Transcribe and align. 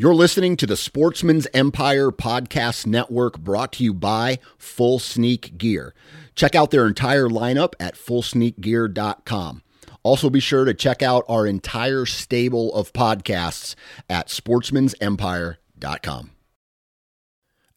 You're 0.00 0.14
listening 0.14 0.56
to 0.58 0.66
the 0.68 0.76
Sportsman's 0.76 1.48
Empire 1.52 2.12
Podcast 2.12 2.86
Network 2.86 3.36
brought 3.36 3.72
to 3.72 3.82
you 3.82 3.92
by 3.92 4.38
Full 4.56 5.00
Sneak 5.00 5.58
Gear. 5.58 5.92
Check 6.36 6.54
out 6.54 6.70
their 6.70 6.86
entire 6.86 7.28
lineup 7.28 7.72
at 7.80 7.96
fullsneakgear.com. 7.96 9.62
Also, 10.04 10.30
be 10.30 10.38
sure 10.38 10.64
to 10.64 10.72
check 10.72 11.02
out 11.02 11.24
our 11.28 11.48
entire 11.48 12.06
stable 12.06 12.72
of 12.74 12.92
podcasts 12.92 13.74
at 14.08 14.28
sportsmansempire.com. 14.28 16.30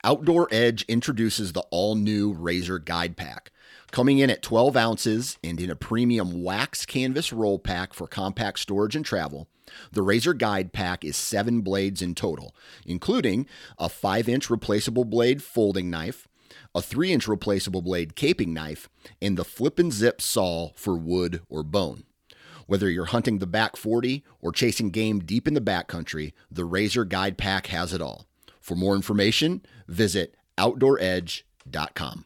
Outdoor 0.04 0.48
Edge 0.52 0.84
introduces 0.84 1.54
the 1.54 1.64
all 1.72 1.96
new 1.96 2.34
Razor 2.34 2.78
Guide 2.78 3.18
Pack. 3.18 3.52
Coming 3.90 4.20
in 4.20 4.30
at 4.30 4.44
12 4.44 4.78
ounces 4.78 5.40
and 5.44 5.60
in 5.60 5.72
a 5.72 5.76
premium 5.76 6.44
wax 6.44 6.86
canvas 6.86 7.34
roll 7.34 7.58
pack 7.58 7.96
for 7.96 8.06
compact 8.06 8.60
storage 8.60 8.96
and 8.96 9.04
travel, 9.04 9.48
the 9.92 10.02
Razor 10.02 10.34
Guide 10.34 10.74
Pack 10.74 11.04
is 11.04 11.16
seven 11.16 11.62
blades 11.62 12.02
in 12.02 12.16
total, 12.16 12.56
including 12.86 13.48
a 13.78 13.90
5 13.90 14.30
inch 14.30 14.50
replaceable 14.50 15.06
blade 15.06 15.44
folding 15.44 15.90
knife, 15.90 16.28
a 16.74 16.82
3 16.82 17.12
inch 17.12 17.28
replaceable 17.28 17.82
blade 17.82 18.16
caping 18.16 18.50
knife, 18.50 18.90
and 19.22 19.38
the 19.38 19.46
flip 19.46 19.80
and 19.80 19.92
zip 19.92 20.22
saw 20.22 20.72
for 20.76 20.96
wood 20.96 21.42
or 21.50 21.64
bone. 21.64 22.04
Whether 22.68 22.90
you're 22.90 23.06
hunting 23.06 23.40
the 23.40 23.48
back 23.48 23.76
40 23.76 24.24
or 24.40 24.52
chasing 24.52 24.92
game 24.92 25.20
deep 25.20 25.48
in 25.48 25.54
the 25.54 25.62
backcountry, 25.62 26.34
the 26.50 26.66
Razor 26.66 27.06
Guide 27.06 27.38
Pack 27.38 27.68
has 27.68 27.94
it 27.94 28.02
all. 28.02 28.28
For 28.62 28.76
more 28.76 28.96
information, 28.96 29.62
visit 29.88 30.36
OutdoorEdge.com. 30.58 32.26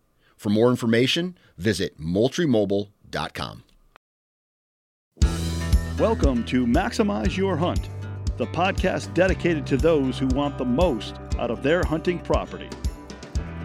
For 0.41 0.49
more 0.49 0.71
information, 0.71 1.37
visit 1.59 1.99
MoultrieMobile.com. 1.99 3.63
Welcome 5.99 6.43
to 6.45 6.65
Maximize 6.65 7.37
Your 7.37 7.55
Hunt, 7.55 7.89
the 8.37 8.47
podcast 8.47 9.13
dedicated 9.13 9.67
to 9.67 9.77
those 9.77 10.17
who 10.17 10.25
want 10.29 10.57
the 10.57 10.65
most 10.65 11.17
out 11.37 11.51
of 11.51 11.61
their 11.61 11.83
hunting 11.83 12.17
property. 12.17 12.69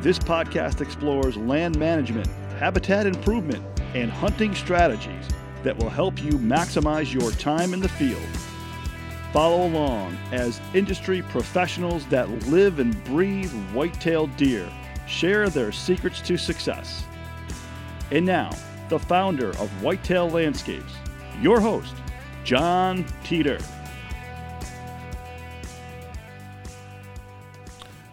This 0.03 0.19
podcast 0.19 0.83
explores 0.83 1.39
land 1.39 1.79
management, 1.79 2.27
habitat 2.59 3.07
improvement, 3.07 3.65
and 3.95 4.11
hunting 4.11 4.55
strategies 4.55 5.27
that 5.63 5.79
will 5.79 5.89
help 5.89 6.23
you 6.23 6.33
maximize 6.33 7.11
your 7.11 7.31
time 7.31 7.73
in 7.73 7.81
the 7.81 7.89
field. 7.89 8.21
Follow 9.33 9.67
along 9.67 10.15
as 10.31 10.61
industry 10.75 11.23
professionals 11.23 12.05
that 12.09 12.29
live 12.49 12.81
and 12.81 13.03
breathe 13.05 13.53
white-tailed 13.73 14.37
deer 14.37 14.71
share 15.07 15.49
their 15.49 15.73
secrets 15.73 16.21
to 16.23 16.37
success. 16.37 17.05
And 18.11 18.25
now, 18.25 18.51
the 18.89 18.99
founder 18.99 19.51
of 19.51 19.71
Whitetail 19.83 20.29
Landscapes, 20.29 20.93
your 21.41 21.61
host, 21.61 21.95
John 22.45 23.05
Teeter. 23.25 23.59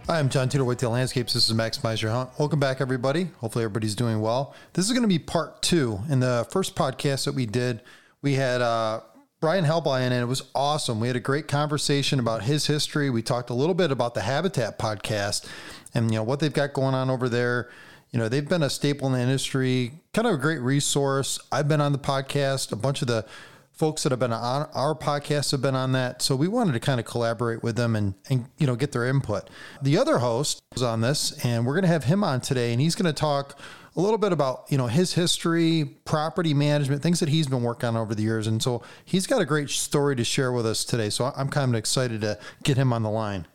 Hi, 0.08 0.20
I'm 0.20 0.28
John 0.30 0.50
Teeter, 0.50 0.66
Whitetail 0.66 0.90
Landscapes. 0.90 1.34
This 1.34 1.50
is 1.50 1.56
Maximize 1.56 2.02
Your 2.02 2.12
Hunt. 2.12 2.30
Welcome 2.38 2.60
back, 2.60 2.82
everybody. 2.82 3.30
Hopefully, 3.38 3.64
everybody's 3.64 3.96
doing 3.96 4.20
well. 4.20 4.54
This 4.74 4.86
is 4.86 4.92
going 4.92 5.04
to 5.04 5.08
be 5.08 5.20
part 5.20 5.62
two. 5.62 6.02
In 6.10 6.20
the 6.20 6.46
first 6.52 6.76
podcast 6.76 7.26
that 7.26 7.36
we 7.36 7.46
did, 7.46 7.82
we 8.22 8.34
had 8.34 8.62
uh, 8.62 9.02
Brian 9.44 9.66
Helblein, 9.66 10.04
and 10.04 10.14
it 10.14 10.26
was 10.26 10.44
awesome. 10.56 11.02
We 11.02 11.08
had 11.08 11.18
a 11.18 11.20
great 11.20 11.50
conversation 11.50 12.18
about 12.18 12.44
his 12.44 12.66
history. 12.66 13.10
We 13.10 13.22
talked 13.22 13.50
a 13.50 13.54
little 13.54 13.76
bit 13.76 13.92
about 13.92 14.14
the 14.14 14.22
Habitat 14.22 14.80
podcast 14.80 15.46
and 15.94 16.10
you 16.10 16.16
know 16.16 16.24
what 16.24 16.40
they've 16.40 16.54
got 16.54 16.72
going 16.72 16.96
on 16.96 17.10
over 17.10 17.28
there. 17.28 17.70
You 18.12 18.20
know, 18.20 18.30
they've 18.30 18.48
been 18.48 18.64
a 18.64 18.70
staple 18.70 19.06
in 19.08 19.14
the 19.16 19.20
industry, 19.20 19.96
kind 20.14 20.28
of 20.28 20.36
a 20.36 20.38
great 20.38 20.62
resource. 20.62 21.40
I've 21.52 21.68
been 21.68 21.82
on 21.82 21.92
the 21.92 22.00
podcast. 22.00 22.72
A 22.72 22.78
bunch 22.78 23.02
of 23.02 23.10
the 23.10 23.26
folks 23.74 24.04
that 24.04 24.14
have 24.14 24.20
been 24.20 24.32
on 24.32 24.70
our 24.74 24.96
podcast 24.96 25.52
have 25.52 25.62
been 25.62 25.76
on 25.76 25.92
that. 25.92 26.22
So 26.22 26.38
we 26.38 26.48
wanted 26.48 26.72
to 26.72 26.80
kind 26.80 27.02
of 27.02 27.06
collaborate 27.06 27.62
with 27.62 27.76
them 27.76 27.98
and, 27.98 28.14
and 28.30 28.46
you 28.58 28.66
know, 28.66 28.78
get 28.78 28.94
their 28.94 29.06
input. 29.06 29.50
The 29.82 29.98
other 29.98 30.20
host 30.20 30.64
was 30.74 30.84
on 30.84 31.02
this, 31.02 31.44
and 31.44 31.66
we're 31.66 31.74
going 31.74 31.82
to 31.82 31.90
have 31.90 32.06
him 32.06 32.24
on 32.24 32.40
today, 32.40 32.72
and 32.72 32.80
he's 32.80 32.96
going 32.96 33.14
to 33.14 33.20
talk 33.20 33.60
a 33.96 34.02
little 34.02 34.18
bit 34.18 34.32
about 34.32 34.66
you 34.70 34.78
know 34.78 34.88
his 34.88 35.14
history, 35.14 35.98
property 36.06 36.54
management, 36.54 37.02
things 37.02 37.20
that 37.20 37.30
he's 37.30 37.48
been 37.48 37.64
working 37.64 37.90
on 37.90 37.98
over 37.98 38.16
the 38.16 38.24
years, 38.24 38.48
and 38.48 38.62
so 38.62 38.82
he's 39.06 39.28
got 39.28 39.42
a 39.42 39.46
great 39.46 39.70
story 39.70 40.16
to 40.16 40.24
share 40.24 40.52
with 40.52 40.66
us 40.66 40.84
today. 40.84 41.10
So 41.10 41.32
I'm 41.36 41.50
kind 41.50 41.70
of 41.70 41.76
excited 41.76 42.22
to 42.22 42.40
get 42.64 42.78
him 42.78 42.94
on 42.94 43.04
the 43.04 43.10
line. 43.10 43.48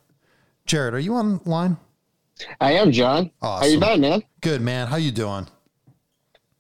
Jared, 0.67 0.95
are 0.95 0.99
you 0.99 1.15
on 1.15 1.41
line? 1.45 1.79
I 2.61 2.73
am 2.73 2.93
John. 2.93 3.31
Awesome. 3.43 3.63
How 3.63 3.73
you 3.73 3.81
been, 3.81 4.01
man? 4.01 4.23
Good, 4.41 4.61
man. 4.61 4.87
How 4.87 4.97
you 4.97 5.11
doing? 5.11 5.49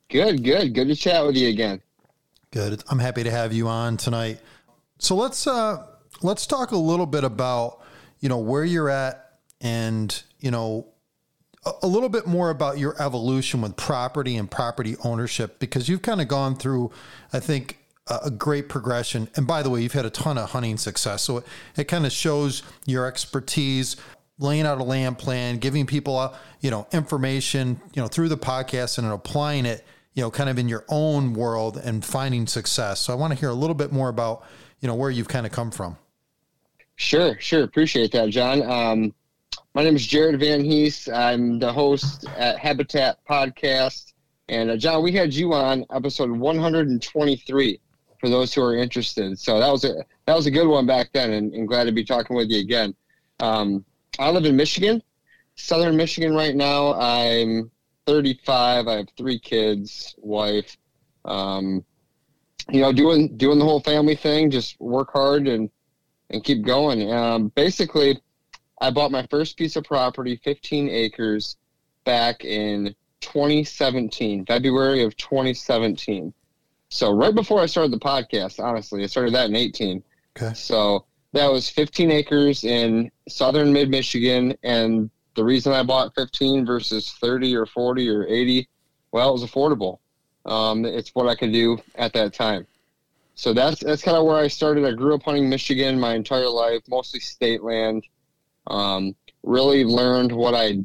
Good, 0.09 0.43
good. 0.43 0.75
Good 0.75 0.89
to 0.89 0.97
chat 0.97 1.25
with 1.25 1.37
you 1.37 1.49
again. 1.49 1.81
Good. 2.51 2.83
I'm 2.89 2.99
happy 2.99 3.23
to 3.23 3.31
have 3.31 3.53
you 3.53 3.69
on 3.69 3.97
tonight. 3.97 4.41
So 4.99 5.15
let's 5.15 5.47
uh 5.47 5.87
let's 6.23 6.47
talk 6.47 6.73
a 6.73 6.77
little 6.77 7.07
bit 7.07 7.25
about, 7.25 7.81
you 8.21 8.29
know, 8.29 8.39
where 8.39 8.65
you're 8.65 8.89
at 8.89 9.39
and, 9.61 10.23
you 10.41 10.51
know, 10.51 10.87
a, 11.83 11.87
little 11.87 12.09
bit 12.09 12.27
more 12.27 12.51
about 12.51 12.79
your 12.79 13.01
evolution 13.03 13.61
with 13.61 13.77
property 13.77 14.37
and 14.37 14.51
property 14.51 14.97
ownership 15.05 15.59
because 15.59 15.89
you've 15.89 16.03
kind 16.03 16.21
of 16.21 16.29
gone 16.29 16.57
through 16.57 16.91
I 17.33 17.41
think 17.41 17.79
a 18.11 18.31
great 18.31 18.69
progression. 18.69 19.29
And 19.37 19.47
by 19.47 19.63
the 19.63 19.71
way, 19.71 19.83
you've 19.83 19.93
had 19.93 20.07
a 20.07 20.11
ton 20.11 20.39
of 20.39 20.51
hunting 20.51 20.77
success. 20.77 21.23
So 21.23 21.39
it, 21.39 21.47
it 21.77 21.85
kind 21.85 22.07
of 22.07 22.13
shows 22.13 22.63
your 22.87 23.07
expertise, 23.07 23.97
laying 24.39 24.67
out 24.67 24.81
a 24.81 24.85
land 24.85 25.19
plan, 25.19 25.59
giving 25.59 25.87
people, 25.87 26.17
uh, 26.17 26.35
you 26.61 26.71
know, 26.71 26.87
information, 26.93 27.81
you 27.93 28.03
know, 28.03 28.09
through 28.09 28.29
the 28.29 28.39
podcast 28.39 28.99
and 28.99 29.07
applying 29.07 29.67
it, 29.67 29.85
you 30.15 30.23
know, 30.23 30.31
kind 30.31 30.49
of 30.49 30.59
in 30.59 30.69
your 30.69 30.85
own 30.89 31.35
world 31.35 31.77
and 31.77 32.05
finding 32.05 32.47
success. 32.47 33.01
So 33.01 33.13
I 33.13 33.17
want 33.17 33.33
to 33.33 33.39
hear 33.39 33.51
a 33.51 33.55
little 33.55 33.75
bit 33.75 33.93
more 33.93 34.09
about, 34.09 34.45
you 34.81 34.89
know, 34.89 34.95
where 34.95 35.11
you've 35.11 35.29
kind 35.29 35.47
of 35.47 35.53
come 35.53 35.71
from. 35.71 35.97
Sure, 36.97 37.39
sure. 37.39 37.63
Appreciate 37.63 38.11
that, 38.13 38.31
John. 38.31 38.63
Um, 38.63 39.15
my 39.79 39.85
name 39.85 39.95
is 39.95 40.09
Jared 40.09 40.41
Van 40.41 40.65
Hees. 40.65 41.09
I'm 41.09 41.61
the 41.61 41.73
host 41.73 42.25
at 42.37 42.59
Habitat 42.59 43.25
Podcast. 43.31 44.13
And 44.49 44.73
uh, 44.73 44.77
John, 44.77 45.05
we 45.05 45.13
had 45.13 45.33
you 45.33 45.55
on 45.55 45.87
episode 45.93 46.33
123 46.33 47.81
for 48.19 48.29
those 48.29 48.53
who 48.53 48.61
are 48.61 48.75
interested. 48.75 49.39
So 49.39 49.61
that 49.61 49.71
was 49.71 49.85
a 49.85 50.05
that 50.27 50.35
was 50.35 50.47
a 50.47 50.51
good 50.51 50.67
one 50.67 50.85
back 50.85 51.11
then, 51.13 51.31
and, 51.31 51.55
and 51.55 51.69
glad 51.69 51.85
to 51.85 51.93
be 51.93 52.03
talking 52.03 52.35
with 52.35 52.51
you 52.51 52.59
again. 52.59 52.93
Um, 53.39 53.85
I 54.19 54.31
live 54.31 54.47
in 54.47 54.57
Michigan, 54.57 55.01
southern 55.55 55.97
Michigan 55.97 56.35
right 56.35 56.57
now. 56.57 56.95
I'm 56.95 57.71
35. 58.07 58.89
I 58.89 58.93
have 58.97 59.07
three 59.17 59.39
kids, 59.39 60.17
wife. 60.19 60.77
Um, 61.25 61.85
you 62.69 62.81
know, 62.81 62.93
doing 62.93 63.37
doing 63.37 63.61
the 63.61 63.65
whole 63.65 63.79
family 63.79 64.17
thing. 64.17 64.51
Just 64.51 64.81
work 64.81 65.13
hard 65.13 65.47
and 65.47 65.71
and 66.31 66.43
keep 66.43 66.65
going. 66.65 67.13
Um, 67.13 67.53
basically, 67.55 68.21
I 68.81 68.91
bought 68.91 69.11
my 69.11 69.27
first 69.27 69.57
piece 69.57 69.77
of 69.77 69.85
property, 69.85 70.41
15 70.43 70.89
acres, 70.89 71.57
back 72.05 72.45
in 72.45 72.95
2017, 73.21 74.47
February 74.47 75.03
of 75.03 75.17
2017. 75.17 76.33
So 76.89 77.13
right 77.13 77.35
before 77.35 77.61
I 77.61 77.67
started 77.67 77.93
the 77.93 77.99
podcast, 77.99 78.63
honestly, 78.63 79.03
I 79.03 79.07
started 79.07 79.35
that 79.35 79.51
in 79.51 79.57
18. 79.57 80.03
Okay. 80.37 80.55
So 80.55 81.05
that 81.33 81.51
was 81.53 81.69
15 81.69 82.11
acres 82.11 82.65
in 82.65 83.11
southern 83.29 83.73
mid 83.73 83.91
Michigan. 83.91 84.57
And 84.63 85.11
the 85.35 85.45
reason 85.45 85.73
I 85.73 85.83
bought 85.83 86.15
15 86.15 86.65
versus 86.65 87.13
30 87.21 87.55
or 87.57 87.67
40 87.67 88.09
or 88.09 88.27
80, 88.27 88.69
well, 89.13 89.29
it 89.29 89.33
was 89.33 89.45
affordable. 89.45 89.99
Um, 90.47 90.85
it's 90.87 91.15
what 91.15 91.29
I 91.29 91.35
could 91.35 91.53
do 91.53 91.79
at 91.97 92.15
that 92.15 92.33
time. 92.33 92.67
So 93.35 93.53
that's 93.53 93.81
that's 93.81 94.03
kind 94.03 94.17
of 94.17 94.25
where 94.25 94.39
I 94.39 94.49
started. 94.49 94.85
I 94.85 94.93
grew 94.93 95.15
up 95.15 95.23
hunting 95.23 95.49
Michigan 95.49 96.01
my 96.01 96.15
entire 96.15 96.49
life, 96.49 96.81
mostly 96.89 97.21
state 97.21 97.63
land. 97.63 98.05
Um, 98.69 99.15
really 99.43 99.85
learned 99.85 100.33
what 100.33 100.55
I 100.55 100.79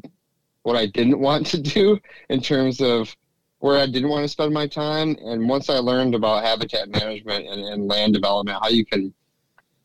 what 0.62 0.76
I 0.76 0.86
didn't 0.86 1.18
want 1.28 1.46
to 1.48 1.60
do 1.60 1.98
in 2.28 2.40
terms 2.40 2.80
of 2.80 3.14
where 3.58 3.78
I 3.78 3.86
didn't 3.86 4.10
want 4.10 4.24
to 4.24 4.28
spend 4.28 4.52
my 4.52 4.66
time. 4.66 5.16
And 5.24 5.48
once 5.48 5.70
I 5.70 5.78
learned 5.78 6.14
about 6.14 6.44
habitat 6.44 6.90
management 6.90 7.46
and, 7.46 7.62
and 7.62 7.88
land 7.88 8.12
development, 8.12 8.58
how 8.60 8.68
you 8.68 8.84
can 8.84 9.14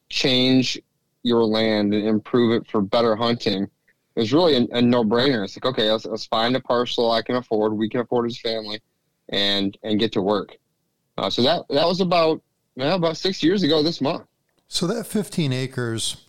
change 0.10 0.80
your 1.24 1.44
land 1.44 1.94
and 1.94 2.08
improve 2.08 2.62
it 2.62 2.70
for 2.70 2.82
better 2.82 3.16
hunting 3.16 3.70
it 4.20 4.24
was 4.24 4.34
really 4.34 4.56
a, 4.56 4.78
a 4.78 4.82
no-brainer. 4.82 5.46
It's 5.46 5.56
like, 5.56 5.66
okay, 5.66 5.90
let's, 5.90 6.06
let's, 6.06 6.26
find 6.26 6.54
a 6.56 6.60
parcel 6.60 7.12
I 7.12 7.22
can 7.22 7.36
afford, 7.36 7.72
we 7.72 7.88
can 7.88 8.02
afford 8.02 8.30
as 8.30 8.38
family, 8.38 8.82
and 9.30 9.78
and 9.82 9.98
get 9.98 10.12
to 10.14 10.22
work. 10.22 10.58
Uh, 11.18 11.30
so 11.30 11.42
that 11.44 11.64
that 11.70 11.86
was 11.86 12.02
about 12.02 12.42
well, 12.76 12.96
about 12.96 13.16
six 13.16 13.42
years 13.42 13.64
ago 13.64 13.82
this 13.82 14.02
month. 14.02 14.24
So 14.68 14.88
that 14.88 15.08
15 15.08 15.54
acres, 15.54 16.26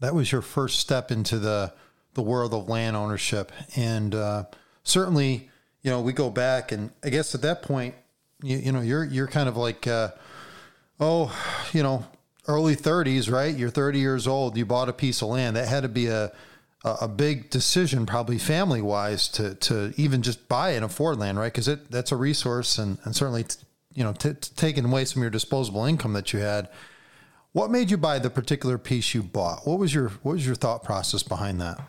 that 0.00 0.14
was 0.14 0.30
your 0.32 0.42
first 0.42 0.78
step 0.78 1.10
into 1.10 1.38
the 1.38 1.72
the 2.14 2.22
world 2.22 2.54
of 2.54 2.68
land 2.68 2.96
ownership, 2.96 3.52
and 3.76 4.14
uh, 4.14 4.44
certainly, 4.84 5.50
you 5.82 5.90
know, 5.90 6.00
we 6.00 6.12
go 6.12 6.30
back, 6.30 6.72
and 6.72 6.90
I 7.04 7.10
guess 7.10 7.34
at 7.34 7.42
that 7.42 7.62
point, 7.62 7.94
you, 8.42 8.56
you 8.56 8.72
know, 8.72 8.80
you're 8.80 9.04
you're 9.04 9.26
kind 9.26 9.48
of 9.48 9.56
like, 9.56 9.86
uh, 9.86 10.10
oh, 10.98 11.34
you 11.72 11.82
know, 11.82 12.04
early 12.48 12.74
30s, 12.74 13.30
right? 13.30 13.54
You're 13.54 13.70
30 13.70 13.98
years 13.98 14.26
old. 14.26 14.56
You 14.56 14.64
bought 14.64 14.88
a 14.88 14.92
piece 14.92 15.22
of 15.22 15.28
land. 15.28 15.56
That 15.56 15.68
had 15.68 15.82
to 15.82 15.88
be 15.88 16.06
a 16.06 16.32
a 16.84 17.08
big 17.08 17.50
decision, 17.50 18.06
probably 18.06 18.38
family 18.38 18.80
wise, 18.80 19.28
to 19.28 19.54
to 19.56 19.92
even 19.96 20.22
just 20.22 20.48
buy 20.48 20.70
and 20.70 20.84
afford 20.84 21.18
land, 21.18 21.38
right? 21.38 21.52
Because 21.52 21.68
it 21.68 21.90
that's 21.90 22.12
a 22.12 22.16
resource, 22.16 22.78
and 22.78 22.98
and 23.04 23.14
certainly, 23.14 23.44
you 23.92 24.04
know, 24.04 24.12
t- 24.12 24.32
taking 24.32 24.84
away 24.84 25.04
some 25.04 25.20
of 25.20 25.24
your 25.24 25.30
disposable 25.30 25.84
income 25.84 26.12
that 26.12 26.32
you 26.32 26.38
had. 26.38 26.68
What 27.56 27.70
made 27.70 27.90
you 27.90 27.96
buy 27.96 28.18
the 28.18 28.28
particular 28.28 28.76
piece 28.76 29.14
you 29.14 29.22
bought? 29.22 29.66
What 29.66 29.78
was 29.78 29.94
your 29.94 30.10
what 30.22 30.32
was 30.32 30.44
your 30.44 30.56
thought 30.56 30.84
process 30.84 31.22
behind 31.22 31.58
that? 31.62 31.80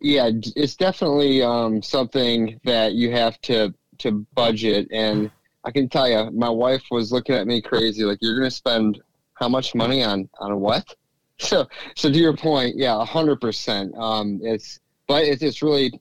Yeah, 0.00 0.28
it's 0.54 0.76
definitely 0.76 1.42
um, 1.42 1.80
something 1.80 2.60
that 2.64 2.92
you 2.92 3.10
have 3.10 3.40
to 3.40 3.72
to 4.00 4.26
budget, 4.34 4.86
and 4.92 5.30
I 5.64 5.70
can 5.70 5.88
tell 5.88 6.06
you, 6.06 6.30
my 6.30 6.50
wife 6.50 6.82
was 6.90 7.10
looking 7.10 7.36
at 7.36 7.46
me 7.46 7.62
crazy, 7.62 8.04
like 8.04 8.18
you're 8.20 8.38
going 8.38 8.50
to 8.50 8.54
spend 8.54 9.00
how 9.32 9.48
much 9.48 9.74
money 9.74 10.04
on 10.04 10.28
on 10.40 10.60
what? 10.60 10.84
So 11.38 11.66
so 11.94 12.12
to 12.12 12.18
your 12.18 12.36
point, 12.36 12.76
yeah, 12.76 13.02
hundred 13.02 13.40
percent. 13.40 13.94
Um, 13.96 14.40
it's 14.42 14.80
but 15.06 15.24
it's 15.24 15.42
it's 15.42 15.62
really 15.62 15.98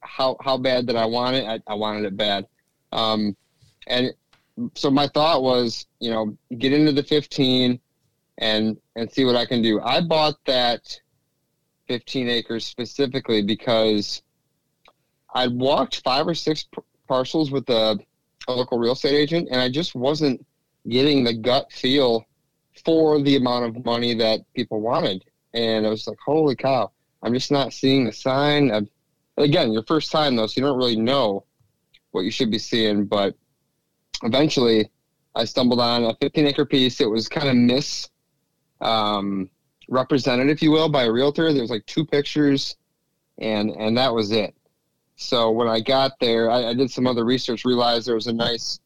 how 0.00 0.36
how 0.42 0.58
bad 0.58 0.86
that 0.88 0.96
I 0.96 1.06
want 1.06 1.36
it? 1.36 1.46
I, 1.46 1.58
I 1.66 1.74
wanted 1.74 2.04
it 2.04 2.18
bad, 2.18 2.46
um, 2.92 3.34
and 3.86 4.12
so 4.74 4.90
my 4.90 5.08
thought 5.08 5.42
was, 5.42 5.86
you 6.00 6.10
know, 6.10 6.36
get 6.58 6.74
into 6.74 6.92
the 6.92 7.02
fifteen, 7.02 7.80
and 8.40 8.76
and 8.96 9.10
see 9.10 9.24
what 9.24 9.36
I 9.36 9.46
can 9.46 9.62
do. 9.62 9.80
I 9.80 10.00
bought 10.00 10.36
that 10.46 11.00
15 11.88 12.28
acres 12.28 12.66
specifically 12.66 13.42
because 13.42 14.22
I 15.34 15.46
walked 15.46 16.02
five 16.02 16.26
or 16.26 16.34
six 16.34 16.66
parcels 17.06 17.50
with 17.50 17.68
a, 17.68 17.98
a, 18.48 18.52
local 18.52 18.78
real 18.78 18.92
estate 18.92 19.14
agent, 19.14 19.48
and 19.50 19.60
I 19.60 19.68
just 19.68 19.94
wasn't 19.94 20.44
getting 20.88 21.24
the 21.24 21.34
gut 21.34 21.70
feel 21.72 22.24
for 22.84 23.20
the 23.20 23.36
amount 23.36 23.64
of 23.76 23.84
money 23.84 24.14
that 24.14 24.40
people 24.54 24.80
wanted. 24.80 25.24
And 25.54 25.86
I 25.86 25.90
was 25.90 26.06
like, 26.06 26.18
holy 26.24 26.56
cow, 26.56 26.90
I'm 27.22 27.34
just 27.34 27.50
not 27.50 27.72
seeing 27.72 28.04
the 28.04 28.12
sign. 28.12 28.70
I've, 28.70 28.88
again, 29.36 29.72
your 29.72 29.82
first 29.82 30.10
time 30.10 30.36
though, 30.36 30.46
so 30.46 30.60
you 30.60 30.66
don't 30.66 30.78
really 30.78 30.96
know 30.96 31.44
what 32.12 32.22
you 32.22 32.30
should 32.30 32.50
be 32.50 32.58
seeing. 32.58 33.04
But 33.04 33.34
eventually, 34.22 34.90
I 35.34 35.44
stumbled 35.44 35.80
on 35.80 36.04
a 36.04 36.14
15 36.20 36.46
acre 36.46 36.64
piece. 36.64 37.00
It 37.00 37.10
was 37.10 37.28
kind 37.28 37.48
of 37.48 37.56
miss. 37.56 38.08
Um, 38.80 39.50
represented, 39.88 40.48
if 40.48 40.62
you 40.62 40.70
will, 40.70 40.88
by 40.88 41.04
a 41.04 41.12
realtor. 41.12 41.52
There 41.52 41.62
was 41.62 41.70
like 41.70 41.84
two 41.86 42.06
pictures, 42.06 42.76
and 43.38 43.70
and 43.70 43.96
that 43.98 44.14
was 44.14 44.32
it. 44.32 44.54
So 45.16 45.50
when 45.50 45.68
I 45.68 45.80
got 45.80 46.12
there, 46.18 46.50
I, 46.50 46.68
I 46.68 46.74
did 46.74 46.90
some 46.90 47.06
other 47.06 47.24
research. 47.24 47.64
Realized 47.64 48.06
there 48.06 48.14
was 48.14 48.28
a 48.28 48.32
nice 48.32 48.80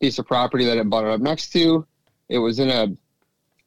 piece 0.00 0.18
of 0.18 0.26
property 0.26 0.64
that 0.64 0.78
it 0.78 0.86
it 0.86 0.92
up 0.92 1.20
next 1.20 1.52
to. 1.52 1.86
It 2.28 2.38
was 2.38 2.58
in 2.58 2.70
a 2.70 2.96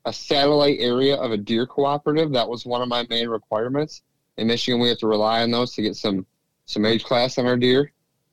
a 0.06 0.14
satellite 0.14 0.78
area 0.80 1.16
of 1.16 1.32
a 1.32 1.38
deer 1.38 1.68
cooperative. 1.68 2.32
That 2.32 2.50
was 2.50 2.66
one 2.66 2.82
of 2.82 2.88
my 2.88 3.06
main 3.10 3.28
requirements. 3.28 4.02
In 4.38 4.48
Michigan, 4.48 4.80
we 4.80 4.88
have 4.88 4.98
to 5.00 5.08
rely 5.08 5.44
on 5.44 5.52
those 5.52 5.74
to 5.74 5.82
get 5.82 5.96
some 5.96 6.26
some 6.66 6.86
age 6.86 7.04
class 7.04 7.38
on 7.38 7.46
our 7.46 7.58
deer. 7.58 7.92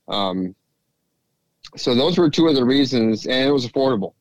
Um, 0.09 0.55
so 1.77 1.95
those 1.95 2.17
were 2.17 2.31
two 2.31 2.47
of 2.47 2.55
the 2.55 2.65
reasons, 2.65 3.27
and 3.27 3.49
it 3.49 3.51
was 3.51 3.67
affordable. 3.67 4.15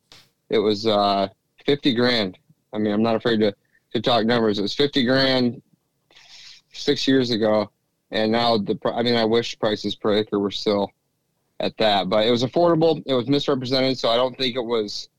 It 0.49 0.57
was 0.57 0.87
uh, 0.87 1.29
fifty 1.65 1.93
grand. 1.93 2.37
I 2.75 2.77
mean, 2.77 2.93
I'm 2.93 3.03
not 3.03 3.15
afraid 3.15 3.39
to 3.39 3.55
to 3.93 4.01
talk 4.01 4.25
numbers. 4.25 4.59
It 4.59 4.61
was 4.61 4.73
50 4.73 5.05
grand 5.05 5.61
six 6.73 7.07
years 7.07 7.31
ago. 7.31 7.71
And 8.11 8.31
now 8.31 8.57
the, 8.57 8.77
I 8.93 9.01
mean, 9.03 9.15
I 9.15 9.23
wish 9.25 9.57
prices 9.57 9.95
per 9.95 10.13
acre 10.13 10.37
were 10.37 10.51
still 10.51 10.91
at 11.59 11.77
that, 11.77 12.09
but 12.09 12.27
it 12.27 12.31
was 12.31 12.43
affordable. 12.43 13.01
It 13.05 13.13
was 13.13 13.27
misrepresented. 13.27 13.97
So 13.97 14.09
I 14.09 14.17
don't 14.17 14.37
think 14.37 14.57
it 14.57 14.63
was 14.63 15.09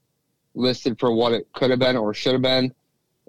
listed 0.54 0.98
for 1.00 1.12
what 1.12 1.32
it 1.32 1.48
could 1.54 1.70
have 1.70 1.78
been 1.78 1.96
or 1.96 2.12
should 2.12 2.32
have 2.32 2.42
been. 2.42 2.72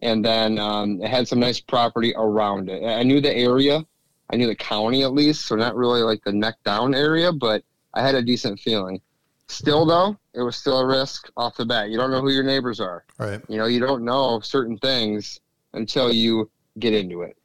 And 0.01 0.23
then 0.23 0.59
um, 0.59 1.01
it 1.01 1.09
had 1.09 1.27
some 1.27 1.39
nice 1.39 1.59
property 1.59 2.13
around 2.15 2.69
it. 2.69 2.83
I 2.85 3.03
knew 3.03 3.19
the 3.19 3.35
area, 3.35 3.83
I 4.29 4.35
knew 4.35 4.47
the 4.47 4.55
county 4.55 5.03
at 5.03 5.13
least, 5.13 5.45
so 5.45 5.55
not 5.55 5.75
really 5.75 6.01
like 6.01 6.23
the 6.23 6.33
neck 6.33 6.55
down 6.63 6.93
area, 6.93 7.31
but 7.31 7.63
I 7.93 8.01
had 8.01 8.15
a 8.15 8.21
decent 8.21 8.59
feeling. 8.59 9.01
Still, 9.49 9.85
though, 9.85 10.17
it 10.33 10.41
was 10.41 10.55
still 10.55 10.79
a 10.79 10.85
risk 10.85 11.29
off 11.37 11.55
the 11.57 11.65
bat. 11.65 11.89
You 11.89 11.97
don't 11.97 12.11
know 12.11 12.21
who 12.21 12.31
your 12.31 12.43
neighbors 12.43 12.79
are. 12.79 13.05
Right. 13.17 13.41
You 13.47 13.57
know, 13.57 13.65
you 13.65 13.79
don't 13.79 14.03
know 14.03 14.39
certain 14.41 14.77
things 14.77 15.39
until 15.73 16.11
you 16.11 16.49
get 16.79 16.93
into 16.93 17.21
it. 17.21 17.37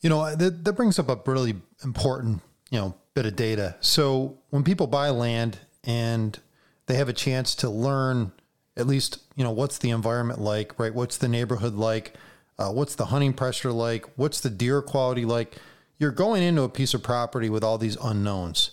You 0.00 0.10
know, 0.10 0.34
that, 0.36 0.64
that 0.64 0.72
brings 0.74 0.98
up 0.98 1.08
a 1.08 1.18
really 1.30 1.56
important, 1.82 2.40
you 2.70 2.78
know, 2.78 2.94
bit 3.14 3.26
of 3.26 3.36
data. 3.36 3.76
So 3.80 4.38
when 4.50 4.62
people 4.62 4.86
buy 4.86 5.08
land 5.10 5.58
and 5.82 6.38
they 6.86 6.94
have 6.94 7.08
a 7.08 7.14
chance 7.14 7.54
to 7.56 7.70
learn 7.70 8.32
at 8.76 8.86
least, 8.86 9.18
you 9.34 9.42
know, 9.42 9.50
what's 9.50 9.78
the 9.78 9.90
environment 9.90 10.40
like, 10.40 10.78
right? 10.78 10.94
What's 10.94 11.16
the 11.16 11.28
neighborhood 11.28 11.74
like? 11.74 12.14
Uh, 12.58 12.70
what's 12.70 12.94
the 12.94 13.06
hunting 13.06 13.32
pressure 13.32 13.72
like? 13.72 14.06
What's 14.16 14.40
the 14.40 14.50
deer 14.50 14.82
quality 14.82 15.24
like? 15.24 15.56
You're 15.98 16.12
going 16.12 16.42
into 16.42 16.62
a 16.62 16.68
piece 16.68 16.94
of 16.94 17.02
property 17.02 17.50
with 17.50 17.64
all 17.64 17.78
these 17.78 17.96
unknowns. 17.96 18.70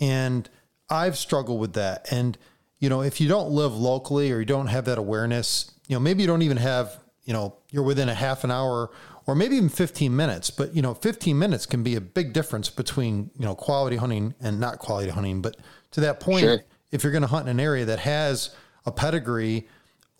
And 0.00 0.48
I've 0.90 1.16
struggled 1.16 1.60
with 1.60 1.74
that. 1.74 2.10
And, 2.10 2.38
you 2.78 2.88
know, 2.88 3.02
if 3.02 3.20
you 3.20 3.28
don't 3.28 3.50
live 3.50 3.76
locally 3.76 4.32
or 4.32 4.38
you 4.38 4.46
don't 4.46 4.68
have 4.68 4.84
that 4.86 4.98
awareness, 4.98 5.72
you 5.86 5.96
know, 5.96 6.00
maybe 6.00 6.22
you 6.22 6.26
don't 6.26 6.42
even 6.42 6.56
have, 6.56 6.98
you 7.24 7.32
know, 7.32 7.56
you're 7.70 7.82
within 7.82 8.08
a 8.08 8.14
half 8.14 8.44
an 8.44 8.50
hour 8.50 8.90
or 9.26 9.34
maybe 9.34 9.56
even 9.56 9.68
15 9.68 10.14
minutes, 10.14 10.50
but, 10.50 10.74
you 10.74 10.80
know, 10.80 10.94
15 10.94 11.38
minutes 11.38 11.66
can 11.66 11.82
be 11.82 11.96
a 11.96 12.00
big 12.00 12.32
difference 12.32 12.70
between, 12.70 13.30
you 13.38 13.44
know, 13.44 13.54
quality 13.54 13.96
hunting 13.96 14.34
and 14.40 14.58
not 14.58 14.78
quality 14.78 15.10
hunting. 15.10 15.42
But 15.42 15.56
to 15.90 16.00
that 16.00 16.20
point, 16.20 16.40
sure. 16.40 16.60
if 16.92 17.02
you're 17.02 17.12
going 17.12 17.22
to 17.22 17.28
hunt 17.28 17.46
in 17.46 17.58
an 17.58 17.60
area 17.60 17.84
that 17.84 17.98
has 17.98 18.54
a 18.86 18.92
pedigree 18.92 19.68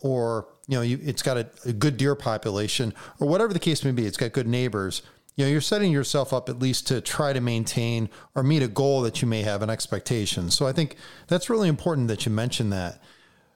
or, 0.00 0.48
you 0.66 0.76
know, 0.76 0.82
you, 0.82 0.98
it's 1.02 1.22
got 1.22 1.38
a, 1.38 1.48
a 1.64 1.72
good 1.72 1.96
deer 1.96 2.14
population 2.14 2.92
or 3.18 3.26
whatever 3.28 3.54
the 3.54 3.58
case 3.58 3.82
may 3.82 3.92
be, 3.92 4.04
it's 4.04 4.18
got 4.18 4.32
good 4.32 4.46
neighbors 4.46 5.00
you 5.38 5.44
know, 5.44 5.50
you're 5.52 5.60
setting 5.60 5.92
yourself 5.92 6.32
up 6.32 6.48
at 6.48 6.58
least 6.58 6.88
to 6.88 7.00
try 7.00 7.32
to 7.32 7.40
maintain 7.40 8.10
or 8.34 8.42
meet 8.42 8.60
a 8.60 8.66
goal 8.66 9.02
that 9.02 9.22
you 9.22 9.28
may 9.28 9.42
have 9.42 9.62
an 9.62 9.70
expectation. 9.70 10.50
So 10.50 10.66
I 10.66 10.72
think 10.72 10.96
that's 11.28 11.48
really 11.48 11.68
important 11.68 12.08
that 12.08 12.26
you 12.26 12.32
mention 12.32 12.70
that. 12.70 13.00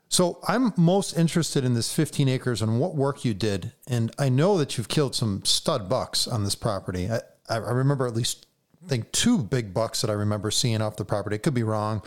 So 0.09 0.39
I'm 0.47 0.73
most 0.77 1.19
interested 1.19 1.65
in 1.65 1.75
this 1.75 1.93
15 1.93 2.29
acres 2.29 2.63
and 2.63 2.79
what 2.79 2.95
work 2.95 3.25
you 3.25 3.35
did. 3.35 3.73
And 3.89 4.15
I 4.17 4.29
know 4.29 4.57
that 4.59 4.79
you've 4.79 4.87
killed 4.87 5.17
some 5.17 5.45
stud 5.45 5.89
bucks 5.89 6.29
on 6.29 6.45
this 6.45 6.55
property. 6.55 7.11
I, 7.11 7.19
I 7.49 7.57
remember 7.57 8.07
at 8.07 8.15
least 8.15 8.47
I 8.85 8.89
think 8.89 9.11
two 9.11 9.39
big 9.39 9.75
bucks 9.75 10.03
that 10.03 10.11
I 10.11 10.15
remember 10.15 10.53
seeing 10.53 10.81
off 10.83 10.95
the 10.95 11.05
property. 11.05 11.35
It 11.35 11.43
could 11.43 11.55
be 11.55 11.65
wrong, 11.65 12.03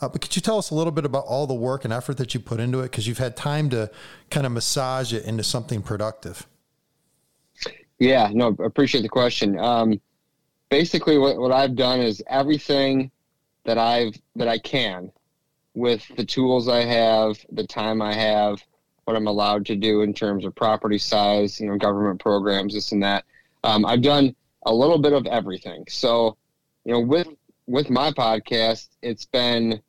uh, 0.00 0.08
but 0.08 0.22
could 0.22 0.34
you 0.34 0.42
tell 0.42 0.58
us 0.58 0.70
a 0.70 0.74
little 0.74 0.92
bit 0.92 1.04
about 1.04 1.24
all 1.26 1.46
the 1.46 1.54
work 1.54 1.84
and 1.84 1.92
effort 1.92 2.16
that 2.16 2.34
you 2.34 2.40
put 2.40 2.58
into 2.58 2.80
it? 2.80 2.90
Because 2.90 3.06
you've 3.06 3.18
had 3.18 3.36
time 3.36 3.70
to 3.70 3.92
kind 4.28 4.44
of 4.44 4.50
massage 4.50 5.12
it 5.12 5.24
into 5.24 5.44
something 5.44 5.82
productive. 5.82 6.48
Yeah, 8.00 8.30
no, 8.32 8.48
appreciate 8.64 9.02
the 9.02 9.08
question. 9.08 9.58
Um, 9.58 10.00
basically, 10.70 11.18
what, 11.18 11.36
what 11.36 11.52
I've 11.52 11.76
done 11.76 12.00
is 12.00 12.22
everything 12.28 13.10
that 13.64 13.78
I've 13.78 14.18
that 14.36 14.48
I 14.48 14.58
can 14.58 15.12
with 15.74 16.02
the 16.16 16.24
tools 16.24 16.66
I 16.66 16.80
have, 16.80 17.38
the 17.52 17.66
time 17.66 18.02
I 18.02 18.14
have, 18.14 18.64
what 19.04 19.16
I'm 19.16 19.26
allowed 19.26 19.66
to 19.66 19.76
do 19.76 20.00
in 20.00 20.14
terms 20.14 20.44
of 20.44 20.54
property 20.54 20.98
size, 20.98 21.60
you 21.60 21.66
know, 21.66 21.76
government 21.76 22.20
programs, 22.20 22.74
this 22.74 22.92
and 22.92 23.02
that. 23.02 23.24
Um, 23.64 23.84
I've 23.84 24.02
done 24.02 24.34
a 24.64 24.74
little 24.74 24.98
bit 24.98 25.12
of 25.12 25.26
everything. 25.26 25.84
So, 25.88 26.38
you 26.84 26.92
know, 26.92 27.00
with 27.00 27.28
with 27.66 27.90
my 27.90 28.10
podcast, 28.12 28.88
it's 29.02 29.26
been, 29.26 29.80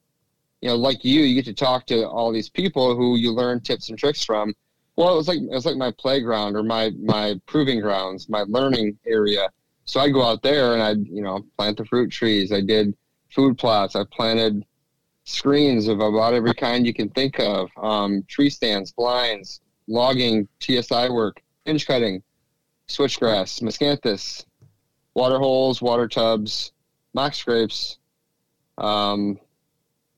you 0.61 0.69
know, 0.69 0.75
like 0.75 1.05
you, 1.05 1.21
you 1.21 1.35
get 1.35 1.45
to 1.45 1.53
talk 1.53 1.85
to 1.87 2.07
all 2.07 2.31
these 2.33 2.49
people 2.49 2.93
who 2.93 3.15
you 3.15 3.31
learn 3.31 3.61
tips 3.61 3.89
and 3.89 3.97
tricks 3.97 4.23
from. 4.23 4.53
Well, 4.95 5.13
it 5.13 5.17
was 5.17 5.27
like 5.27 5.39
it 5.39 5.49
was 5.49 5.65
like 5.65 5.77
my 5.77 5.91
playground 5.91 6.55
or 6.55 6.63
my 6.63 6.91
my 7.01 7.39
proving 7.47 7.79
grounds, 7.79 8.29
my 8.29 8.43
learning 8.47 8.97
area. 9.05 9.49
So 9.85 9.99
I'd 9.99 10.13
go 10.13 10.23
out 10.23 10.41
there 10.43 10.73
and 10.73 10.83
I'd 10.83 11.07
you 11.07 11.21
know 11.21 11.45
plant 11.57 11.77
the 11.77 11.85
fruit 11.85 12.11
trees. 12.11 12.51
I 12.51 12.61
did 12.61 12.95
food 13.33 13.57
plots. 13.57 13.95
I 13.95 14.03
planted 14.11 14.65
screens 15.23 15.87
of 15.87 15.99
about 15.99 16.33
every 16.33 16.53
kind 16.53 16.85
you 16.85 16.93
can 16.93 17.09
think 17.09 17.39
of. 17.39 17.69
Um, 17.81 18.23
tree 18.27 18.49
stands, 18.49 18.91
blinds, 18.91 19.61
logging, 19.87 20.47
TSI 20.59 21.09
work, 21.09 21.41
hinge 21.65 21.87
cutting, 21.87 22.21
switchgrass, 22.87 23.61
miscanthus, 23.61 24.45
water 25.13 25.37
holes, 25.37 25.81
water 25.81 26.07
tubs, 26.07 26.73
mock 27.13 27.33
scrapes. 27.33 27.99
Um, 28.77 29.39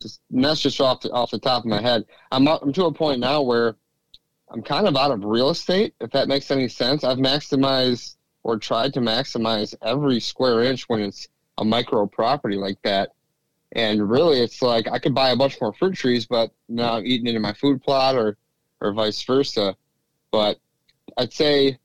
just, 0.02 0.22
and 0.32 0.44
that's 0.44 0.62
just 0.62 0.80
off 0.82 1.02
the, 1.02 1.12
off 1.12 1.32
the 1.32 1.40
top 1.40 1.64
of 1.64 1.70
my 1.70 1.82
head. 1.82 2.06
I'm, 2.32 2.48
I'm 2.48 2.74
to 2.74 2.86
a 2.86 2.94
point 2.94 3.20
now 3.20 3.42
where 3.42 3.76
I'm 4.54 4.62
kind 4.62 4.88
of 4.88 4.96
out 4.96 5.10
of 5.10 5.26
real 5.26 5.50
estate, 5.50 5.96
if 6.00 6.12
that 6.12 6.28
makes 6.28 6.52
any 6.52 6.68
sense. 6.68 7.04
I've 7.04 7.18
maximized 7.18 8.18
or 8.44 8.60
tried 8.60 8.94
to 8.94 9.00
maximize 9.00 9.74
every 9.82 10.20
square 10.20 10.64
inch 10.64 10.84
when 10.84 11.02
it's 11.02 11.28
a 11.58 11.66
micro 11.66 12.06
property 12.06 12.56
like 12.56 12.80
that. 12.84 13.10
And 13.72 14.08
really, 14.08 14.40
it's 14.42 14.62
like 14.62 14.88
I 14.88 15.00
could 15.00 15.16
buy 15.16 15.32
a 15.32 15.36
bunch 15.36 15.60
more 15.60 15.74
fruit 15.74 15.96
trees, 15.96 16.28
but 16.28 16.52
now 16.70 16.98
I'm 16.98 17.06
eating 17.06 17.26
into 17.26 17.40
my 17.40 17.54
food 17.54 17.82
plot 17.82 18.16
or, 18.16 18.38
or 18.80 18.94
vice 18.94 19.24
versa. 19.24 19.76
But 20.32 20.60
I'd 21.18 21.34
say 21.34 21.80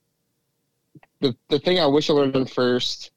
the, 1.21 1.35
the 1.49 1.59
thing 1.59 1.81
I 1.81 1.87
wish 1.87 2.11
I 2.11 2.31
done 2.31 2.45
first 2.45 3.13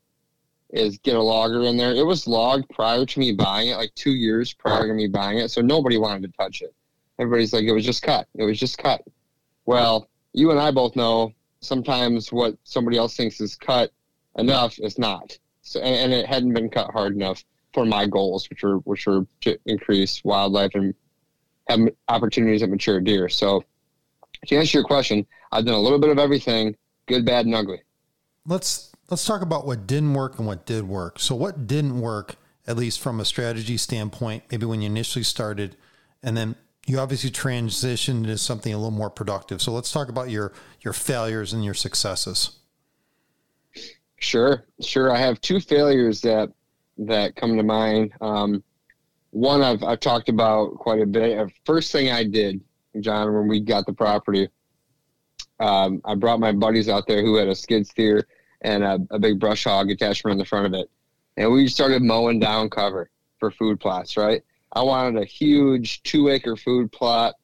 is 0.69 0.97
get 0.99 1.17
a 1.17 1.21
logger 1.21 1.63
in 1.63 1.75
there. 1.75 1.93
It 1.93 2.05
was 2.05 2.25
logged 2.25 2.69
prior 2.69 3.05
to 3.05 3.19
me 3.19 3.33
buying 3.33 3.69
it, 3.69 3.75
like 3.75 3.93
two 3.95 4.13
years 4.13 4.53
prior 4.53 4.87
to 4.87 4.93
me 4.93 5.07
buying 5.07 5.39
it. 5.39 5.51
So 5.51 5.59
nobody 5.61 5.97
wanted 5.97 6.31
to 6.31 6.37
touch 6.37 6.61
it. 6.61 6.73
Everybody's 7.19 7.51
like, 7.51 7.65
it 7.65 7.73
was 7.73 7.85
just 7.85 8.01
cut. 8.01 8.27
It 8.35 8.43
was 8.43 8.57
just 8.57 8.77
cut. 8.77 9.01
Well, 9.65 10.09
you 10.33 10.51
and 10.51 10.59
I 10.59 10.71
both 10.71 10.95
know 10.95 11.33
sometimes 11.59 12.31
what 12.31 12.55
somebody 12.63 12.97
else 12.97 13.15
thinks 13.15 13.39
is 13.39 13.55
cut 13.55 13.91
enough 14.37 14.79
is 14.79 14.97
not. 14.97 15.37
So, 15.61 15.79
and, 15.79 15.95
and 15.95 16.13
it 16.13 16.25
hadn't 16.25 16.53
been 16.53 16.69
cut 16.69 16.91
hard 16.91 17.15
enough 17.15 17.43
for 17.73 17.85
my 17.85 18.07
goals, 18.07 18.49
which 18.49 18.63
were 18.63 18.77
which 18.79 19.05
were 19.05 19.25
to 19.41 19.57
increase 19.65 20.23
wildlife 20.23 20.71
and 20.73 20.93
have 21.69 21.79
opportunities 22.07 22.63
at 22.63 22.69
mature 22.69 22.99
deer. 22.99 23.29
So, 23.29 23.63
to 24.47 24.55
answer 24.55 24.79
your 24.79 24.85
question, 24.85 25.25
I've 25.51 25.65
done 25.65 25.75
a 25.75 25.79
little 25.79 25.99
bit 25.99 26.09
of 26.09 26.17
everything, 26.17 26.75
good, 27.05 27.25
bad, 27.25 27.45
and 27.45 27.55
ugly. 27.55 27.81
Let's 28.45 28.91
let's 29.09 29.25
talk 29.25 29.41
about 29.41 29.65
what 29.65 29.85
didn't 29.87 30.13
work 30.13 30.39
and 30.39 30.47
what 30.47 30.65
did 30.65 30.87
work. 30.87 31.19
So, 31.19 31.35
what 31.35 31.67
didn't 31.67 32.01
work, 32.01 32.35
at 32.65 32.75
least 32.75 32.99
from 32.99 33.19
a 33.19 33.25
strategy 33.25 33.77
standpoint, 33.77 34.43
maybe 34.51 34.65
when 34.65 34.81
you 34.81 34.87
initially 34.87 35.23
started, 35.23 35.77
and 36.23 36.35
then 36.35 36.55
you 36.87 36.99
obviously 36.99 37.29
transitioned 37.29 38.23
into 38.23 38.37
something 38.37 38.73
a 38.73 38.77
little 38.77 38.91
more 38.91 39.09
productive. 39.09 39.61
So, 39.61 39.71
let's 39.71 39.91
talk 39.91 40.09
about 40.09 40.29
your 40.29 40.53
your 40.81 40.93
failures 40.93 41.53
and 41.53 41.63
your 41.63 41.73
successes. 41.73 42.57
Sure, 44.21 44.65
sure. 44.79 45.11
I 45.11 45.17
have 45.17 45.41
two 45.41 45.59
failures 45.59 46.21
that 46.21 46.49
that 46.99 47.35
come 47.35 47.57
to 47.57 47.63
mind. 47.63 48.13
Um, 48.21 48.63
one 49.31 49.61
I've 49.61 49.83
I've 49.83 49.99
talked 49.99 50.29
about 50.29 50.75
quite 50.75 51.01
a 51.01 51.05
bit. 51.05 51.37
Uh, 51.37 51.47
first 51.65 51.91
thing 51.91 52.11
I 52.11 52.23
did, 52.23 52.61
John, 52.99 53.33
when 53.33 53.47
we 53.47 53.59
got 53.59 53.85
the 53.85 53.93
property, 53.93 54.47
um, 55.59 56.01
I 56.05 56.15
brought 56.15 56.39
my 56.39 56.51
buddies 56.51 56.87
out 56.87 57.07
there 57.07 57.23
who 57.23 57.35
had 57.35 57.47
a 57.47 57.55
skid 57.55 57.87
steer 57.87 58.27
and 58.61 58.83
a, 58.83 58.99
a 59.09 59.17
big 59.17 59.39
brush 59.39 59.63
hog 59.63 59.89
attachment 59.89 60.33
on 60.33 60.37
the 60.37 60.45
front 60.45 60.67
of 60.67 60.73
it, 60.73 60.89
and 61.37 61.51
we 61.51 61.67
started 61.67 62.03
mowing 62.03 62.39
down 62.39 62.69
cover 62.69 63.09
for 63.39 63.49
food 63.49 63.79
plots. 63.79 64.17
Right, 64.17 64.43
I 64.73 64.81
wanted 64.81 65.21
a 65.21 65.25
huge 65.25 66.03
two 66.03 66.29
acre 66.29 66.55
food 66.55 66.91
plot. 66.91 67.35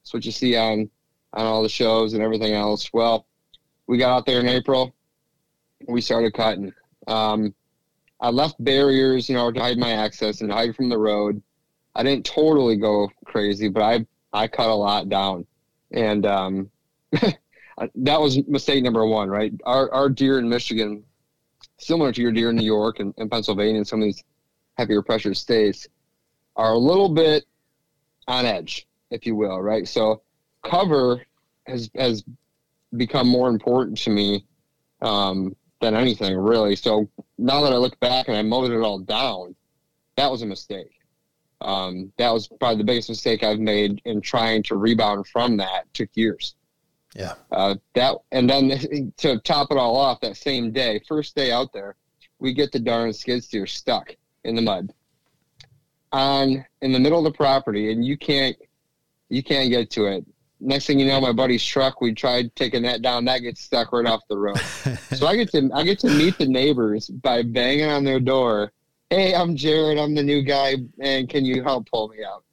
That's 0.00 0.14
what 0.14 0.24
you 0.24 0.32
see 0.32 0.56
on 0.56 0.90
on 1.32 1.46
all 1.46 1.62
the 1.62 1.68
shows 1.68 2.12
and 2.14 2.22
everything 2.22 2.52
else. 2.52 2.92
Well, 2.92 3.26
we 3.86 3.98
got 3.98 4.14
out 4.14 4.26
there 4.26 4.40
in 4.40 4.48
April 4.48 4.94
we 5.88 6.00
started 6.00 6.34
cutting. 6.34 6.72
Um, 7.06 7.54
I 8.20 8.30
left 8.30 8.62
barriers, 8.62 9.28
you 9.28 9.34
know, 9.34 9.50
to 9.50 9.60
hide 9.60 9.78
my 9.78 9.92
access 9.92 10.40
and 10.40 10.50
hide 10.50 10.76
from 10.76 10.88
the 10.88 10.98
road. 10.98 11.42
I 11.94 12.02
didn't 12.02 12.24
totally 12.24 12.76
go 12.76 13.10
crazy, 13.24 13.68
but 13.68 13.82
I 13.82 14.06
I 14.32 14.48
cut 14.48 14.70
a 14.70 14.74
lot 14.74 15.08
down, 15.08 15.46
and 15.90 16.24
um, 16.24 16.70
that 17.12 18.20
was 18.20 18.46
mistake 18.46 18.82
number 18.82 19.04
one. 19.04 19.28
Right, 19.28 19.52
our 19.64 19.92
our 19.92 20.08
deer 20.08 20.38
in 20.38 20.48
Michigan, 20.48 21.02
similar 21.78 22.12
to 22.12 22.22
your 22.22 22.32
deer 22.32 22.50
in 22.50 22.56
New 22.56 22.64
York 22.64 23.00
and, 23.00 23.12
and 23.18 23.30
Pennsylvania 23.30 23.76
and 23.76 23.86
some 23.86 24.00
of 24.00 24.04
these 24.04 24.22
heavier 24.78 25.02
pressure 25.02 25.34
states, 25.34 25.86
are 26.56 26.72
a 26.72 26.78
little 26.78 27.08
bit 27.08 27.44
on 28.28 28.46
edge, 28.46 28.86
if 29.10 29.26
you 29.26 29.34
will. 29.34 29.60
Right, 29.60 29.86
so 29.86 30.22
cover 30.62 31.24
has 31.66 31.90
has 31.96 32.24
become 32.96 33.28
more 33.28 33.48
important 33.48 33.98
to 33.98 34.10
me 34.10 34.44
um, 35.00 35.56
than 35.80 35.94
anything 35.94 36.36
really. 36.36 36.76
So 36.76 37.08
now 37.38 37.62
that 37.62 37.72
I 37.72 37.76
look 37.76 37.98
back 38.00 38.28
and 38.28 38.36
I 38.36 38.42
mowed 38.42 38.70
it 38.70 38.80
all 38.80 38.98
down, 38.98 39.54
that 40.16 40.30
was 40.30 40.42
a 40.42 40.46
mistake. 40.46 40.98
Um, 41.60 42.12
that 42.18 42.30
was 42.30 42.48
probably 42.48 42.78
the 42.78 42.84
biggest 42.84 43.08
mistake 43.08 43.44
I've 43.44 43.60
made 43.60 44.02
in 44.04 44.20
trying 44.20 44.64
to 44.64 44.76
rebound 44.76 45.26
from 45.28 45.56
that. 45.58 45.84
It 45.84 45.94
took 45.94 46.10
years. 46.14 46.56
Yeah. 47.14 47.34
Uh, 47.50 47.76
that 47.94 48.16
and 48.32 48.48
then 48.48 49.12
to 49.18 49.38
top 49.40 49.70
it 49.70 49.76
all 49.76 49.96
off, 49.96 50.20
that 50.20 50.36
same 50.36 50.72
day, 50.72 51.00
first 51.06 51.36
day 51.36 51.52
out 51.52 51.72
there, 51.72 51.96
we 52.38 52.52
get 52.52 52.72
the 52.72 52.80
darn 52.80 53.12
skid 53.12 53.44
steer 53.44 53.66
stuck 53.66 54.16
in 54.44 54.56
the 54.56 54.62
mud 54.62 54.92
on 56.12 56.64
in 56.80 56.92
the 56.92 57.00
middle 57.00 57.18
of 57.18 57.24
the 57.24 57.36
property, 57.36 57.92
and 57.92 58.04
you 58.04 58.16
can't 58.16 58.56
you 59.28 59.42
can't 59.42 59.70
get 59.70 59.90
to 59.90 60.06
it 60.06 60.26
next 60.62 60.86
thing 60.86 60.98
you 60.98 61.06
know, 61.06 61.20
my 61.20 61.32
buddy's 61.32 61.64
truck, 61.64 62.00
we 62.00 62.14
tried 62.14 62.54
taking 62.56 62.82
that 62.82 63.02
down. 63.02 63.24
That 63.24 63.40
gets 63.40 63.60
stuck 63.60 63.92
right 63.92 64.06
off 64.06 64.22
the 64.28 64.38
road. 64.38 64.58
so 65.14 65.26
I 65.26 65.36
get 65.36 65.50
to 65.52 65.70
I 65.74 65.82
get 65.82 65.98
to 66.00 66.08
meet 66.08 66.38
the 66.38 66.46
neighbors 66.46 67.08
by 67.08 67.42
banging 67.42 67.90
on 67.90 68.04
their 68.04 68.20
door. 68.20 68.72
Hey, 69.10 69.34
I'm 69.34 69.56
Jared. 69.56 69.98
I'm 69.98 70.14
the 70.14 70.22
new 70.22 70.42
guy, 70.42 70.76
and 71.00 71.28
can 71.28 71.44
you 71.44 71.62
help 71.62 71.90
pull 71.90 72.08
me 72.08 72.24
out? 72.24 72.44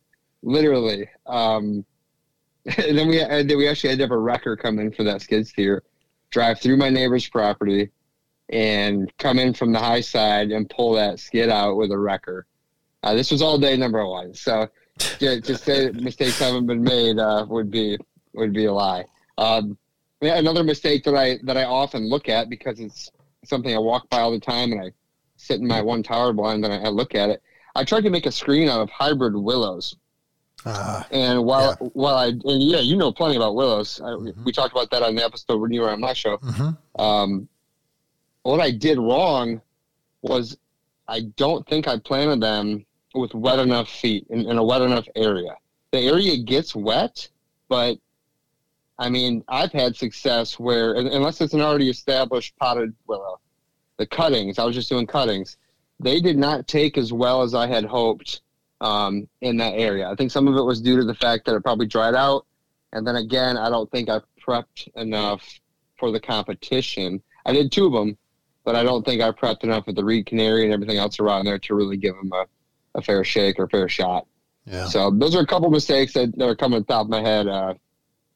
Literally. 0.42 1.08
Um, 1.26 1.86
and 2.66 2.98
then 2.98 3.08
we 3.08 3.22
and 3.22 3.50
then 3.50 3.58
we 3.58 3.68
actually 3.68 3.92
had 3.92 4.00
to 4.00 4.06
have 4.06 4.12
a 4.12 4.18
wrecker 4.18 4.58
come 4.58 4.80
in 4.80 4.92
for 4.92 5.04
that 5.04 5.22
skid 5.22 5.48
steer, 5.48 5.84
drive 6.32 6.60
through 6.60 6.78
my 6.78 6.90
neighbor's 6.90 7.30
property, 7.30 7.92
and 8.50 9.12
come 9.18 9.40
in 9.40 9.54
from 9.54 9.72
the 9.72 9.80
high 9.80 10.02
side 10.02 10.52
and 10.52 10.70
pull 10.70 10.94
that 10.94 11.20
skid 11.20 11.50
out 11.50 11.78
with 11.78 11.92
a 11.92 11.98
wrecker. 11.98 12.46
Uh, 13.04 13.14
this 13.14 13.32
was 13.32 13.42
all 13.42 13.58
day 13.58 13.78
number 13.78 14.06
one. 14.06 14.34
So 14.34 14.70
yeah, 15.20 15.36
just 15.38 15.64
say 15.64 15.92
mistakes 15.92 16.40
haven't 16.40 16.68
been 16.68 16.84
made 16.84 17.18
uh, 17.20 17.46
would 17.50 17.72
be 17.72 17.98
would 18.34 18.54
be 18.54 18.66
a 18.66 18.74
lie. 18.74 19.06
Um, 19.38 19.78
another 20.22 20.64
mistake 20.64 21.04
that 21.06 21.16
I 21.16 21.40
that 21.44 21.58
I 21.58 21.64
often 21.64 22.10
look 22.10 22.30
at 22.30 22.50
because 22.50 22.80
it's 22.80 23.10
something 23.46 23.74
I 23.74 23.80
walk 23.80 24.10
by 24.10 24.20
all 24.20 24.32
the 24.32 24.40
time, 24.40 24.72
and 24.74 24.82
I 24.82 24.92
sit 25.38 25.62
in 25.62 25.68
my 25.68 25.82
one 25.82 26.04
tower 26.04 26.34
blind 26.34 26.66
and 26.66 26.74
I, 26.74 26.88
I 26.88 26.90
look 26.90 27.16
at 27.16 27.30
it. 27.30 27.42
I 27.76 27.84
tried 27.86 28.04
to 28.04 28.10
make 28.10 28.26
a 28.26 28.32
screen 28.32 28.68
out 28.68 28.82
of 28.82 28.90
hybrid 28.90 29.36
willows. 29.36 29.96
Uh, 30.66 31.04
and 31.12 31.46
while 31.46 31.78
yeah. 31.80 31.88
while 31.94 32.16
I 32.16 32.28
and 32.28 32.62
yeah, 32.62 32.80
you 32.80 32.98
know 32.98 33.14
plenty 33.14 33.38
about 33.38 33.56
willows. 33.56 34.02
I, 34.02 34.10
mm-hmm. 34.10 34.44
We 34.44 34.52
talked 34.52 34.74
about 34.74 34.92
that 34.92 35.04
on 35.04 35.16
the 35.16 35.24
episode 35.24 35.62
when 35.62 35.72
you 35.72 35.82
were 35.82 35.90
on 35.90 36.02
my 36.02 36.14
show. 36.14 36.38
Mm-hmm. 36.38 37.02
Um, 37.02 37.48
what 38.44 38.60
I 38.60 38.72
did 38.72 38.98
wrong 38.98 39.62
was 40.22 40.58
I 41.08 41.22
don't 41.38 41.66
think 41.68 41.88
I 41.88 41.98
planted 41.98 42.42
them 42.42 42.86
with 43.14 43.34
wet 43.34 43.60
enough 43.60 43.90
feet 43.90 44.26
in, 44.30 44.50
in 44.50 44.58
a 44.58 44.64
wet 44.64 44.82
enough 44.82 45.08
area. 45.16 45.56
The 45.92 46.00
area 46.00 46.38
gets 46.38 46.76
wet, 46.76 47.28
but 47.68 47.98
I 49.00 49.10
mean, 49.10 49.44
I've 49.48 49.72
had 49.72 49.96
success 49.96 50.60
where, 50.60 50.94
unless 50.94 51.42
it's 51.42 51.54
an 51.54 51.62
already 51.62 51.90
established 51.90 52.56
potted 52.58 52.94
willow, 53.08 53.40
the 53.98 54.06
cuttings, 54.06 54.60
I 54.60 54.66
was 54.66 54.76
just 54.76 54.90
doing 54.90 55.08
cuttings, 55.08 55.58
they 56.00 56.20
did 56.20 56.38
not 56.38 56.68
take 56.68 56.98
as 56.98 57.12
well 57.12 57.42
as 57.42 57.56
I 57.56 57.68
had 57.68 57.86
hoped 57.86 58.42
um, 58.82 59.28
in 59.42 59.58
that 59.58 59.74
area. 59.74 60.10
I 60.10 60.16
think 60.16 60.32
some 60.32 60.48
of 60.48 60.56
it 60.56 60.62
was 60.62 60.82
due 60.82 60.98
to 60.98 61.04
the 61.04 61.16
fact 61.16 61.46
that 61.46 61.56
it 61.56 61.64
probably 61.64 61.88
dried 61.88 62.16
out. 62.16 62.46
And 62.94 63.06
then 63.06 63.18
again, 63.18 63.58
I 63.58 63.70
don't 63.70 63.90
think 63.92 64.10
I 64.10 64.20
prepped 64.46 64.88
enough 64.96 65.44
for 65.98 66.12
the 66.12 66.20
competition. 66.20 67.22
I 67.46 67.54
did 67.54 67.72
two 67.72 67.86
of 67.86 67.94
them, 67.94 68.18
but 68.64 68.76
I 68.76 68.84
don't 68.84 69.06
think 69.06 69.22
I 69.22 69.32
prepped 69.32 69.64
enough 69.64 69.86
with 69.88 69.96
the 69.96 70.04
reed 70.04 70.26
canary 70.26 70.64
and 70.64 70.74
everything 70.74 70.98
else 70.98 71.20
around 71.20 71.46
there 71.46 71.60
to 71.60 71.76
really 71.76 71.98
give 71.98 72.16
them 72.16 72.32
a, 72.34 72.46
a 72.96 73.02
fair 73.02 73.24
shake 73.24 73.60
or 73.60 73.68
fair 73.68 73.90
shot. 73.90 74.28
Yeah. 74.66 74.86
So 74.86 75.12
those 75.12 75.36
are 75.36 75.42
a 75.42 75.48
couple 75.48 75.70
mistakes 75.70 76.14
that, 76.14 76.38
that 76.38 76.46
are 76.46 76.56
coming 76.56 76.84
top 76.84 77.06
of 77.06 77.10
my 77.10 77.22
head 77.22 77.48
uh, 77.48 77.74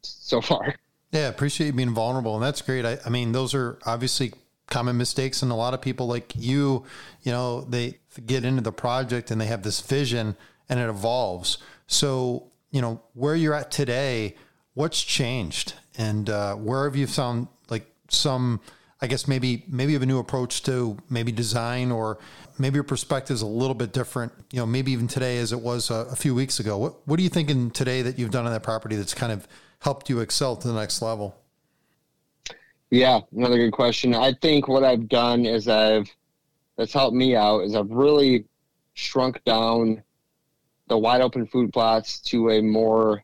so 0.01 0.41
far. 0.41 0.75
Yeah, 1.11 1.27
appreciate 1.27 1.67
you 1.67 1.73
being 1.73 1.93
vulnerable, 1.93 2.33
and 2.35 2.43
that's 2.43 2.61
great. 2.61 2.85
I, 2.85 2.97
I 3.05 3.09
mean, 3.09 3.33
those 3.33 3.53
are 3.53 3.77
obviously 3.85 4.33
common 4.67 4.97
mistakes, 4.97 5.43
and 5.43 5.51
a 5.51 5.55
lot 5.55 5.75
of 5.75 5.81
people 5.81 6.07
like 6.07 6.33
you, 6.35 6.85
you 7.21 7.31
know, 7.31 7.61
they 7.61 7.99
get 8.25 8.43
into 8.43 8.61
the 8.61 8.71
project 8.71 9.29
and 9.29 9.39
they 9.39 9.45
have 9.45 9.61
this 9.61 9.79
vision, 9.81 10.35
and 10.67 10.79
it 10.79 10.89
evolves. 10.89 11.59
So, 11.85 12.51
you 12.71 12.81
know, 12.81 13.01
where 13.13 13.35
you're 13.35 13.53
at 13.53 13.69
today, 13.69 14.35
what's 14.73 15.03
changed, 15.03 15.75
and 15.97 16.29
uh, 16.29 16.55
where 16.55 16.85
have 16.85 16.95
you 16.95 17.05
found 17.05 17.47
like 17.69 17.85
some 18.09 18.59
I 19.03 19.07
guess 19.07 19.27
maybe 19.27 19.65
maybe 19.67 19.91
you 19.91 19.97
have 19.97 20.03
a 20.03 20.05
new 20.05 20.19
approach 20.19 20.63
to 20.63 20.97
maybe 21.09 21.33
design 21.33 21.91
or 21.91 22.19
maybe 22.57 22.75
your 22.75 22.85
perspective 22.85 23.35
is 23.35 23.41
a 23.41 23.45
little 23.45 23.73
bit 23.73 23.91
different. 23.91 24.31
You 24.53 24.59
know, 24.59 24.65
maybe 24.65 24.93
even 24.93 25.09
today 25.09 25.39
as 25.39 25.51
it 25.51 25.59
was 25.59 25.89
a, 25.89 26.07
a 26.09 26.15
few 26.15 26.33
weeks 26.33 26.61
ago. 26.61 26.77
What 26.77 27.05
what 27.05 27.19
are 27.19 27.21
you 27.21 27.27
thinking 27.27 27.69
today 27.69 28.01
that 28.01 28.17
you've 28.17 28.31
done 28.31 28.45
on 28.45 28.53
that 28.53 28.63
property 28.63 28.95
that's 28.95 29.13
kind 29.13 29.33
of 29.33 29.45
helped 29.79 30.09
you 30.09 30.21
excel 30.21 30.55
to 30.55 30.67
the 30.69 30.73
next 30.73 31.01
level? 31.01 31.35
Yeah, 32.91 33.19
another 33.35 33.57
good 33.57 33.73
question. 33.73 34.15
I 34.15 34.35
think 34.41 34.69
what 34.69 34.85
I've 34.85 35.09
done 35.09 35.45
is 35.45 35.67
I've 35.67 36.09
that's 36.77 36.93
helped 36.93 37.17
me 37.17 37.35
out 37.35 37.65
is 37.65 37.75
I've 37.75 37.91
really 37.91 38.45
shrunk 38.93 39.43
down 39.43 40.01
the 40.87 40.97
wide 40.97 41.19
open 41.19 41.45
food 41.45 41.73
plots 41.73 42.21
to 42.21 42.51
a 42.51 42.61
more 42.61 43.21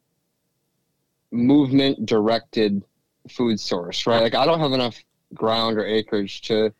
movement 1.31 2.05
directed 2.05 2.83
food 3.29 3.61
source, 3.61 4.05
right? 4.05 4.21
Like 4.21 4.35
I 4.35 4.45
don't 4.45 4.59
have 4.59 4.73
enough 4.73 5.01
ground 5.33 5.77
or 5.77 5.85
acreage 5.85 6.41
to 6.41 6.73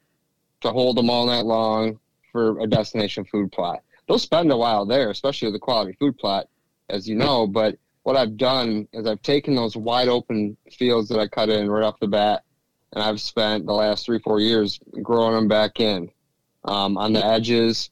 to 0.61 0.71
hold 0.71 0.97
them 0.97 1.09
all 1.09 1.25
night 1.25 1.45
long 1.45 1.99
for 2.31 2.59
a 2.59 2.67
destination 2.67 3.23
food 3.25 3.51
plot. 3.51 3.81
They'll 4.07 4.19
spend 4.19 4.51
a 4.51 4.57
while 4.57 4.85
there, 4.85 5.09
especially 5.09 5.47
with 5.47 5.55
the 5.55 5.59
quality 5.59 5.95
food 5.99 6.17
plot, 6.17 6.47
as 6.89 7.07
you 7.07 7.15
know. 7.15 7.47
But 7.47 7.77
what 8.03 8.17
I've 8.17 8.37
done 8.37 8.87
is 8.91 9.07
I've 9.07 9.21
taken 9.21 9.55
those 9.55 9.77
wide 9.77 10.07
open 10.07 10.57
fields 10.71 11.09
that 11.09 11.19
I 11.19 11.27
cut 11.27 11.49
in 11.49 11.69
right 11.69 11.83
off 11.83 11.99
the 11.99 12.07
bat, 12.07 12.43
and 12.93 13.03
I've 13.03 13.21
spent 13.21 13.65
the 13.65 13.73
last 13.73 14.05
three 14.05 14.19
four 14.19 14.39
years 14.39 14.79
growing 15.01 15.35
them 15.35 15.47
back 15.47 15.79
in 15.79 16.09
um, 16.65 16.97
on 16.97 17.13
the 17.13 17.25
edges, 17.25 17.91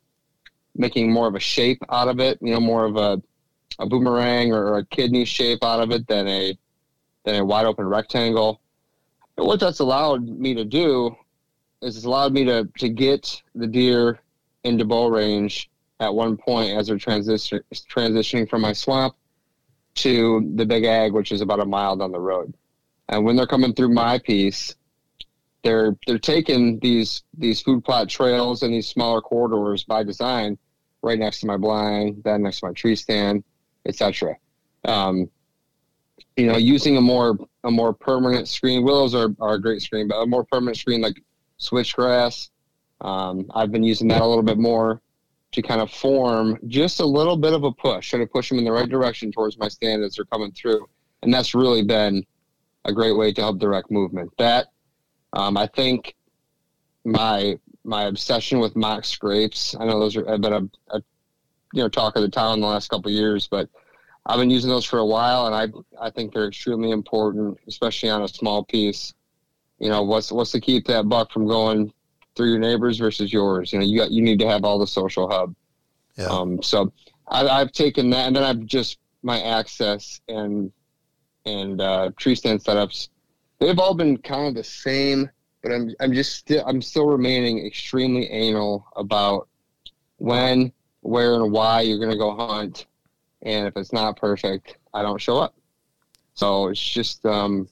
making 0.76 1.12
more 1.12 1.28
of 1.28 1.36
a 1.36 1.40
shape 1.40 1.82
out 1.90 2.08
of 2.08 2.20
it. 2.20 2.40
You 2.42 2.54
know, 2.54 2.60
more 2.60 2.86
of 2.86 2.98
a 2.98 3.22
a 3.80 3.86
boomerang 3.86 4.52
or 4.52 4.78
a 4.78 4.86
kidney 4.86 5.24
shape 5.24 5.64
out 5.64 5.80
of 5.82 5.92
it 5.92 6.08
than 6.08 6.28
a 6.28 6.58
than 7.24 7.36
a 7.36 7.46
wide 7.46 7.66
open 7.66 7.86
rectangle 7.86 8.62
And 9.38 9.46
what 9.46 9.60
that's 9.60 9.80
allowed 9.80 10.28
me 10.28 10.54
to 10.56 10.66
do 10.66 11.16
is 11.82 11.96
it's 11.96 12.06
allowed 12.06 12.34
me 12.34 12.46
to 12.46 12.68
to 12.80 12.90
get 12.90 13.42
the 13.56 13.68
deer 13.68 14.20
into 14.64 14.86
bow 14.86 15.08
range 15.08 15.70
at 16.00 16.14
one 16.14 16.38
point 16.38 16.78
as 16.78 16.88
they're 16.88 16.98
transition, 16.98 17.62
transitioning 17.72 18.50
from 18.50 18.62
my 18.62 18.74
swamp 18.74 19.16
to 19.96 20.52
the 20.56 20.66
big 20.66 20.86
ag, 20.86 21.14
which 21.14 21.32
is 21.32 21.42
about 21.42 21.60
a 21.60 21.66
mile 21.66 21.96
down 21.96 22.12
the 22.12 22.20
road. 22.20 22.54
And 23.10 23.26
when 23.26 23.36
they're 23.36 23.48
coming 23.48 23.74
through 23.74 23.94
my 23.94 24.20
piece, 24.20 24.76
they're 25.64 25.96
they're 26.06 26.20
taking 26.20 26.80
these 26.80 27.24
these 27.38 27.62
food 27.62 27.84
plot 27.84 28.10
trails 28.10 28.64
and 28.64 28.74
these 28.74 28.88
smaller 28.88 29.22
corridors 29.22 29.84
by 29.84 30.04
design 30.04 30.58
right 31.02 31.20
next 31.20 31.42
to 31.42 31.46
my 31.46 31.58
blind, 31.58 32.22
then 32.24 32.44
next 32.44 32.60
to 32.60 32.68
my 32.68 32.74
tree 32.74 32.96
stand, 32.96 33.44
etc. 33.86 34.36
Um, 34.86 35.30
you 36.38 36.46
know, 36.46 36.58
using 36.58 36.98
a 36.98 37.02
more 37.02 37.38
a 37.64 37.72
more 37.72 37.92
permanent 37.94 38.48
screen. 38.48 38.84
Willows 38.84 39.14
are, 39.16 39.30
are 39.42 39.56
a 39.56 39.62
great 39.62 39.82
screen, 39.82 40.08
but 40.08 40.16
a 40.16 40.26
more 40.26 40.46
permanent 40.46 40.78
screen 40.78 41.02
like 41.02 41.22
switchgrass. 41.60 42.50
Um, 43.02 43.50
I've 43.54 43.72
been 43.72 43.84
using 43.84 44.08
that 44.10 44.22
a 44.22 44.26
little 44.26 44.44
bit 44.44 44.58
more 44.58 45.02
to 45.52 45.62
kind 45.62 45.82
of 45.82 45.92
form 45.92 46.60
just 46.68 47.00
a 47.00 47.06
little 47.06 47.38
bit 47.38 47.54
of 47.54 47.64
a 47.64 47.72
push, 47.72 48.10
try 48.10 48.20
to 48.20 48.28
push 48.28 48.50
them 48.50 48.60
in 48.60 48.66
the 48.66 48.72
right 48.72 48.90
direction 48.90 49.32
towards 49.32 49.58
my 49.58 49.68
stand 49.68 50.04
as 50.04 50.16
they're 50.16 50.26
coming 50.26 50.52
through. 50.52 50.88
And 51.24 51.34
that's 51.34 51.56
really 51.56 51.84
been 51.84 52.26
a 52.86 52.94
great 52.94 53.18
way 53.18 53.34
to 53.34 53.42
help 53.42 53.58
direct 53.60 53.90
movement. 53.90 54.32
That 54.38 54.68
um, 55.34 55.58
I 55.58 55.68
think 55.68 56.16
my 57.04 57.58
my 57.84 58.04
obsession 58.04 58.60
with 58.60 58.76
mock 58.76 59.06
scrapes. 59.06 59.76
I 59.80 59.86
know 59.86 60.00
those 60.00 60.16
are 60.16 60.30
have 60.30 60.42
been 60.42 60.54
a, 60.54 60.96
a 60.96 61.02
you 61.74 61.82
know 61.82 61.90
talk 61.90 62.16
of 62.16 62.22
the 62.22 62.30
town 62.30 62.56
in 62.56 62.62
the 62.62 62.68
last 62.68 62.90
couple 62.90 63.10
years, 63.12 63.48
but 63.48 63.70
I've 64.28 64.40
been 64.40 64.50
using 64.50 64.70
those 64.70 64.86
for 64.86 65.00
a 65.00 65.06
while, 65.06 65.48
and 65.48 65.56
I 65.56 66.06
I 66.06 66.10
think 66.10 66.34
they're 66.34 66.48
extremely 66.48 66.92
important, 66.92 67.58
especially 67.68 68.10
on 68.10 68.24
a 68.24 68.28
small 68.28 68.64
piece. 68.64 69.14
You 69.80 69.90
know, 69.90 70.04
what's 70.04 70.32
what's 70.32 70.52
to 70.52 70.60
keep 70.60 70.86
that 70.88 71.08
buck 71.08 71.32
from 71.32 71.48
going 71.48 71.94
through 72.36 72.50
your 72.50 72.60
neighbors 72.60 72.98
versus 72.98 73.32
yours? 73.32 73.72
You 73.72 73.80
know, 73.80 73.86
you 73.86 73.98
got 73.98 74.12
you 74.12 74.22
need 74.22 74.40
to 74.40 74.48
have 74.48 74.66
all 74.66 74.80
the 74.80 74.88
social 74.88 75.30
hub. 75.30 75.56
Yeah. 76.18 76.26
Um, 76.26 76.62
so 76.62 76.92
I, 77.28 77.48
I've 77.48 77.72
taken 77.72 78.10
that, 78.10 78.28
and 78.28 78.36
then 78.36 78.44
I've 78.44 78.66
just 78.66 79.00
my 79.24 79.42
access 79.42 80.20
and 80.28 80.72
and 81.46 81.80
uh, 81.80 82.12
tree 82.18 82.36
stand 82.36 82.62
setups. 82.62 83.08
They've 83.60 83.80
all 83.80 83.94
been 83.94 84.18
kind 84.18 84.48
of 84.48 84.56
the 84.56 84.64
same, 84.64 85.30
but 85.64 85.72
I'm 85.72 85.96
I'm 86.02 86.14
just 86.14 86.36
still 86.36 86.64
I'm 86.68 86.82
still 86.82 87.06
remaining 87.08 87.66
extremely 87.66 88.30
anal 88.30 88.86
about 88.98 89.48
when, 90.18 90.74
where, 91.02 91.36
and 91.36 91.52
why 91.52 91.82
you're 91.82 92.00
going 92.00 92.12
to 92.12 92.18
go 92.18 92.36
hunt. 92.36 92.88
And 93.44 93.68
if 93.68 93.78
it's 93.78 93.94
not 93.94 94.18
perfect, 94.18 94.78
I 94.94 95.02
don't 95.02 95.22
show 95.22 95.38
up. 95.38 95.56
So 96.34 96.68
it's 96.68 96.80
just 96.80 97.26
um, 97.26 97.68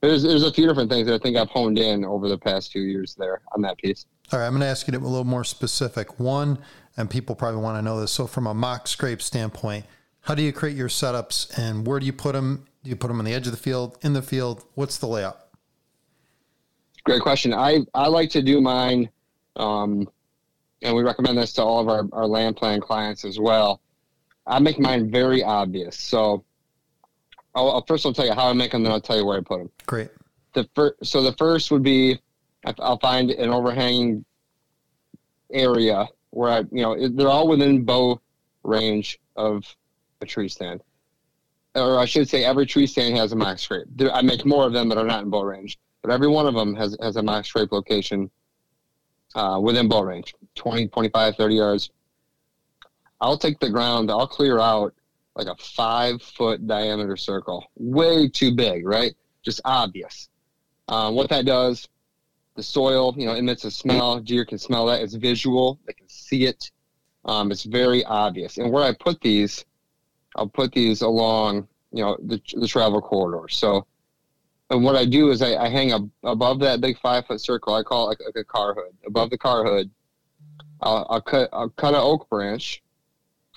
there's 0.00 0.22
there's 0.22 0.42
a 0.42 0.52
few 0.52 0.66
different 0.66 0.90
things 0.90 1.06
that 1.06 1.14
I 1.14 1.18
think 1.18 1.36
I've 1.36 1.50
honed 1.50 1.78
in 1.78 2.04
over 2.04 2.28
the 2.28 2.38
past 2.38 2.72
few 2.72 2.82
years 2.82 3.14
there 3.14 3.40
on 3.54 3.62
that 3.62 3.78
piece. 3.78 4.06
All 4.32 4.38
right, 4.38 4.46
I'm 4.46 4.52
going 4.52 4.60
to 4.60 4.66
ask 4.66 4.86
you 4.86 4.92
to 4.92 4.98
a 4.98 5.00
little 5.00 5.24
more 5.24 5.44
specific. 5.44 6.20
One, 6.20 6.58
and 6.96 7.10
people 7.10 7.34
probably 7.34 7.60
want 7.60 7.78
to 7.78 7.82
know 7.82 8.00
this. 8.00 8.12
So, 8.12 8.26
from 8.26 8.46
a 8.46 8.54
mock 8.54 8.86
scrape 8.86 9.20
standpoint, 9.20 9.86
how 10.20 10.34
do 10.34 10.42
you 10.42 10.52
create 10.52 10.76
your 10.76 10.88
setups, 10.88 11.58
and 11.58 11.86
where 11.86 11.98
do 11.98 12.06
you 12.06 12.12
put 12.12 12.32
them 12.32 12.66
do 12.82 12.90
you 12.90 12.96
put 12.96 13.08
them 13.08 13.18
on 13.18 13.24
the 13.24 13.34
edge 13.34 13.46
of 13.46 13.52
the 13.52 13.58
field, 13.58 13.98
in 14.02 14.12
the 14.12 14.22
field? 14.22 14.64
What's 14.74 14.96
the 14.96 15.06
layout? 15.06 15.48
Great 17.04 17.20
question. 17.20 17.52
I, 17.52 17.80
I 17.94 18.08
like 18.08 18.30
to 18.30 18.42
do 18.42 18.60
mine, 18.60 19.10
um, 19.56 20.08
and 20.82 20.94
we 20.94 21.02
recommend 21.02 21.36
this 21.36 21.52
to 21.54 21.62
all 21.62 21.80
of 21.80 21.88
our, 21.88 22.04
our 22.12 22.26
land 22.26 22.56
plan 22.56 22.80
clients 22.80 23.24
as 23.24 23.38
well. 23.38 23.80
I 24.46 24.58
make 24.58 24.78
mine 24.78 25.10
very 25.10 25.42
obvious. 25.42 25.98
So, 25.98 26.44
I'll, 27.54 27.70
I'll 27.72 27.84
first 27.86 28.06
I'll 28.06 28.12
tell 28.12 28.26
you 28.26 28.34
how 28.34 28.48
I 28.48 28.52
make 28.52 28.72
them, 28.72 28.82
then 28.82 28.92
I'll 28.92 29.00
tell 29.00 29.16
you 29.16 29.26
where 29.26 29.38
I 29.38 29.40
put 29.40 29.58
them. 29.58 29.70
Great. 29.86 30.10
The 30.54 30.68
first, 30.74 31.06
so 31.06 31.22
the 31.22 31.32
first 31.34 31.70
would 31.70 31.82
be 31.82 32.20
I'll 32.78 32.98
find 32.98 33.30
an 33.30 33.50
overhanging 33.50 34.24
area 35.52 36.06
where 36.30 36.50
I, 36.50 36.58
you 36.70 36.82
know, 36.82 37.08
they're 37.08 37.28
all 37.28 37.48
within 37.48 37.84
bow 37.84 38.20
range 38.62 39.18
of 39.36 39.64
a 40.20 40.26
tree 40.26 40.48
stand 40.48 40.82
or 41.74 41.98
I 41.98 42.04
should 42.04 42.28
say, 42.28 42.44
every 42.44 42.66
tree 42.66 42.86
stand 42.86 43.16
has 43.16 43.32
a 43.32 43.36
mock 43.36 43.58
scrape. 43.58 43.86
There, 43.94 44.12
I 44.12 44.22
make 44.22 44.44
more 44.44 44.66
of 44.66 44.72
them 44.72 44.88
that 44.88 44.98
are 44.98 45.06
not 45.06 45.22
in 45.22 45.30
bow 45.30 45.42
range, 45.42 45.78
but 46.02 46.10
every 46.10 46.28
one 46.28 46.46
of 46.46 46.54
them 46.54 46.74
has, 46.74 46.96
has 47.00 47.16
a 47.16 47.22
mock 47.22 47.44
scrape 47.44 47.72
location 47.72 48.30
uh, 49.34 49.60
within 49.62 49.88
bow 49.88 50.02
range 50.02 50.34
20, 50.56 50.88
25, 50.88 51.36
30 51.36 51.54
yards. 51.54 51.90
I'll 53.20 53.38
take 53.38 53.60
the 53.60 53.70
ground, 53.70 54.10
I'll 54.10 54.26
clear 54.26 54.58
out 54.58 54.94
like 55.36 55.46
a 55.46 55.56
five 55.56 56.22
foot 56.22 56.66
diameter 56.66 57.16
circle, 57.16 57.70
way 57.76 58.28
too 58.28 58.54
big, 58.54 58.86
right? 58.86 59.14
Just 59.42 59.60
obvious. 59.64 60.28
Um, 60.88 61.14
what 61.14 61.30
that 61.30 61.44
does, 61.44 61.88
the 62.56 62.62
soil, 62.62 63.14
you 63.16 63.26
know, 63.26 63.34
emits 63.34 63.64
a 63.64 63.70
smell. 63.70 64.20
Deer 64.20 64.44
can 64.44 64.58
smell 64.58 64.86
that. 64.86 65.02
It's 65.02 65.14
visual. 65.14 65.78
They 65.86 65.92
can 65.92 66.08
see 66.08 66.46
it. 66.46 66.70
Um, 67.24 67.50
it's 67.52 67.64
very 67.64 68.04
obvious. 68.04 68.58
And 68.58 68.72
where 68.72 68.82
I 68.82 68.92
put 68.92 69.20
these, 69.20 69.64
I'll 70.36 70.48
put 70.48 70.72
these 70.72 71.02
along, 71.02 71.68
you 71.92 72.02
know, 72.02 72.16
the, 72.22 72.40
the 72.54 72.66
travel 72.66 73.00
corridor. 73.00 73.48
So, 73.48 73.86
and 74.70 74.82
what 74.82 74.96
I 74.96 75.04
do 75.04 75.30
is 75.30 75.42
I, 75.42 75.56
I 75.56 75.68
hang 75.68 75.92
a, 75.92 76.00
above 76.24 76.60
that 76.60 76.80
big 76.80 76.98
five 76.98 77.26
foot 77.26 77.40
circle. 77.40 77.74
I 77.74 77.82
call 77.82 78.06
it 78.06 78.18
like, 78.20 78.20
like 78.26 78.36
a 78.36 78.44
car 78.44 78.74
hood. 78.74 78.94
Above 79.06 79.30
the 79.30 79.38
car 79.38 79.64
hood, 79.64 79.90
I'll, 80.80 81.06
I'll 81.10 81.20
cut 81.20 81.48
I'll 81.52 81.68
cut 81.70 81.94
an 81.94 82.00
oak 82.00 82.28
branch 82.28 82.82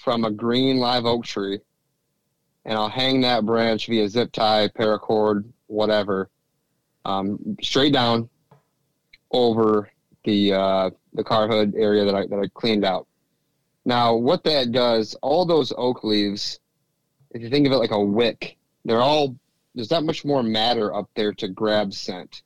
from 0.03 0.25
a 0.25 0.31
green 0.31 0.77
live 0.77 1.05
oak 1.05 1.25
tree, 1.25 1.59
and 2.65 2.77
I'll 2.77 2.89
hang 2.89 3.21
that 3.21 3.45
branch 3.45 3.87
via 3.87 4.07
zip 4.07 4.31
tie, 4.31 4.67
paracord, 4.69 5.45
whatever, 5.67 6.29
um, 7.05 7.57
straight 7.61 7.93
down 7.93 8.29
over 9.31 9.89
the 10.25 10.53
uh, 10.53 10.89
the 11.13 11.23
car 11.23 11.47
hood 11.47 11.73
area 11.75 12.05
that 12.05 12.15
I 12.15 12.27
that 12.27 12.39
I 12.39 12.47
cleaned 12.53 12.85
out. 12.85 13.07
Now, 13.85 14.15
what 14.15 14.43
that 14.45 14.71
does, 14.71 15.15
all 15.21 15.45
those 15.45 15.73
oak 15.75 16.03
leaves 16.03 16.59
if 17.33 17.41
you 17.41 17.49
think 17.49 17.65
of 17.65 17.73
it 17.73 17.77
like 17.77 17.91
a 17.91 17.99
wick, 17.99 18.57
they're 18.85 19.01
all 19.01 19.35
there's 19.75 19.91
not 19.91 20.05
much 20.05 20.23
more 20.23 20.43
matter 20.43 20.93
up 20.93 21.09
there 21.15 21.33
to 21.33 21.47
grab 21.47 21.93
scent. 21.93 22.43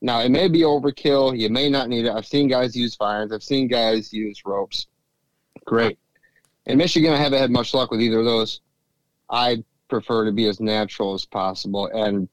Now 0.00 0.20
it 0.20 0.30
may 0.30 0.48
be 0.48 0.60
overkill. 0.60 1.38
You 1.38 1.50
may 1.50 1.68
not 1.68 1.88
need 1.88 2.06
it. 2.06 2.10
I've 2.10 2.26
seen 2.26 2.48
guys 2.48 2.74
use 2.74 2.96
vines. 2.96 3.32
I've 3.32 3.42
seen 3.42 3.68
guys 3.68 4.12
use 4.12 4.42
ropes. 4.44 4.88
Great. 5.66 5.98
In 6.66 6.78
Michigan, 6.78 7.12
I 7.12 7.16
haven't 7.16 7.40
had 7.40 7.50
much 7.50 7.74
luck 7.74 7.90
with 7.90 8.00
either 8.00 8.20
of 8.20 8.24
those. 8.24 8.60
I 9.30 9.64
prefer 9.88 10.24
to 10.24 10.32
be 10.32 10.46
as 10.48 10.60
natural 10.60 11.14
as 11.14 11.24
possible, 11.24 11.86
and 11.92 12.28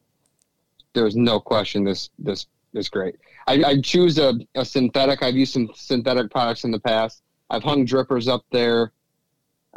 there's 0.94 1.16
no 1.16 1.40
question 1.40 1.84
this 1.84 2.10
this 2.20 2.48
is 2.74 2.90
great. 2.90 3.16
I, 3.48 3.64
I 3.64 3.82
choose 3.82 4.20
a, 4.20 4.36
a 4.56 4.64
synthetic. 4.64 5.24
I've 5.24 5.36
used 5.36 5.54
some 5.54 5.70
synthetic 5.74 6.30
products 6.30 6.64
in 6.64 6.72
the 6.72 6.80
past. 6.80 7.24
I've 7.50 7.64
hung 7.64 7.86
drippers 7.86 8.28
up 8.28 8.46
there. 8.52 8.92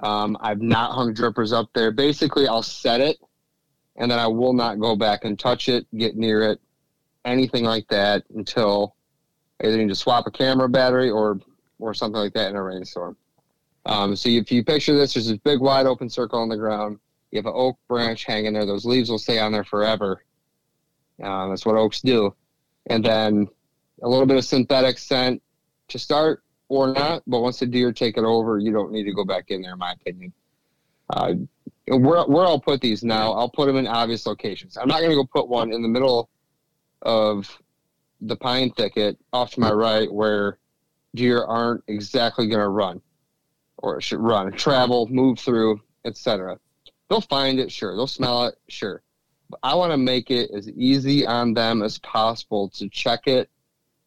Um, 0.03 0.37
I've 0.41 0.61
not 0.61 0.93
hung 0.93 1.15
drippers 1.15 1.53
up 1.53 1.71
there. 1.75 1.91
Basically, 1.91 2.47
I'll 2.47 2.62
set 2.62 3.01
it, 3.01 3.19
and 3.97 4.11
then 4.11 4.19
I 4.19 4.27
will 4.27 4.53
not 4.53 4.79
go 4.79 4.97
back 4.97 5.25
and 5.25 5.38
touch 5.38 5.69
it, 5.69 5.87
get 5.97 6.17
near 6.17 6.43
it, 6.43 6.61
anything 7.25 7.65
like 7.65 7.88
that 7.88 8.25
until 8.35 8.97
either 9.62 9.77
need 9.77 9.88
to 9.88 9.95
swap 9.95 10.27
a 10.27 10.31
camera 10.31 10.69
battery 10.69 11.09
or 11.09 11.41
or 11.79 11.95
something 11.95 12.21
like 12.21 12.35
that 12.35 12.51
in 12.51 12.57
a 12.57 12.62
rainstorm. 12.62 13.17
Um, 13.87 14.14
so 14.14 14.29
if 14.29 14.53
you 14.53 14.64
picture 14.64 14.97
this, 14.97 15.14
there's 15.14 15.29
this 15.29 15.38
big 15.38 15.61
wide 15.61 15.87
open 15.87 16.09
circle 16.09 16.40
on 16.40 16.49
the 16.49 16.57
ground. 16.57 16.99
You 17.31 17.38
have 17.38 17.47
an 17.47 17.53
oak 17.55 17.79
branch 17.88 18.25
hanging 18.25 18.53
there. 18.53 18.66
Those 18.66 18.85
leaves 18.85 19.11
will 19.11 19.18
stay 19.18 19.38
on 19.38 19.53
there 19.53 19.64
forever. 19.64 20.25
Um, 21.23 21.51
that's 21.51 21.66
what 21.66 21.77
oaks 21.77 22.01
do. 22.01 22.35
And 22.87 23.05
then 23.05 23.49
a 24.03 24.09
little 24.09 24.27
bit 24.27 24.37
of 24.37 24.45
synthetic 24.45 24.99
scent 24.99 25.42
to 25.88 25.99
start 25.99 26.42
or 26.68 26.92
not. 26.92 27.23
But 27.27 27.40
once 27.40 27.59
the 27.59 27.66
deer 27.66 27.92
take 27.92 28.16
it 28.16 28.25
over, 28.25 28.59
you 28.59 28.73
don't 28.73 28.92
need 28.92 29.05
to 29.05 29.14
go 29.14 29.25
back 29.25 29.51
in 29.51 29.62
there, 29.62 29.73
in 29.73 29.79
my 29.79 29.92
opinion. 29.92 30.33
Uh, 31.11 31.35
where, 31.88 32.25
where 32.25 32.45
I'll 32.45 32.61
put 32.61 32.81
these 32.81 33.03
now, 33.03 33.33
I'll 33.33 33.51
put 33.51 33.66
them 33.66 33.77
in 33.77 33.87
obvious 33.87 34.27
locations. 34.27 34.77
I'm 34.77 34.88
not 34.88 34.99
going 34.99 35.11
to 35.11 35.16
go 35.16 35.25
put 35.25 35.49
one 35.49 35.73
in 35.73 35.83
the 35.83 35.88
middle 35.88 36.29
of 37.03 37.59
the 38.21 38.37
pine 38.37 38.71
thicket 38.71 39.18
off 39.33 39.53
to 39.53 39.61
my 39.61 39.73
right 39.73 40.12
where 40.12 40.59
deer 41.14 41.42
aren't 41.42 41.83
exactly 41.88 42.47
going 42.47 42.61
to 42.61 42.68
run 42.68 43.03
or 43.83 43.99
it 43.99 44.03
should 44.03 44.21
run, 44.21 44.53
travel, 44.53 45.07
mm-hmm. 45.07 45.16
move 45.16 45.38
through, 45.38 45.81
etc. 46.05 46.59
They'll 47.09 47.21
find 47.21 47.61
it, 47.61 47.71
sure. 47.71 47.95
They'll 47.95 48.07
smell 48.07 48.47
it, 48.47 48.55
sure. 48.68 49.03
But 49.51 49.61
I 49.62 49.75
want 49.75 49.92
to 49.92 49.99
make 49.99 50.31
it 50.31 50.51
as 50.53 50.71
easy 50.71 51.27
on 51.27 51.53
them 51.53 51.83
as 51.83 51.99
possible 51.99 52.71
to 52.71 52.88
check 52.88 53.27
it, 53.27 53.51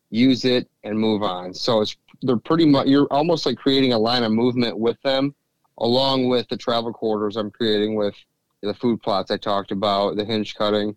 use 0.09 0.43
it, 0.45 0.67
and 0.83 0.97
move 0.97 1.21
on. 1.21 1.53
So 1.53 1.81
it's 1.81 1.95
they're 2.21 2.37
pretty 2.37 2.65
much 2.65 2.87
you're 2.87 3.07
almost 3.11 3.45
like 3.45 3.57
creating 3.57 3.93
a 3.93 3.99
line 3.99 4.23
of 4.23 4.31
movement 4.31 4.79
with 4.79 4.99
them, 5.03 5.35
along 5.77 6.29
with 6.29 6.47
the 6.49 6.57
travel 6.57 6.91
corridors 6.93 7.35
I'm 7.35 7.51
creating 7.51 7.95
with 7.95 8.15
the 8.61 8.73
food 8.73 9.01
plots 9.01 9.29
I 9.29 9.37
talked 9.37 9.71
about, 9.71 10.15
the 10.15 10.25
hinge 10.25 10.55
cutting 10.55 10.95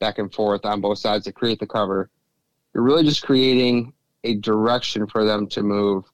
back 0.00 0.18
and 0.18 0.32
forth 0.32 0.64
on 0.64 0.80
both 0.80 0.98
sides 0.98 1.24
to 1.24 1.32
create 1.32 1.60
the 1.60 1.66
cover. 1.66 2.10
You're 2.74 2.82
really 2.82 3.04
just 3.04 3.24
creating 3.24 3.92
a 4.24 4.34
direction 4.34 5.06
for 5.06 5.24
them 5.24 5.46
to 5.48 5.62
move, 5.62 6.04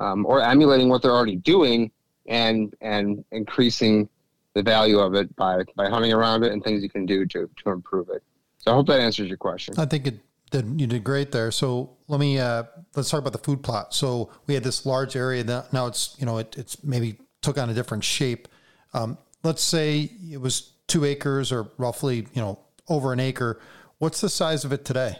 um, 0.00 0.26
or 0.26 0.42
emulating 0.42 0.88
what 0.88 1.02
they're 1.02 1.12
already 1.12 1.36
doing, 1.36 1.90
and 2.26 2.74
and 2.80 3.24
increasing 3.32 4.08
the 4.54 4.62
value 4.62 4.98
of 4.98 5.14
it 5.14 5.34
by 5.36 5.62
by 5.76 5.88
hunting 5.88 6.12
around 6.12 6.44
it 6.44 6.52
and 6.52 6.64
things 6.64 6.82
you 6.82 6.90
can 6.90 7.06
do 7.06 7.26
to 7.26 7.48
to 7.64 7.70
improve 7.70 8.08
it. 8.08 8.22
So 8.58 8.72
I 8.72 8.74
hope 8.74 8.86
that 8.88 9.00
answers 9.00 9.28
your 9.28 9.36
question. 9.36 9.74
I 9.78 9.84
think 9.84 10.06
it 10.06 10.20
did. 10.50 10.80
You 10.80 10.86
did 10.86 11.04
great 11.04 11.32
there. 11.32 11.50
So 11.50 11.96
let 12.08 12.20
me 12.20 12.38
uh, 12.38 12.64
let's 12.94 13.10
talk 13.10 13.20
about 13.20 13.32
the 13.32 13.38
food 13.38 13.62
plot. 13.62 13.94
So 13.94 14.30
we 14.46 14.54
had 14.54 14.64
this 14.64 14.86
large 14.86 15.16
area 15.16 15.44
that 15.44 15.72
now 15.72 15.86
it's 15.86 16.16
you 16.18 16.26
know 16.26 16.38
it, 16.38 16.56
it's 16.56 16.82
maybe 16.82 17.18
took 17.42 17.58
on 17.58 17.70
a 17.70 17.74
different 17.74 18.04
shape. 18.04 18.48
Um, 18.94 19.18
let's 19.42 19.62
say 19.62 20.10
it 20.30 20.40
was 20.40 20.72
two 20.86 21.04
acres 21.04 21.52
or 21.52 21.70
roughly 21.78 22.26
you 22.32 22.42
know 22.42 22.58
over 22.88 23.12
an 23.12 23.20
acre. 23.20 23.60
What's 23.98 24.20
the 24.20 24.28
size 24.28 24.64
of 24.64 24.72
it 24.72 24.84
today? 24.84 25.16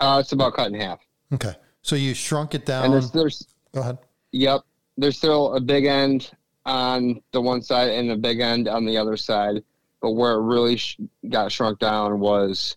Uh, 0.00 0.18
it's 0.20 0.32
about 0.32 0.54
cut 0.54 0.66
in 0.66 0.74
half. 0.74 1.00
Okay, 1.32 1.54
so 1.84 1.96
you 1.96 2.14
shrunk 2.14 2.54
it 2.54 2.66
down. 2.66 2.86
And 2.86 2.94
there's, 2.94 3.10
there's 3.10 3.46
Go 3.72 3.82
ahead. 3.82 3.98
Yep. 4.32 4.62
There's 4.96 5.18
still 5.18 5.54
a 5.54 5.60
big 5.60 5.84
end 5.84 6.30
on 6.64 7.20
the 7.32 7.40
one 7.40 7.60
side 7.60 7.90
and 7.90 8.10
a 8.10 8.16
big 8.16 8.40
end 8.40 8.68
on 8.68 8.86
the 8.86 8.96
other 8.96 9.16
side. 9.16 9.62
But 10.00 10.12
where 10.12 10.32
it 10.32 10.42
really 10.42 10.76
sh- 10.76 10.98
got 11.28 11.52
shrunk 11.52 11.78
down 11.78 12.20
was 12.20 12.76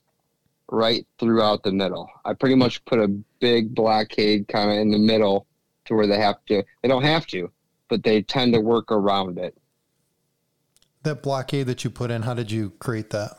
right 0.70 1.08
throughout 1.20 1.64
the 1.64 1.72
middle. 1.72 2.10
I 2.26 2.34
pretty 2.34 2.56
much 2.56 2.84
put 2.86 3.00
a 3.00 3.08
big 3.40 3.74
blockade 3.74 4.50
kind 4.50 4.72
of 4.72 4.78
in 4.78 4.92
the 4.92 5.00
middle 5.00 5.48
to 5.86 5.96
where 5.96 6.08
they 6.08 6.20
have 6.20 6.44
to, 6.48 6.64
they 6.82 6.90
don't 6.90 7.04
have 7.04 7.26
to, 7.28 7.50
but 7.88 8.04
they 8.04 8.22
tend 8.22 8.54
to 8.54 8.60
work 8.60 8.92
around 8.92 9.38
it. 9.38 9.58
That 11.04 11.24
blockade 11.24 11.68
that 11.68 11.86
you 11.86 11.90
put 11.90 12.12
in, 12.12 12.24
how 12.24 12.34
did 12.34 12.52
you 12.52 12.72
create 12.80 13.12
that? 13.12 13.38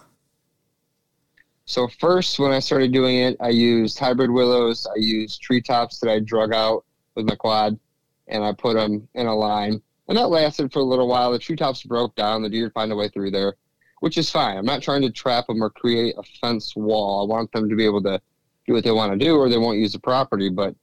So 1.68 1.86
first, 1.86 2.38
when 2.38 2.50
I 2.50 2.60
started 2.60 2.94
doing 2.94 3.18
it, 3.18 3.36
I 3.40 3.50
used 3.50 3.98
hybrid 3.98 4.30
willows. 4.30 4.86
I 4.86 4.98
used 4.98 5.42
treetops 5.42 6.00
that 6.00 6.10
I 6.10 6.18
drug 6.18 6.54
out 6.54 6.86
with 7.14 7.26
my 7.28 7.34
quad, 7.34 7.78
and 8.26 8.42
I 8.42 8.54
put 8.54 8.76
them 8.76 9.06
in 9.14 9.26
a 9.26 9.36
line. 9.36 9.82
And 10.08 10.16
that 10.16 10.30
lasted 10.30 10.72
for 10.72 10.78
a 10.78 10.84
little 10.84 11.06
while. 11.06 11.30
The 11.30 11.38
treetops 11.38 11.82
broke 11.82 12.14
down. 12.14 12.42
The 12.42 12.48
deer 12.48 12.70
find 12.70 12.90
a 12.90 12.96
way 12.96 13.10
through 13.10 13.32
there, 13.32 13.56
which 14.00 14.16
is 14.16 14.30
fine. 14.30 14.56
I'm 14.56 14.64
not 14.64 14.80
trying 14.80 15.02
to 15.02 15.10
trap 15.10 15.46
them 15.46 15.62
or 15.62 15.68
create 15.68 16.14
a 16.16 16.22
fence 16.40 16.74
wall. 16.74 17.20
I 17.20 17.28
want 17.30 17.52
them 17.52 17.68
to 17.68 17.76
be 17.76 17.84
able 17.84 18.02
to 18.04 18.18
do 18.66 18.72
what 18.72 18.82
they 18.82 18.90
want 18.90 19.12
to 19.12 19.22
do, 19.22 19.36
or 19.36 19.50
they 19.50 19.58
won't 19.58 19.78
use 19.78 19.92
the 19.92 19.98
property. 19.98 20.48
But 20.48 20.74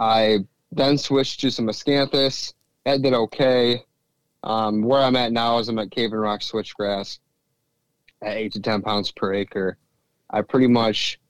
I 0.00 0.38
then 0.72 0.96
switched 0.96 1.40
to 1.40 1.50
some 1.50 1.66
Miscanthus. 1.66 2.54
That 2.86 3.02
did 3.02 3.12
okay. 3.12 3.82
Um, 4.42 4.80
where 4.80 5.02
I'm 5.02 5.16
at 5.16 5.32
now 5.32 5.58
is 5.58 5.68
I'm 5.68 5.78
at 5.78 5.90
Cave-in-Rock 5.90 6.40
switchgrass 6.40 7.18
at 8.24 8.36
eight 8.36 8.52
to 8.52 8.60
ten 8.60 8.82
pounds 8.82 9.12
per 9.12 9.32
acre. 9.32 9.78
I 10.30 10.42
pretty 10.42 10.66
much 10.66 11.20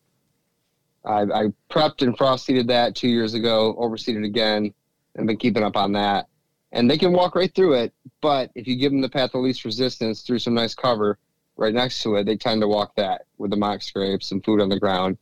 I, 1.04 1.22
I 1.22 1.44
prepped 1.70 2.02
and 2.02 2.16
frost 2.16 2.46
seeded 2.46 2.68
that 2.68 2.94
two 2.94 3.08
years 3.08 3.34
ago, 3.34 3.76
overseeded 3.78 4.24
again, 4.24 4.72
and 5.16 5.26
been 5.26 5.36
keeping 5.36 5.62
up 5.62 5.76
on 5.76 5.92
that. 5.92 6.26
And 6.72 6.90
they 6.90 6.98
can 6.98 7.12
walk 7.12 7.36
right 7.36 7.54
through 7.54 7.74
it, 7.74 7.92
but 8.20 8.50
if 8.54 8.66
you 8.66 8.76
give 8.76 8.90
them 8.90 9.00
the 9.00 9.08
path 9.08 9.34
of 9.34 9.42
least 9.42 9.64
resistance 9.64 10.22
through 10.22 10.40
some 10.40 10.54
nice 10.54 10.74
cover 10.74 11.18
right 11.56 11.74
next 11.74 12.02
to 12.02 12.16
it, 12.16 12.24
they 12.24 12.36
tend 12.36 12.62
to 12.62 12.68
walk 12.68 12.96
that 12.96 13.26
with 13.38 13.50
the 13.50 13.56
mock 13.56 13.82
scrapes 13.82 14.32
and 14.32 14.44
food 14.44 14.60
on 14.60 14.68
the 14.68 14.80
ground. 14.80 15.16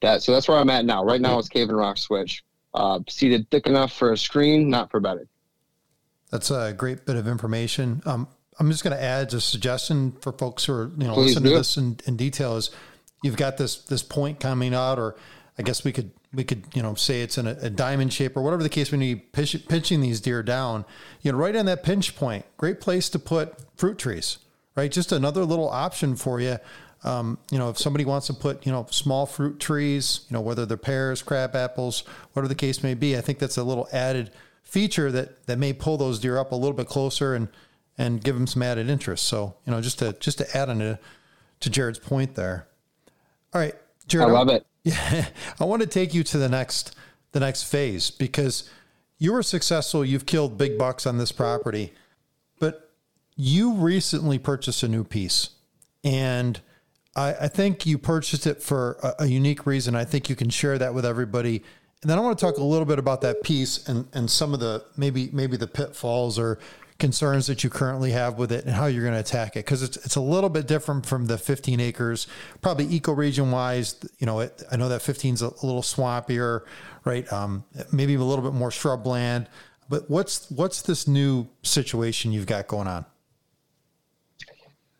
That 0.00 0.22
so 0.22 0.32
that's 0.32 0.48
where 0.48 0.58
I'm 0.58 0.70
at 0.70 0.84
now. 0.84 1.04
Right 1.04 1.20
now 1.20 1.38
it's 1.38 1.48
Cave-in-Rock 1.48 1.98
switch, 1.98 2.44
uh, 2.72 3.00
seeded 3.08 3.50
thick 3.50 3.66
enough 3.66 3.92
for 3.92 4.12
a 4.12 4.16
screen, 4.16 4.70
not 4.70 4.90
for 4.90 5.00
bedding. 5.00 5.28
That's 6.30 6.50
a 6.50 6.72
great 6.72 7.04
bit 7.04 7.16
of 7.16 7.28
information. 7.28 8.02
Um, 8.04 8.28
I'm 8.58 8.70
just 8.70 8.82
going 8.82 8.96
to 8.96 9.02
add 9.02 9.32
a 9.34 9.40
suggestion 9.40 10.12
for 10.20 10.32
folks 10.32 10.64
who 10.64 10.72
are 10.72 10.90
you 10.96 11.06
know 11.06 11.14
Please 11.14 11.34
listening 11.34 11.52
to 11.52 11.58
this 11.58 11.76
in, 11.76 11.98
in 12.06 12.16
detail. 12.16 12.56
Is 12.56 12.70
you've 13.22 13.36
got 13.36 13.56
this 13.58 13.76
this 13.76 14.02
point 14.02 14.40
coming 14.40 14.74
out, 14.74 14.98
or 14.98 15.16
I 15.58 15.62
guess 15.62 15.84
we 15.84 15.92
could 15.92 16.10
we 16.32 16.44
could 16.44 16.64
you 16.74 16.82
know 16.82 16.94
say 16.94 17.22
it's 17.22 17.38
in 17.38 17.46
a, 17.46 17.56
a 17.62 17.70
diamond 17.70 18.12
shape 18.12 18.36
or 18.36 18.42
whatever 18.42 18.62
the 18.62 18.68
case. 18.68 18.90
When 18.90 19.02
you 19.02 19.18
pitch, 19.18 19.56
pinching 19.68 20.00
these 20.00 20.20
deer 20.20 20.42
down, 20.42 20.84
you 21.22 21.32
know, 21.32 21.38
right 21.38 21.54
on 21.54 21.66
that 21.66 21.82
pinch 21.82 22.16
point, 22.16 22.44
great 22.56 22.80
place 22.80 23.08
to 23.10 23.18
put 23.18 23.54
fruit 23.76 23.98
trees. 23.98 24.38
Right, 24.74 24.92
just 24.92 25.10
another 25.10 25.44
little 25.44 25.70
option 25.70 26.16
for 26.16 26.38
you. 26.38 26.58
Um, 27.02 27.38
you 27.50 27.58
know, 27.58 27.70
if 27.70 27.78
somebody 27.78 28.04
wants 28.04 28.26
to 28.26 28.34
put, 28.34 28.66
you 28.66 28.72
know, 28.72 28.86
small 28.90 29.24
fruit 29.24 29.58
trees, 29.58 30.26
you 30.28 30.34
know, 30.34 30.42
whether 30.42 30.66
they're 30.66 30.76
pears, 30.76 31.22
crab 31.22 31.56
apples, 31.56 32.00
whatever 32.32 32.48
the 32.48 32.54
case 32.54 32.82
may 32.82 32.92
be, 32.92 33.16
I 33.16 33.22
think 33.22 33.38
that's 33.38 33.56
a 33.56 33.64
little 33.64 33.88
added 33.90 34.32
feature 34.64 35.10
that 35.12 35.46
that 35.46 35.58
may 35.58 35.72
pull 35.72 35.96
those 35.96 36.18
deer 36.18 36.36
up 36.36 36.52
a 36.52 36.56
little 36.56 36.74
bit 36.74 36.88
closer 36.88 37.34
and 37.34 37.48
and 37.98 38.22
give 38.22 38.34
them 38.34 38.46
some 38.46 38.62
added 38.62 38.88
interest. 38.88 39.24
So, 39.24 39.54
you 39.64 39.72
know, 39.72 39.80
just 39.80 39.98
to 40.00 40.12
just 40.14 40.38
to 40.38 40.56
add 40.56 40.68
on 40.68 40.78
to, 40.80 40.98
to 41.60 41.70
Jared's 41.70 41.98
point 41.98 42.34
there. 42.34 42.66
All 43.54 43.60
right, 43.60 43.74
Jared. 44.06 44.28
I 44.28 44.32
love 44.32 44.48
it. 44.48 44.66
Yeah, 44.82 45.26
I 45.60 45.64
want 45.64 45.82
to 45.82 45.88
take 45.88 46.14
you 46.14 46.22
to 46.24 46.38
the 46.38 46.48
next 46.48 46.94
the 47.32 47.40
next 47.40 47.64
phase 47.64 48.10
because 48.10 48.70
you 49.18 49.32
were 49.32 49.42
successful. 49.42 50.04
You've 50.04 50.26
killed 50.26 50.58
big 50.58 50.78
bucks 50.78 51.06
on 51.06 51.18
this 51.18 51.32
property, 51.32 51.92
but 52.58 52.90
you 53.36 53.72
recently 53.72 54.38
purchased 54.38 54.82
a 54.82 54.88
new 54.88 55.04
piece, 55.04 55.50
and 56.04 56.60
I, 57.16 57.34
I 57.40 57.48
think 57.48 57.86
you 57.86 57.98
purchased 57.98 58.46
it 58.46 58.62
for 58.62 58.98
a, 59.02 59.24
a 59.24 59.26
unique 59.26 59.66
reason. 59.66 59.96
I 59.96 60.04
think 60.04 60.28
you 60.28 60.36
can 60.36 60.50
share 60.50 60.78
that 60.78 60.94
with 60.94 61.06
everybody. 61.06 61.62
And 62.02 62.10
then 62.10 62.18
I 62.18 62.20
want 62.20 62.38
to 62.38 62.44
talk 62.44 62.58
a 62.58 62.62
little 62.62 62.84
bit 62.84 62.98
about 62.98 63.22
that 63.22 63.42
piece 63.42 63.88
and, 63.88 64.06
and 64.12 64.30
some 64.30 64.52
of 64.52 64.60
the 64.60 64.84
maybe 64.96 65.30
maybe 65.32 65.56
the 65.56 65.66
pitfalls 65.66 66.38
or 66.38 66.58
concerns 66.98 67.46
that 67.46 67.62
you 67.62 67.70
currently 67.70 68.10
have 68.12 68.38
with 68.38 68.50
it 68.50 68.64
and 68.64 68.74
how 68.74 68.86
you're 68.86 69.02
going 69.02 69.14
to 69.14 69.20
attack 69.20 69.56
it 69.56 69.64
because 69.64 69.82
it's 69.82 69.96
it's 69.98 70.16
a 70.16 70.20
little 70.20 70.48
bit 70.48 70.66
different 70.66 71.04
from 71.04 71.26
the 71.26 71.36
15 71.36 71.78
acres 71.78 72.26
probably 72.62 72.86
ecoregion 72.86 73.50
wise 73.50 73.96
you 74.18 74.26
know 74.26 74.40
it, 74.40 74.62
i 74.72 74.76
know 74.76 74.88
that 74.88 75.02
15 75.02 75.34
is 75.34 75.42
a, 75.42 75.48
little 75.66 75.82
swampier 75.82 76.62
right 77.04 77.30
um, 77.32 77.64
maybe 77.92 78.14
a 78.14 78.18
little 78.18 78.42
bit 78.42 78.56
more 78.56 78.70
shrubland 78.70 79.46
but 79.90 80.08
what's 80.08 80.50
what's 80.50 80.82
this 80.82 81.06
new 81.06 81.46
situation 81.62 82.32
you've 82.32 82.46
got 82.46 82.66
going 82.66 82.88
on 82.88 83.04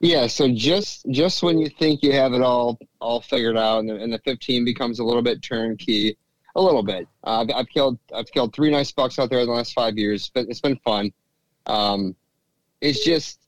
Yeah, 0.01 0.27
so 0.27 0.53
just 0.53 1.07
just 1.11 1.43
when 1.43 1.59
you 1.59 1.71
think 1.71 2.03
you 2.03 2.13
have 2.13 2.35
it 2.35 2.43
all 2.43 2.79
all 3.01 3.23
figured 3.23 3.57
out, 3.57 3.79
and 3.79 3.89
the, 3.89 3.97
and 3.97 4.13
the 4.13 4.19
15 4.19 4.65
becomes 4.65 4.99
a 4.99 5.05
little 5.05 5.23
bit 5.23 5.43
turnkey, 5.43 6.19
a 6.55 6.61
little 6.61 6.83
bit. 6.83 7.09
Uh, 7.25 7.41
I've, 7.41 7.51
I've 7.55 7.69
killed 7.69 7.99
I've 8.15 8.31
killed 8.31 8.55
three 8.55 8.71
nice 8.71 8.93
bucks 8.93 9.19
out 9.19 9.31
there 9.31 9.41
in 9.41 9.47
the 9.47 9.53
last 9.53 9.73
five 9.73 9.97
years, 9.97 10.31
but 10.35 10.47
it's 10.49 10.61
been 10.61 10.77
fun. 10.85 11.13
Um, 11.67 12.15
it's 12.81 13.05
just 13.05 13.41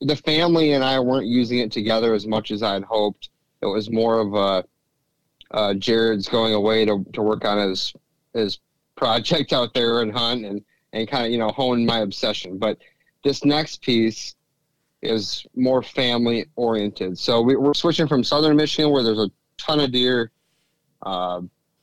the 0.00 0.16
family 0.16 0.72
and 0.72 0.84
I 0.84 1.00
weren't 1.00 1.26
using 1.26 1.58
it 1.58 1.72
together 1.72 2.14
as 2.14 2.26
much 2.26 2.50
as 2.50 2.62
I'd 2.62 2.84
hoped. 2.84 3.30
It 3.62 3.66
was 3.66 3.90
more 3.90 4.20
of 4.20 4.34
a 4.34 4.64
uh, 5.52 5.74
Jared's 5.74 6.28
going 6.28 6.54
away 6.54 6.84
to, 6.84 7.04
to 7.12 7.22
work 7.22 7.44
on 7.44 7.58
his 7.68 7.92
his 8.34 8.58
project 8.96 9.52
out 9.52 9.72
there 9.74 10.02
and 10.02 10.12
hunt 10.12 10.44
and 10.44 10.62
and 10.92 11.08
kind 11.08 11.26
of 11.26 11.32
you 11.32 11.38
know 11.38 11.48
hone 11.50 11.84
my 11.86 12.00
obsession. 12.00 12.58
But 12.58 12.78
this 13.24 13.44
next 13.44 13.82
piece 13.82 14.34
is 15.02 15.46
more 15.54 15.82
family 15.82 16.46
oriented. 16.56 17.18
So 17.18 17.40
we, 17.40 17.56
we're 17.56 17.74
switching 17.74 18.08
from 18.08 18.24
southern 18.24 18.56
Michigan 18.56 18.90
where 18.90 19.02
there's 19.02 19.18
a 19.18 19.30
ton 19.58 19.80
of 19.80 19.92
deer. 19.92 20.30
Uh, 21.02 21.42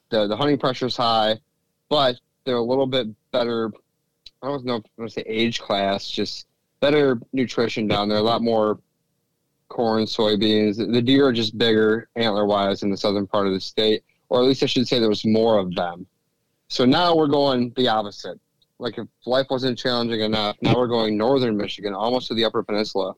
the 0.10 0.28
the 0.28 0.36
hunting 0.36 0.58
pressure 0.58 0.88
is 0.88 0.98
high, 0.98 1.40
but 1.90 2.20
they're 2.46 2.56
a 2.56 2.62
little 2.62 2.88
bit 2.88 3.08
better. 3.32 3.72
I 4.44 4.48
don't 4.48 4.66
know 4.66 4.76
if 4.76 4.84
I 5.00 5.08
say 5.08 5.24
age 5.26 5.62
class, 5.62 6.10
just 6.10 6.48
better 6.82 7.18
nutrition 7.32 7.88
down 7.88 8.10
there. 8.10 8.18
A 8.18 8.22
lot 8.22 8.42
more 8.42 8.80
corn, 9.70 10.04
soybeans. 10.04 10.76
The 10.76 11.02
deer 11.02 11.28
are 11.28 11.34
just 11.34 11.58
bigger 11.58 12.10
antler 12.18 12.46
wise 12.46 12.84
in 12.84 12.92
the 12.92 12.98
southern 12.98 13.26
part 13.26 13.48
of 13.48 13.54
the 13.54 13.62
state, 13.62 14.04
or 14.28 14.42
at 14.42 14.46
least 14.46 14.62
I 14.62 14.66
should 14.66 14.86
say 14.86 15.00
there 15.00 15.08
was 15.08 15.24
more 15.24 15.60
of 15.60 15.74
them. 15.76 16.06
So 16.68 16.84
now 16.84 17.16
we're 17.16 17.28
going 17.28 17.72
the 17.78 17.88
opposite. 17.88 18.38
Like 18.80 18.98
if 18.98 19.08
life 19.26 19.48
wasn't 19.50 19.80
challenging 19.80 20.20
enough, 20.20 20.58
now 20.62 20.76
we're 20.76 20.88
going 20.88 21.18
northern 21.18 21.56
Michigan, 21.56 21.94
almost 21.94 22.28
to 22.28 22.34
the 22.34 22.44
Upper 22.44 22.64
Peninsula, 22.64 23.14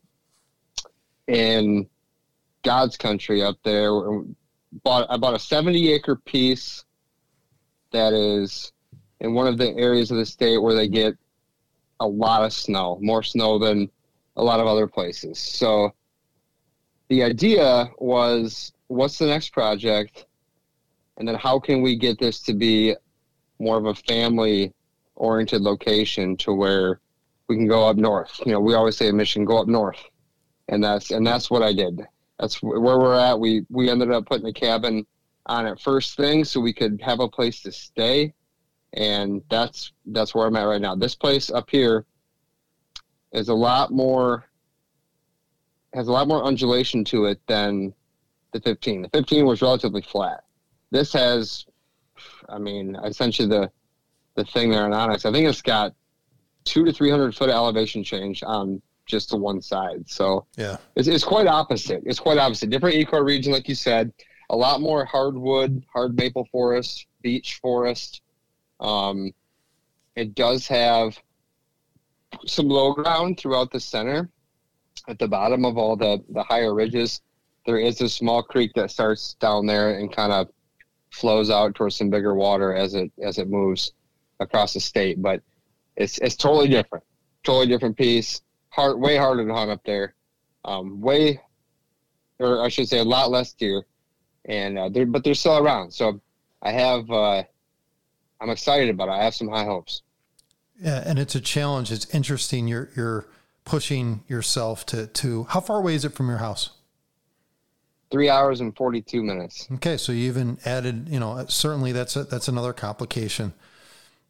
in 1.28 1.90
God's 2.62 2.98
country 2.98 3.42
up 3.42 3.58
there. 3.64 3.90
Bought 4.84 5.08
I 5.10 5.18
bought 5.18 5.34
a 5.34 5.40
70 5.40 5.92
acre 5.92 6.18
piece 6.18 6.86
that 7.92 8.14
is 8.14 8.74
in 9.22 9.34
one 9.34 9.48
of 9.48 9.58
the 9.58 9.74
areas 9.76 10.12
of 10.12 10.18
the 10.18 10.26
state 10.26 10.58
where 10.58 10.76
they 10.76 10.88
get 10.88 11.16
a 12.00 12.08
lot 12.08 12.44
of 12.44 12.54
snow, 12.54 12.98
more 13.02 13.24
snow 13.24 13.58
than 13.58 13.90
a 14.36 14.44
lot 14.44 14.60
of 14.60 14.68
other 14.68 14.88
places. 14.88 15.40
So 15.40 15.94
the 17.10 17.24
idea 17.24 17.90
was 17.98 18.74
what's 18.88 19.18
the 19.18 19.28
next 19.28 19.54
project? 19.54 20.26
And 21.18 21.28
then 21.28 21.36
how 21.36 21.60
can 21.60 21.82
we 21.82 21.96
get 21.96 22.20
this 22.20 22.42
to 22.42 22.54
be 22.54 22.96
more 23.60 23.78
of 23.78 23.86
a 23.86 23.96
family 23.96 24.74
oriented 25.16 25.62
location 25.62 26.36
to 26.38 26.54
where 26.54 27.00
we 27.48 27.56
can 27.56 27.68
go 27.68 27.88
up 27.88 27.96
north? 27.96 28.40
You 28.46 28.52
know, 28.52 28.60
we 28.60 28.74
always 28.74 28.98
say 28.98 29.08
in 29.08 29.16
Michigan, 29.16 29.46
go 29.46 29.58
up 29.58 29.68
north. 29.68 30.04
And 30.68 30.84
that's 30.84 31.12
and 31.12 31.26
that's 31.26 31.50
what 31.50 31.62
I 31.62 31.74
did. 31.74 32.02
That's 32.40 32.62
where 32.62 32.82
we're 32.82 33.18
at. 33.18 33.40
We 33.40 33.66
we 33.70 33.90
ended 33.90 34.12
up 34.12 34.26
putting 34.26 34.48
a 34.48 34.54
cabin 34.54 35.06
on 35.46 35.68
it 35.68 35.80
first 35.80 36.18
thing 36.18 36.44
so 36.44 36.60
we 36.60 36.74
could 36.74 37.00
have 37.04 37.20
a 37.20 37.30
place 37.30 37.62
to 37.62 37.72
stay 37.72 38.34
and 38.96 39.42
that's 39.50 39.92
that's 40.08 40.34
where 40.34 40.48
I'm 40.48 40.56
at 40.56 40.64
right 40.64 40.82
now. 40.82 40.96
This 40.96 41.16
place 41.16 41.52
up 41.52 41.70
here 41.70 42.06
is 43.34 43.50
a 43.50 43.54
lot 43.54 43.92
more 43.92 44.46
has 45.94 46.08
a 46.08 46.12
lot 46.12 46.28
more 46.28 46.44
undulation 46.44 47.04
to 47.06 47.26
it 47.26 47.40
than 47.48 47.94
the 48.52 48.60
15. 48.60 49.04
The 49.04 49.10
15 49.10 49.46
was 49.46 49.62
relatively 49.62 50.02
flat. 50.02 50.44
This 50.92 51.14
has, 51.14 51.66
I 52.50 52.58
mean, 52.58 52.96
I 52.98 53.12
sent 53.12 53.40
you 53.40 53.48
the 53.48 53.72
the 54.36 54.44
thing 54.46 54.70
there 54.70 54.84
on 54.84 54.92
onX. 54.92 55.26
I 55.26 55.32
think 55.32 55.48
it's 55.48 55.62
got 55.62 55.94
two 56.66 56.84
to 56.84 56.92
three 56.92 57.10
hundred 57.10 57.36
foot 57.36 57.50
elevation 57.50 58.04
change 58.04 58.44
on 58.44 58.82
just 59.06 59.30
to 59.30 59.38
one 59.38 59.62
side. 59.62 60.04
So 60.10 60.46
Yeah. 60.58 60.78
it's, 60.96 61.08
it's 61.08 61.24
quite 61.24 61.48
opposite. 61.48 62.02
It's 62.06 62.20
quite 62.20 62.38
opposite. 62.38 62.70
Different 62.70 62.96
ecoregion, 62.96 63.50
like 63.50 63.70
you 63.70 63.76
said, 63.76 64.12
a 64.50 64.56
lot 64.56 64.82
more 64.82 65.06
hardwood, 65.06 65.86
hard 65.94 66.18
maple 66.18 66.46
forest, 66.52 67.06
beech 67.22 67.60
forest. 67.62 68.22
Um, 68.86 69.34
it 70.16 70.36
does 70.36 70.68
have 70.68 71.18
some 72.46 72.70
low 72.70 72.94
ground 72.94 73.40
throughout 73.40 73.72
the 73.72 73.80
center. 73.80 74.30
At 75.08 75.20
the 75.20 75.28
bottom 75.28 75.66
of 75.66 75.78
all 75.78 75.96
the, 75.96 76.24
the 76.30 76.44
higher 76.44 76.74
ridges, 76.74 77.22
there 77.66 77.78
is 77.78 78.02
a 78.02 78.10
small 78.10 78.42
creek 78.44 78.72
that 78.76 78.92
starts 78.92 79.34
down 79.36 79.66
there 79.66 80.00
and 80.00 80.16
kind 80.16 80.32
of 80.32 80.50
flows 81.12 81.50
out 81.50 81.76
towards 81.76 81.96
some 81.96 82.10
bigger 82.10 82.36
water 82.36 82.74
as 82.74 82.94
it 82.94 83.12
as 83.22 83.38
it 83.38 83.50
moves 83.50 83.94
across 84.40 84.74
the 84.74 84.80
state. 84.80 85.22
But 85.22 85.42
it's 85.96 86.18
it's 86.20 86.36
totally 86.36 86.68
different, 86.68 87.04
totally 87.44 87.68
different 87.68 87.98
piece. 87.98 88.42
Hard, 88.70 89.00
way 89.00 89.16
harder 89.18 89.48
to 89.48 89.54
hunt 89.54 89.72
up 89.72 89.84
there. 89.86 90.16
Um, 90.66 91.00
way, 91.02 91.40
or 92.40 92.64
I 92.64 92.70
should 92.70 92.90
say, 92.90 93.00
a 93.00 93.04
lot 93.04 93.32
less 93.32 93.54
deer, 93.54 93.86
and 94.46 94.78
uh, 94.78 94.90
but 94.90 95.24
they're 95.24 95.36
still 95.36 95.58
around. 95.58 95.92
So 95.92 96.22
I 96.62 96.72
have, 96.72 97.10
uh, 97.10 97.44
I'm 98.42 98.50
excited 98.50 98.90
about 98.90 99.10
it. 99.10 99.14
I 99.14 99.24
have 99.24 99.36
some 99.36 99.48
high 99.48 99.66
hopes. 99.66 100.02
Yeah, 100.82 101.04
and 101.06 101.18
it's 101.18 101.36
a 101.36 101.42
challenge. 101.42 101.92
It's 101.92 102.14
interesting. 102.14 102.68
You're 102.68 102.90
you're 102.96 103.28
pushing 103.64 104.24
yourself 104.28 104.86
to 104.88 105.08
to 105.08 105.46
how 105.46 105.60
far 105.62 105.78
away 105.78 105.96
is 105.96 106.06
it 106.06 106.14
from 106.14 106.28
your 106.28 106.38
house? 106.38 106.72
Three 108.12 108.30
hours 108.30 108.62
and 108.62 108.76
forty 108.76 109.02
two 109.02 109.24
minutes. 109.24 109.68
Okay, 109.74 109.98
so 109.98 110.12
you 110.12 110.28
even 110.28 110.58
added, 110.66 111.08
you 111.10 111.20
know, 111.20 111.46
certainly 111.48 111.92
that's 111.92 112.16
a, 112.16 112.24
that's 112.26 112.48
another 112.48 112.74
complication. 112.74 113.54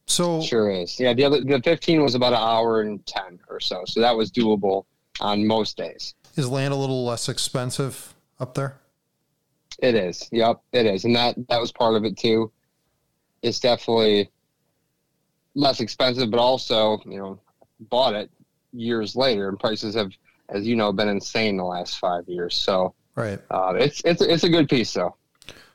So 0.06 0.42
Sure 0.42 0.70
is. 0.70 1.00
Yeah, 1.00 1.14
the 1.14 1.24
other 1.26 1.42
the 1.42 1.60
15 1.64 2.04
was 2.04 2.14
about 2.16 2.34
an 2.34 2.40
hour 2.40 2.82
and 2.82 3.04
10 3.08 3.40
or 3.50 3.60
so, 3.60 3.84
so 3.86 4.00
that 4.02 4.16
was 4.16 4.32
doable 4.32 4.86
on 5.20 5.46
most 5.46 5.78
days. 5.78 6.14
is 6.36 6.48
land 6.48 6.74
a 6.74 6.78
little 6.78 7.06
less 7.06 7.28
expensive 7.28 8.14
up 8.40 8.54
there? 8.54 8.78
It 9.80 9.96
is. 9.96 10.30
Yep, 10.32 10.62
it 10.72 10.86
is, 10.86 11.06
and 11.06 11.16
that 11.16 11.36
that 11.50 11.60
was 11.60 11.72
part 11.72 11.96
of 11.96 12.06
it 12.06 12.18
too. 12.18 12.52
It's 13.46 13.60
definitely 13.60 14.32
less 15.54 15.80
expensive, 15.80 16.32
but 16.32 16.40
also 16.40 17.00
you 17.06 17.20
know 17.20 17.40
bought 17.80 18.16
it 18.16 18.32
years 18.74 19.16
later, 19.16 19.48
and 19.50 19.60
prices 19.60 19.96
have, 19.96 20.12
as 20.50 20.66
you 20.66 20.76
know, 20.76 20.92
been 20.92 21.08
insane 21.10 21.58
the 21.58 21.64
last 21.64 22.00
five 22.00 22.28
years. 22.28 22.56
So 22.56 22.94
Right. 23.16 23.40
uh, 23.52 23.74
it's 23.78 24.02
it's 24.04 24.22
it's 24.22 24.44
a 24.44 24.50
good 24.50 24.68
piece 24.68 24.94
though. 24.94 25.16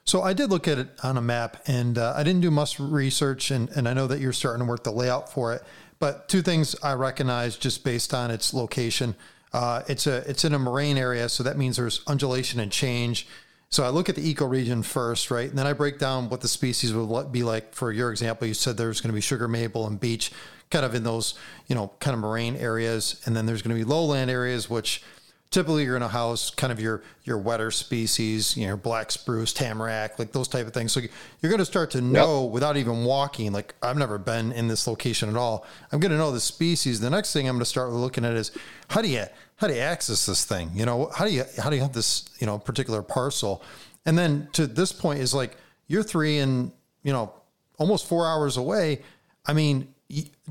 So 0.04 0.22
I 0.22 0.32
did 0.32 0.50
look 0.50 0.66
at 0.66 0.78
it 0.78 0.88
on 1.04 1.16
a 1.16 1.22
map, 1.22 1.58
and 1.66 1.96
uh, 1.96 2.14
I 2.16 2.24
didn't 2.24 2.40
do 2.40 2.50
much 2.50 2.80
research, 2.80 3.50
and, 3.50 3.68
and 3.70 3.88
I 3.88 3.94
know 3.94 4.08
that 4.08 4.18
you're 4.18 4.32
starting 4.32 4.66
to 4.66 4.68
work 4.68 4.82
the 4.82 4.90
layout 4.90 5.32
for 5.32 5.52
it. 5.52 5.62
But 6.00 6.28
two 6.28 6.42
things 6.42 6.74
I 6.82 6.94
recognize 6.94 7.56
just 7.56 7.84
based 7.84 8.12
on 8.12 8.30
its 8.30 8.52
location. 8.52 9.14
Uh, 9.52 9.82
it's 9.86 10.06
a 10.06 10.28
it's 10.28 10.44
in 10.44 10.54
a 10.54 10.58
moraine 10.58 10.98
area, 10.98 11.28
so 11.28 11.42
that 11.44 11.56
means 11.56 11.76
there's 11.76 12.02
undulation 12.06 12.58
and 12.58 12.72
change. 12.72 13.28
So 13.70 13.84
I 13.84 13.90
look 13.90 14.08
at 14.08 14.16
the 14.16 14.34
ecoregion 14.34 14.84
first, 14.84 15.30
right, 15.30 15.48
and 15.48 15.56
then 15.56 15.66
I 15.66 15.74
break 15.74 16.00
down 16.00 16.28
what 16.28 16.40
the 16.40 16.48
species 16.48 16.92
would 16.92 17.30
be 17.30 17.44
like. 17.44 17.72
For 17.72 17.92
your 17.92 18.10
example, 18.10 18.48
you 18.48 18.54
said 18.54 18.76
there's 18.76 19.00
going 19.00 19.10
to 19.10 19.14
be 19.14 19.20
sugar 19.20 19.46
maple 19.46 19.86
and 19.86 19.98
beech, 19.98 20.32
kind 20.70 20.84
of 20.84 20.92
in 20.96 21.04
those 21.04 21.34
you 21.68 21.76
know 21.76 21.92
kind 22.00 22.14
of 22.14 22.20
moraine 22.20 22.56
areas, 22.56 23.20
and 23.26 23.36
then 23.36 23.46
there's 23.46 23.62
going 23.62 23.76
to 23.76 23.84
be 23.84 23.88
lowland 23.88 24.28
areas 24.28 24.68
which 24.68 25.04
typically 25.50 25.82
you're 25.82 25.98
going 25.98 26.08
to 26.08 26.16
house 26.16 26.50
kind 26.50 26.72
of 26.72 26.80
your 26.80 27.02
your 27.24 27.36
wetter 27.38 27.70
species, 27.70 28.56
you 28.56 28.66
know, 28.66 28.76
black 28.76 29.10
spruce, 29.10 29.52
tamarack, 29.52 30.18
like 30.18 30.32
those 30.32 30.48
type 30.48 30.66
of 30.66 30.72
things. 30.72 30.92
So 30.92 31.00
you're 31.00 31.50
going 31.50 31.58
to 31.58 31.64
start 31.64 31.90
to 31.92 32.00
know 32.00 32.44
without 32.44 32.76
even 32.76 33.04
walking. 33.04 33.52
Like 33.52 33.74
I've 33.82 33.96
never 33.96 34.18
been 34.18 34.52
in 34.52 34.68
this 34.68 34.86
location 34.86 35.28
at 35.28 35.36
all. 35.36 35.66
I'm 35.92 36.00
going 36.00 36.12
to 36.12 36.18
know 36.18 36.30
the 36.30 36.40
species. 36.40 37.00
The 37.00 37.10
next 37.10 37.32
thing 37.32 37.48
I'm 37.48 37.56
going 37.56 37.60
to 37.60 37.66
start 37.66 37.90
looking 37.90 38.24
at 38.24 38.34
is 38.34 38.52
how 38.88 39.02
do 39.02 39.08
you 39.08 39.24
how 39.56 39.66
do 39.66 39.74
you 39.74 39.80
access 39.80 40.26
this 40.26 40.44
thing? 40.44 40.70
You 40.74 40.86
know, 40.86 41.10
how 41.14 41.24
do 41.24 41.32
you 41.32 41.44
how 41.58 41.70
do 41.70 41.76
you 41.76 41.82
have 41.82 41.92
this 41.92 42.28
you 42.38 42.46
know 42.46 42.58
particular 42.58 43.02
parcel? 43.02 43.62
And 44.06 44.16
then 44.16 44.48
to 44.52 44.66
this 44.66 44.92
point 44.92 45.20
is 45.20 45.34
like 45.34 45.56
you're 45.88 46.02
three 46.02 46.38
and 46.38 46.70
you 47.02 47.12
know 47.12 47.32
almost 47.78 48.06
four 48.06 48.26
hours 48.26 48.56
away. 48.56 49.02
I 49.46 49.52
mean, 49.52 49.92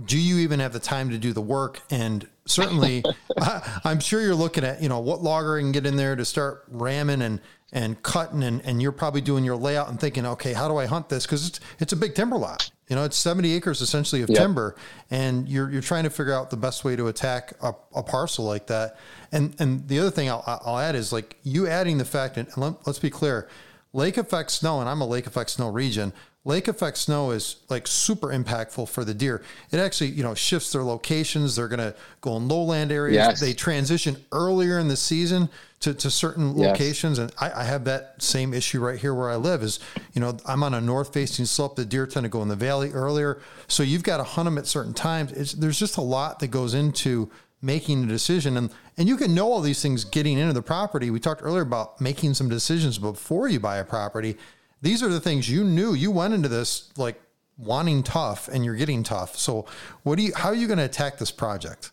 do 0.05 0.19
you 0.19 0.39
even 0.39 0.59
have 0.59 0.73
the 0.73 0.79
time 0.79 1.09
to 1.11 1.17
do 1.17 1.31
the 1.31 1.41
work? 1.41 1.81
And 1.89 2.27
certainly, 2.49 3.03
I, 3.39 3.81
I'm 3.83 3.99
sure 3.99 4.21
you're 4.21 4.35
looking 4.35 4.63
at, 4.63 4.81
you 4.81 4.89
know, 4.89 4.99
what 4.99 5.21
logger 5.21 5.57
I 5.57 5.61
can 5.61 5.71
get 5.71 5.85
in 5.85 5.95
there 5.95 6.15
to 6.15 6.25
start 6.25 6.65
ramming 6.69 7.21
and, 7.21 7.39
and 7.71 8.01
cutting. 8.01 8.43
And, 8.43 8.61
and 8.65 8.81
you're 8.81 8.91
probably 8.91 9.21
doing 9.21 9.43
your 9.43 9.55
layout 9.55 9.89
and 9.89 9.99
thinking, 9.99 10.25
okay, 10.25 10.53
how 10.53 10.67
do 10.67 10.77
I 10.77 10.85
hunt 10.85 11.09
this? 11.09 11.25
Cause 11.25 11.47
it's, 11.47 11.59
it's 11.79 11.93
a 11.93 11.95
big 11.95 12.15
timber 12.15 12.37
lot. 12.37 12.69
You 12.87 12.95
know, 12.95 13.03
it's 13.03 13.17
70 13.17 13.53
acres 13.53 13.81
essentially 13.81 14.23
of 14.23 14.29
Yep. 14.29 14.37
timber 14.37 14.75
and 15.11 15.47
you're, 15.47 15.69
you're 15.71 15.81
trying 15.81 16.05
to 16.05 16.09
figure 16.09 16.33
out 16.33 16.49
the 16.49 16.57
best 16.57 16.83
way 16.83 16.95
to 16.95 17.07
attack 17.07 17.53
a, 17.61 17.73
a 17.95 18.01
parcel 18.01 18.45
like 18.45 18.65
that. 18.67 18.97
And, 19.31 19.55
and 19.59 19.87
the 19.87 19.99
other 19.99 20.09
thing 20.09 20.27
I'll, 20.29 20.43
I'll 20.65 20.79
add 20.79 20.95
is 20.95 21.13
like 21.13 21.37
you 21.43 21.67
adding 21.67 21.99
the 21.99 22.05
fact, 22.05 22.37
and 22.37 22.47
let, 22.57 22.87
let's 22.87 22.97
be 22.97 23.11
clear, 23.11 23.47
lake 23.93 24.17
effect 24.17 24.49
snow, 24.51 24.79
and 24.79 24.89
I'm 24.89 25.01
a 25.01 25.05
lake 25.05 25.27
effect 25.27 25.51
snow 25.51 25.69
region. 25.69 26.13
Lake 26.45 26.69
effect 26.69 26.97
snow 26.97 27.31
is 27.31 27.57
like 27.69 27.85
super 27.85 28.27
impactful 28.27 28.87
for 28.87 29.03
the 29.03 29.13
deer. 29.13 29.43
It 29.71 29.77
actually, 29.79 30.11
you 30.11 30.23
know, 30.23 30.33
shifts 30.33 30.71
their 30.71 30.83
locations. 30.83 31.55
They're 31.57 31.67
going 31.67 31.79
to 31.79 31.93
go 32.21 32.37
in 32.37 32.47
lowland 32.47 32.93
areas. 32.93 33.15
Yes. 33.15 33.39
They 33.41 33.53
transition 33.53 34.15
earlier 34.31 34.79
in 34.79 34.87
the 34.87 34.95
season 34.95 35.49
to, 35.81 35.93
to 35.93 36.09
certain 36.09 36.57
Yes. 36.57 36.71
locations. 36.71 37.19
And 37.19 37.31
I, 37.41 37.51
I 37.61 37.63
have 37.65 37.83
that 37.85 38.15
same 38.21 38.53
issue 38.53 38.79
right 38.79 38.97
here 38.97 39.13
where 39.13 39.29
I 39.29 39.35
live 39.35 39.61
is, 39.63 39.79
you 40.13 40.21
know, 40.21 40.37
I'm 40.45 40.63
on 40.63 40.73
a 40.73 40.79
north 40.81 41.13
facing 41.13 41.43
slope. 41.45 41.75
The 41.75 41.83
deer 41.85 42.07
tend 42.07 42.23
to 42.23 42.29
go 42.29 42.41
in 42.41 42.47
the 42.47 42.55
valley 42.55 42.91
earlier. 42.91 43.41
So 43.67 43.83
you've 43.83 44.03
got 44.03 44.17
to 44.17 44.23
hunt 44.23 44.45
them 44.45 44.57
at 44.57 44.65
certain 44.65 44.93
times. 44.93 45.33
It's, 45.33 45.51
there's 45.51 45.77
just 45.77 45.97
a 45.97 46.01
lot 46.01 46.39
that 46.39 46.47
goes 46.47 46.73
into 46.73 47.29
making 47.61 48.05
a 48.05 48.07
decision 48.07 48.55
and 48.55 48.69
and 48.97 49.09
you 49.09 49.17
can 49.17 49.35
know 49.35 49.51
all 49.51 49.59
these 49.59 49.81
things 49.81 50.05
getting 50.05 50.37
into 50.37 50.53
the 50.53 50.61
property 50.61 51.11
we 51.11 51.19
talked 51.19 51.41
earlier 51.43 51.61
about 51.61 51.99
making 51.99 52.33
some 52.33 52.47
decisions 52.47 52.97
before 52.97 53.49
you 53.49 53.59
buy 53.59 53.79
a 53.79 53.83
property 53.83 54.37
these 54.81 55.03
are 55.03 55.09
the 55.09 55.19
things 55.19 55.49
you 55.49 55.63
knew 55.63 55.93
you 55.93 56.11
went 56.11 56.33
into 56.33 56.49
this 56.49 56.91
like 56.97 57.21
wanting 57.57 58.01
tough 58.03 58.47
and 58.47 58.63
you're 58.63 58.75
getting 58.75 59.03
tough 59.03 59.37
so 59.37 59.65
what 60.03 60.17
do 60.17 60.23
you 60.23 60.33
how 60.35 60.49
are 60.49 60.55
you 60.55 60.67
going 60.67 60.79
to 60.79 60.85
attack 60.85 61.17
this 61.17 61.31
project 61.31 61.91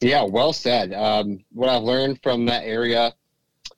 Yeah, 0.00 0.24
well 0.24 0.52
said. 0.52 0.92
Um, 0.92 1.44
what 1.52 1.68
I've 1.68 1.82
learned 1.84 2.20
from 2.22 2.44
that 2.46 2.64
area 2.64 3.14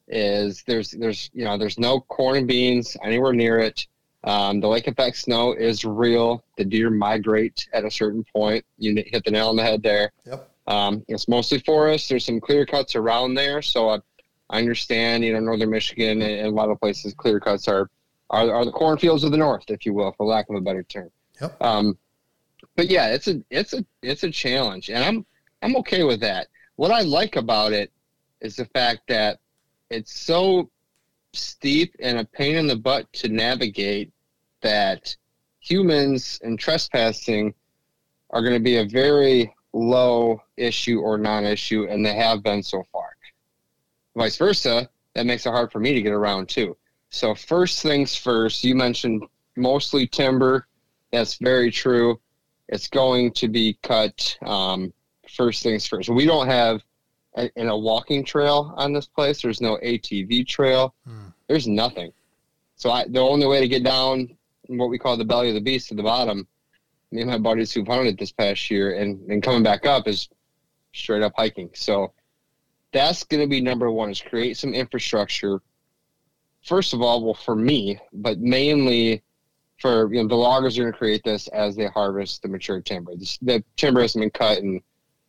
is 0.08 0.62
there's 0.66 0.90
there's 0.92 1.30
you 1.34 1.44
know 1.44 1.58
there's 1.58 1.78
no 1.78 2.00
corn 2.00 2.36
and 2.36 2.48
beans 2.48 2.96
anywhere 3.04 3.32
near 3.34 3.58
it. 3.58 3.86
Um, 4.24 4.60
the 4.60 4.68
lake 4.68 4.86
effect 4.86 5.18
snow 5.18 5.52
is 5.52 5.84
real. 5.84 6.42
The 6.56 6.64
deer 6.64 6.88
migrate 6.88 7.68
at 7.74 7.84
a 7.84 7.90
certain 7.90 8.24
point. 8.32 8.64
You 8.78 8.94
hit 9.06 9.22
the 9.24 9.30
nail 9.30 9.48
on 9.50 9.56
the 9.56 9.62
head 9.62 9.82
there. 9.82 10.12
yep 10.26 10.48
Um, 10.66 11.04
it's 11.08 11.28
mostly 11.28 11.58
forest. 11.58 12.08
There's 12.08 12.24
some 12.24 12.40
clear 12.40 12.64
cuts 12.64 12.96
around 12.96 13.34
there, 13.34 13.60
so 13.60 13.90
I, 13.90 13.98
I 14.50 14.58
understand. 14.58 15.24
You 15.24 15.32
know, 15.32 15.40
northern 15.40 15.70
Michigan 15.70 16.22
and, 16.22 16.46
a 16.46 16.50
lot 16.50 16.70
of 16.70 16.80
places, 16.80 17.14
clear 17.14 17.40
cuts 17.40 17.68
are, 17.68 17.90
are 18.30 18.52
are 18.52 18.64
the 18.64 18.72
cornfields 18.72 19.24
of 19.24 19.30
the 19.30 19.38
north, 19.38 19.64
if 19.68 19.84
you 19.86 19.92
will, 19.94 20.12
for 20.12 20.26
lack 20.26 20.48
of 20.48 20.56
a 20.56 20.60
better 20.60 20.82
term. 20.82 21.10
Yep. 21.40 21.62
Um, 21.62 21.98
but 22.76 22.88
yeah, 22.88 23.08
it's 23.08 23.28
a 23.28 23.42
it's 23.50 23.72
a 23.72 23.84
it's 24.02 24.24
a 24.24 24.30
challenge, 24.30 24.90
and 24.90 25.04
I'm 25.04 25.26
I'm 25.62 25.76
okay 25.76 26.04
with 26.04 26.20
that. 26.20 26.48
What 26.76 26.90
I 26.90 27.02
like 27.02 27.36
about 27.36 27.72
it 27.72 27.92
is 28.40 28.56
the 28.56 28.66
fact 28.66 29.02
that 29.08 29.38
it's 29.90 30.18
so 30.18 30.70
steep 31.32 31.94
and 32.00 32.18
a 32.18 32.24
pain 32.24 32.56
in 32.56 32.66
the 32.66 32.76
butt 32.76 33.12
to 33.12 33.28
navigate 33.28 34.12
that 34.60 35.16
humans 35.60 36.40
and 36.42 36.58
trespassing 36.58 37.54
are 38.30 38.42
going 38.42 38.54
to 38.54 38.60
be 38.60 38.76
a 38.76 38.84
very 38.84 39.54
low 39.72 40.40
issue 40.56 41.00
or 41.00 41.18
non-issue, 41.18 41.86
and 41.88 42.04
they 42.04 42.14
have 42.14 42.42
been 42.42 42.62
so 42.62 42.84
far. 42.92 43.13
Vice 44.16 44.36
versa, 44.36 44.88
that 45.14 45.26
makes 45.26 45.46
it 45.46 45.50
hard 45.50 45.72
for 45.72 45.80
me 45.80 45.94
to 45.94 46.02
get 46.02 46.12
around 46.12 46.48
too. 46.48 46.76
So 47.10 47.34
first 47.34 47.82
things 47.82 48.16
first, 48.16 48.64
you 48.64 48.74
mentioned 48.74 49.24
mostly 49.56 50.06
timber. 50.06 50.66
That's 51.12 51.36
very 51.36 51.70
true. 51.70 52.20
It's 52.68 52.88
going 52.88 53.32
to 53.32 53.48
be 53.48 53.78
cut 53.82 54.36
um, 54.42 54.92
first 55.28 55.62
things 55.62 55.86
first. 55.86 56.08
We 56.08 56.26
don't 56.26 56.46
have 56.46 56.82
a, 57.36 57.50
in 57.56 57.68
a 57.68 57.76
walking 57.76 58.24
trail 58.24 58.74
on 58.76 58.92
this 58.92 59.06
place. 59.06 59.42
There's 59.42 59.60
no 59.60 59.76
ATV 59.76 60.46
trail. 60.46 60.94
Hmm. 61.06 61.28
There's 61.48 61.68
nothing. 61.68 62.12
So 62.76 62.90
I, 62.90 63.06
the 63.06 63.20
only 63.20 63.46
way 63.46 63.60
to 63.60 63.68
get 63.68 63.84
down 63.84 64.36
what 64.66 64.88
we 64.88 64.98
call 64.98 65.16
the 65.16 65.24
belly 65.24 65.48
of 65.48 65.54
the 65.54 65.60
beast 65.60 65.88
to 65.88 65.94
the 65.94 66.02
bottom, 66.02 66.46
me 67.10 67.20
and 67.20 67.30
my 67.30 67.38
buddies 67.38 67.72
who've 67.72 67.86
hunted 67.86 68.18
this 68.18 68.32
past 68.32 68.70
year 68.70 68.96
and, 68.96 69.30
and 69.30 69.42
coming 69.42 69.62
back 69.62 69.86
up 69.86 70.08
is 70.08 70.28
straight 70.92 71.22
up 71.22 71.32
hiking. 71.36 71.70
So 71.74 72.12
that's 72.94 73.24
going 73.24 73.42
to 73.42 73.48
be 73.48 73.60
number 73.60 73.90
one 73.90 74.10
is 74.10 74.22
create 74.22 74.56
some 74.56 74.72
infrastructure. 74.72 75.60
First 76.64 76.94
of 76.94 77.02
all, 77.02 77.22
well, 77.22 77.34
for 77.34 77.56
me, 77.56 78.00
but 78.12 78.38
mainly 78.38 79.22
for 79.80 80.14
you 80.14 80.22
know 80.22 80.28
the 80.28 80.36
loggers 80.36 80.78
are 80.78 80.82
going 80.82 80.92
to 80.92 80.98
create 80.98 81.22
this 81.24 81.48
as 81.48 81.74
they 81.76 81.86
harvest 81.88 82.40
the 82.40 82.48
mature 82.48 82.80
timber. 82.80 83.16
This, 83.16 83.36
the 83.42 83.62
timber 83.76 84.00
hasn't 84.00 84.22
been 84.22 84.30
cut 84.30 84.58
in 84.58 84.80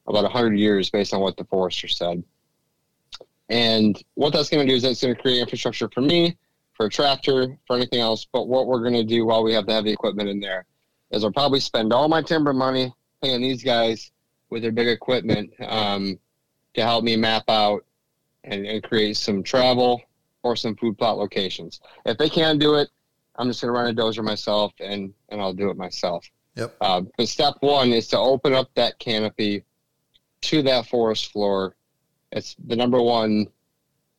about 0.08 0.24
100 0.24 0.58
years 0.58 0.92
based 0.92 1.14
on 1.14 1.20
what 1.20 1.36
the 1.36 1.44
forester 1.46 1.88
said. 1.88 2.24
And 3.50 4.02
what 4.14 4.32
that's 4.32 4.50
going 4.50 4.66
to 4.66 4.72
do 4.72 4.76
is 4.76 4.84
it's 4.84 5.02
going 5.02 5.16
to 5.16 5.22
create 5.22 5.42
infrastructure 5.42 5.90
for 5.92 6.02
me, 6.02 6.38
for 6.74 6.86
a 6.86 6.90
tractor, 6.90 7.58
for 7.66 7.76
anything 7.76 8.00
else. 8.00 8.28
But 8.32 8.48
what 8.48 8.68
we're 8.68 8.82
going 8.82 8.94
to 8.94 9.04
do 9.04 9.26
while 9.26 9.44
we 9.44 9.54
have 9.54 9.66
the 9.66 9.74
heavy 9.74 9.92
equipment 9.92 10.30
in 10.30 10.40
there 10.40 10.66
is 11.10 11.24
I'll 11.24 11.32
probably 11.32 11.60
spend 11.60 11.92
all 11.92 12.08
my 12.08 12.22
timber 12.22 12.54
money 12.54 12.94
paying 13.24 13.42
these 13.42 13.64
guys 13.64 14.12
with 14.52 14.62
their 14.62 14.72
big 14.72 14.88
equipment 14.88 15.52
um, 15.68 16.20
to 16.76 16.82
help 16.82 17.04
me 17.04 17.16
map 17.16 17.44
out 17.50 17.84
and, 18.44 18.66
and 18.66 18.84
create 18.84 19.18
some 19.18 19.44
travel 19.44 20.02
or 20.44 20.56
some 20.56 20.76
food 20.76 20.98
plot 20.98 21.18
locations. 21.18 21.82
If 22.06 22.18
they 22.18 22.30
can't 22.30 22.60
do 22.60 22.76
it, 22.76 22.90
I'm 23.38 23.48
just 23.48 23.62
going 23.62 23.74
to 23.74 23.80
run 23.80 23.90
a 23.90 23.94
dozer 23.94 24.24
myself 24.24 24.74
and, 24.80 25.14
and 25.30 25.42
I'll 25.42 25.54
do 25.54 25.70
it 25.70 25.78
myself. 25.78 26.26
Yep. 26.56 26.76
Uh, 26.80 27.02
but 27.18 27.28
step 27.28 27.56
one 27.60 27.92
is 27.92 28.08
to 28.10 28.20
open 28.20 28.54
up 28.54 28.70
that 28.76 28.98
canopy 29.00 29.64
to 30.42 30.62
that 30.64 30.88
forest 30.88 31.32
floor. 31.32 31.76
It's 32.32 32.56
the 32.68 32.76
number 32.76 33.02
one 33.02 33.48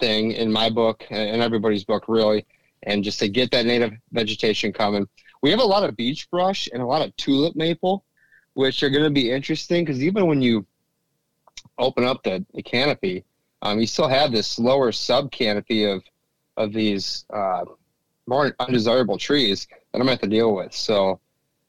thing 0.00 0.32
in 0.32 0.52
my 0.52 0.68
book 0.68 1.06
and 1.10 1.40
everybody's 1.40 1.84
book, 1.84 2.04
really. 2.08 2.44
And 2.82 3.02
just 3.02 3.18
to 3.20 3.28
get 3.28 3.50
that 3.52 3.66
native 3.66 3.92
vegetation 4.12 4.72
coming. 4.72 5.08
We 5.42 5.50
have 5.50 5.60
a 5.60 5.64
lot 5.64 5.84
of 5.84 5.96
beech 5.96 6.30
brush 6.30 6.68
and 6.72 6.82
a 6.82 6.86
lot 6.86 7.06
of 7.06 7.16
tulip 7.16 7.56
maple, 7.56 8.04
which 8.54 8.82
are 8.82 8.90
going 8.90 9.04
to 9.04 9.10
be 9.10 9.30
interesting 9.30 9.84
because 9.84 10.02
even 10.02 10.26
when 10.26 10.42
you 10.42 10.66
open 11.78 12.04
up 12.04 12.22
the, 12.22 12.44
the 12.54 12.62
canopy, 12.62 13.24
um, 13.62 13.80
you 13.80 13.86
still 13.86 14.08
have 14.08 14.32
this 14.32 14.58
lower 14.58 14.92
sub 14.92 15.30
canopy 15.30 15.84
of 15.84 16.02
of 16.56 16.72
these 16.72 17.26
uh, 17.32 17.64
more 18.26 18.54
undesirable 18.60 19.18
trees 19.18 19.66
that 19.70 19.78
I'm 19.94 20.00
gonna 20.00 20.12
have 20.12 20.20
to 20.20 20.26
deal 20.26 20.54
with. 20.54 20.74
So 20.74 21.20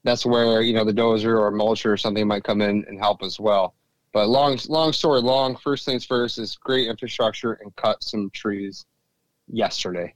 that's 0.04 0.26
where 0.26 0.62
you 0.62 0.74
know 0.74 0.86
the 0.86 0.94
dozer 0.94 1.40
or 1.40 1.52
mulcher 1.52 1.92
or 1.92 1.98
something 1.98 2.28
might 2.28 2.44
come 2.44 2.62
in 2.62 2.86
and 2.88 3.00
help 3.00 3.24
as 3.24 3.40
well. 3.40 3.76
But 4.14 4.28
long 4.30 4.58
long 4.68 4.94
story 4.94 5.22
long. 5.22 5.56
First 5.58 5.86
things 5.86 6.06
first 6.06 6.38
is 6.38 6.56
great 6.56 6.88
infrastructure 6.88 7.54
and 7.54 7.76
cut 7.76 8.04
some 8.04 8.30
trees 8.32 8.86
yesterday. 9.48 10.14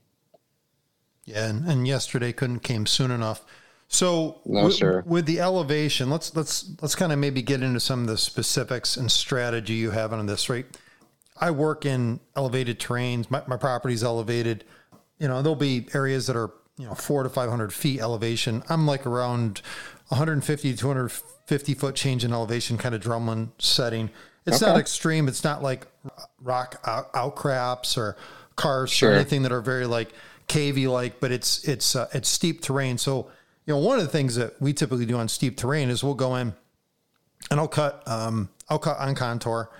Yeah, 1.24 1.48
and, 1.48 1.68
and 1.68 1.86
yesterday 1.86 2.32
couldn't 2.32 2.60
came 2.60 2.86
soon 2.86 3.10
enough. 3.10 3.44
So 3.92 4.40
no, 4.46 4.64
with, 4.64 4.74
sir. 4.74 5.02
with 5.06 5.26
the 5.26 5.38
elevation, 5.40 6.08
let's 6.08 6.34
let's 6.34 6.70
let's 6.80 6.94
kind 6.94 7.12
of 7.12 7.18
maybe 7.18 7.42
get 7.42 7.62
into 7.62 7.78
some 7.78 8.00
of 8.00 8.06
the 8.06 8.16
specifics 8.16 8.96
and 8.96 9.12
strategy 9.12 9.74
you 9.74 9.90
have 9.90 10.14
on 10.14 10.24
this, 10.24 10.48
right? 10.48 10.64
I 11.38 11.50
work 11.50 11.84
in 11.84 12.18
elevated 12.34 12.80
terrains. 12.80 13.30
My, 13.30 13.42
my 13.46 13.58
property's 13.58 14.02
elevated. 14.02 14.64
You 15.18 15.28
know, 15.28 15.42
there'll 15.42 15.56
be 15.56 15.88
areas 15.92 16.26
that 16.28 16.36
are, 16.36 16.50
you 16.78 16.86
know, 16.86 16.94
four 16.94 17.22
to 17.22 17.28
500 17.28 17.70
feet 17.72 18.00
elevation. 18.00 18.62
I'm 18.70 18.86
like 18.86 19.06
around 19.06 19.60
150 20.08 20.72
to 20.72 20.78
250 20.78 21.74
foot 21.74 21.94
change 21.94 22.24
in 22.24 22.32
elevation 22.32 22.78
kind 22.78 22.94
of 22.94 23.02
drumlin 23.02 23.50
setting. 23.58 24.08
It's 24.46 24.62
Okay. 24.62 24.70
not 24.72 24.80
extreme. 24.80 25.28
It's 25.28 25.44
not 25.44 25.62
like 25.62 25.86
rock 26.40 26.80
out, 26.86 27.10
outcrops 27.14 27.98
or 27.98 28.16
karsts 28.56 28.96
Sure. 28.96 29.10
or 29.10 29.14
anything 29.14 29.42
that 29.42 29.52
are 29.52 29.60
very 29.60 29.86
like 29.86 30.12
cavey 30.48 30.88
like, 30.90 31.20
but 31.20 31.30
it's, 31.30 31.62
it's, 31.68 31.94
uh, 31.94 32.08
it's 32.14 32.28
steep 32.28 32.62
terrain. 32.62 32.96
So, 32.98 33.30
you 33.66 33.74
know, 33.74 33.78
one 33.78 33.98
of 33.98 34.04
the 34.04 34.10
things 34.10 34.36
that 34.36 34.60
we 34.60 34.72
typically 34.72 35.06
do 35.06 35.16
on 35.16 35.28
steep 35.28 35.56
terrain 35.56 35.88
is 35.88 36.02
we'll 36.02 36.14
go 36.14 36.36
in 36.36 36.54
and 37.50 37.60
I'll 37.60 37.68
cut, 37.68 38.02
um, 38.06 38.48
I'll 38.68 38.78
cut 38.78 38.98
on 38.98 39.14
contour. 39.14 39.70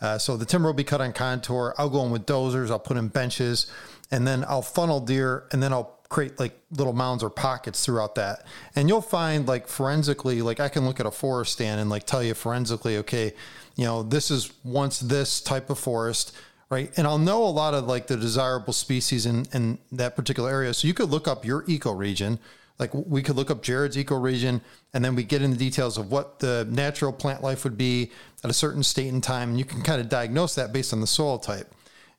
Uh, 0.00 0.18
so 0.18 0.36
the 0.36 0.44
timber 0.44 0.68
will 0.68 0.74
be 0.74 0.84
cut 0.84 1.00
on 1.00 1.12
contour. 1.12 1.74
I'll 1.78 1.90
go 1.90 2.04
in 2.04 2.10
with 2.10 2.26
dozers. 2.26 2.70
I'll 2.70 2.78
put 2.78 2.96
in 2.96 3.08
benches, 3.08 3.70
and 4.10 4.26
then 4.26 4.44
I'll 4.48 4.62
funnel 4.62 4.98
deer, 4.98 5.44
and 5.52 5.62
then 5.62 5.72
I'll 5.72 5.96
create 6.08 6.38
like 6.38 6.58
little 6.72 6.92
mounds 6.92 7.22
or 7.22 7.30
pockets 7.30 7.84
throughout 7.84 8.16
that. 8.16 8.44
And 8.76 8.88
you'll 8.88 9.00
find 9.00 9.46
like 9.46 9.68
forensically, 9.68 10.42
like 10.42 10.60
I 10.60 10.68
can 10.68 10.84
look 10.84 11.00
at 11.00 11.06
a 11.06 11.10
forest 11.10 11.52
stand 11.52 11.80
and 11.80 11.88
like 11.88 12.04
tell 12.04 12.22
you 12.22 12.34
forensically, 12.34 12.98
okay, 12.98 13.32
you 13.76 13.84
know, 13.84 14.02
this 14.02 14.30
is 14.30 14.52
once 14.64 15.00
this 15.00 15.40
type 15.40 15.70
of 15.70 15.78
forest, 15.78 16.36
right? 16.68 16.92
And 16.96 17.06
I'll 17.06 17.18
know 17.18 17.42
a 17.44 17.46
lot 17.46 17.72
of 17.72 17.86
like 17.86 18.08
the 18.08 18.16
desirable 18.16 18.72
species 18.72 19.24
in 19.24 19.46
in 19.54 19.78
that 19.92 20.16
particular 20.16 20.50
area. 20.50 20.74
So 20.74 20.86
you 20.86 20.94
could 20.94 21.10
look 21.10 21.26
up 21.26 21.44
your 21.44 21.62
ecoregion. 21.62 22.38
Like 22.78 22.92
we 22.94 23.22
could 23.22 23.36
look 23.36 23.50
up 23.50 23.62
Jared's 23.62 23.96
ecoregion, 23.96 24.60
and 24.94 25.04
then 25.04 25.14
we 25.14 25.24
get 25.24 25.42
into 25.42 25.56
the 25.56 25.64
details 25.64 25.98
of 25.98 26.10
what 26.10 26.38
the 26.38 26.66
natural 26.70 27.12
plant 27.12 27.42
life 27.42 27.64
would 27.64 27.78
be 27.78 28.10
at 28.42 28.50
a 28.50 28.54
certain 28.54 28.82
state 28.82 29.12
and 29.12 29.22
time, 29.22 29.50
and 29.50 29.58
you 29.58 29.64
can 29.64 29.82
kind 29.82 30.00
of 30.00 30.08
diagnose 30.08 30.54
that 30.56 30.72
based 30.72 30.92
on 30.92 31.00
the 31.00 31.06
soil 31.06 31.38
type. 31.38 31.72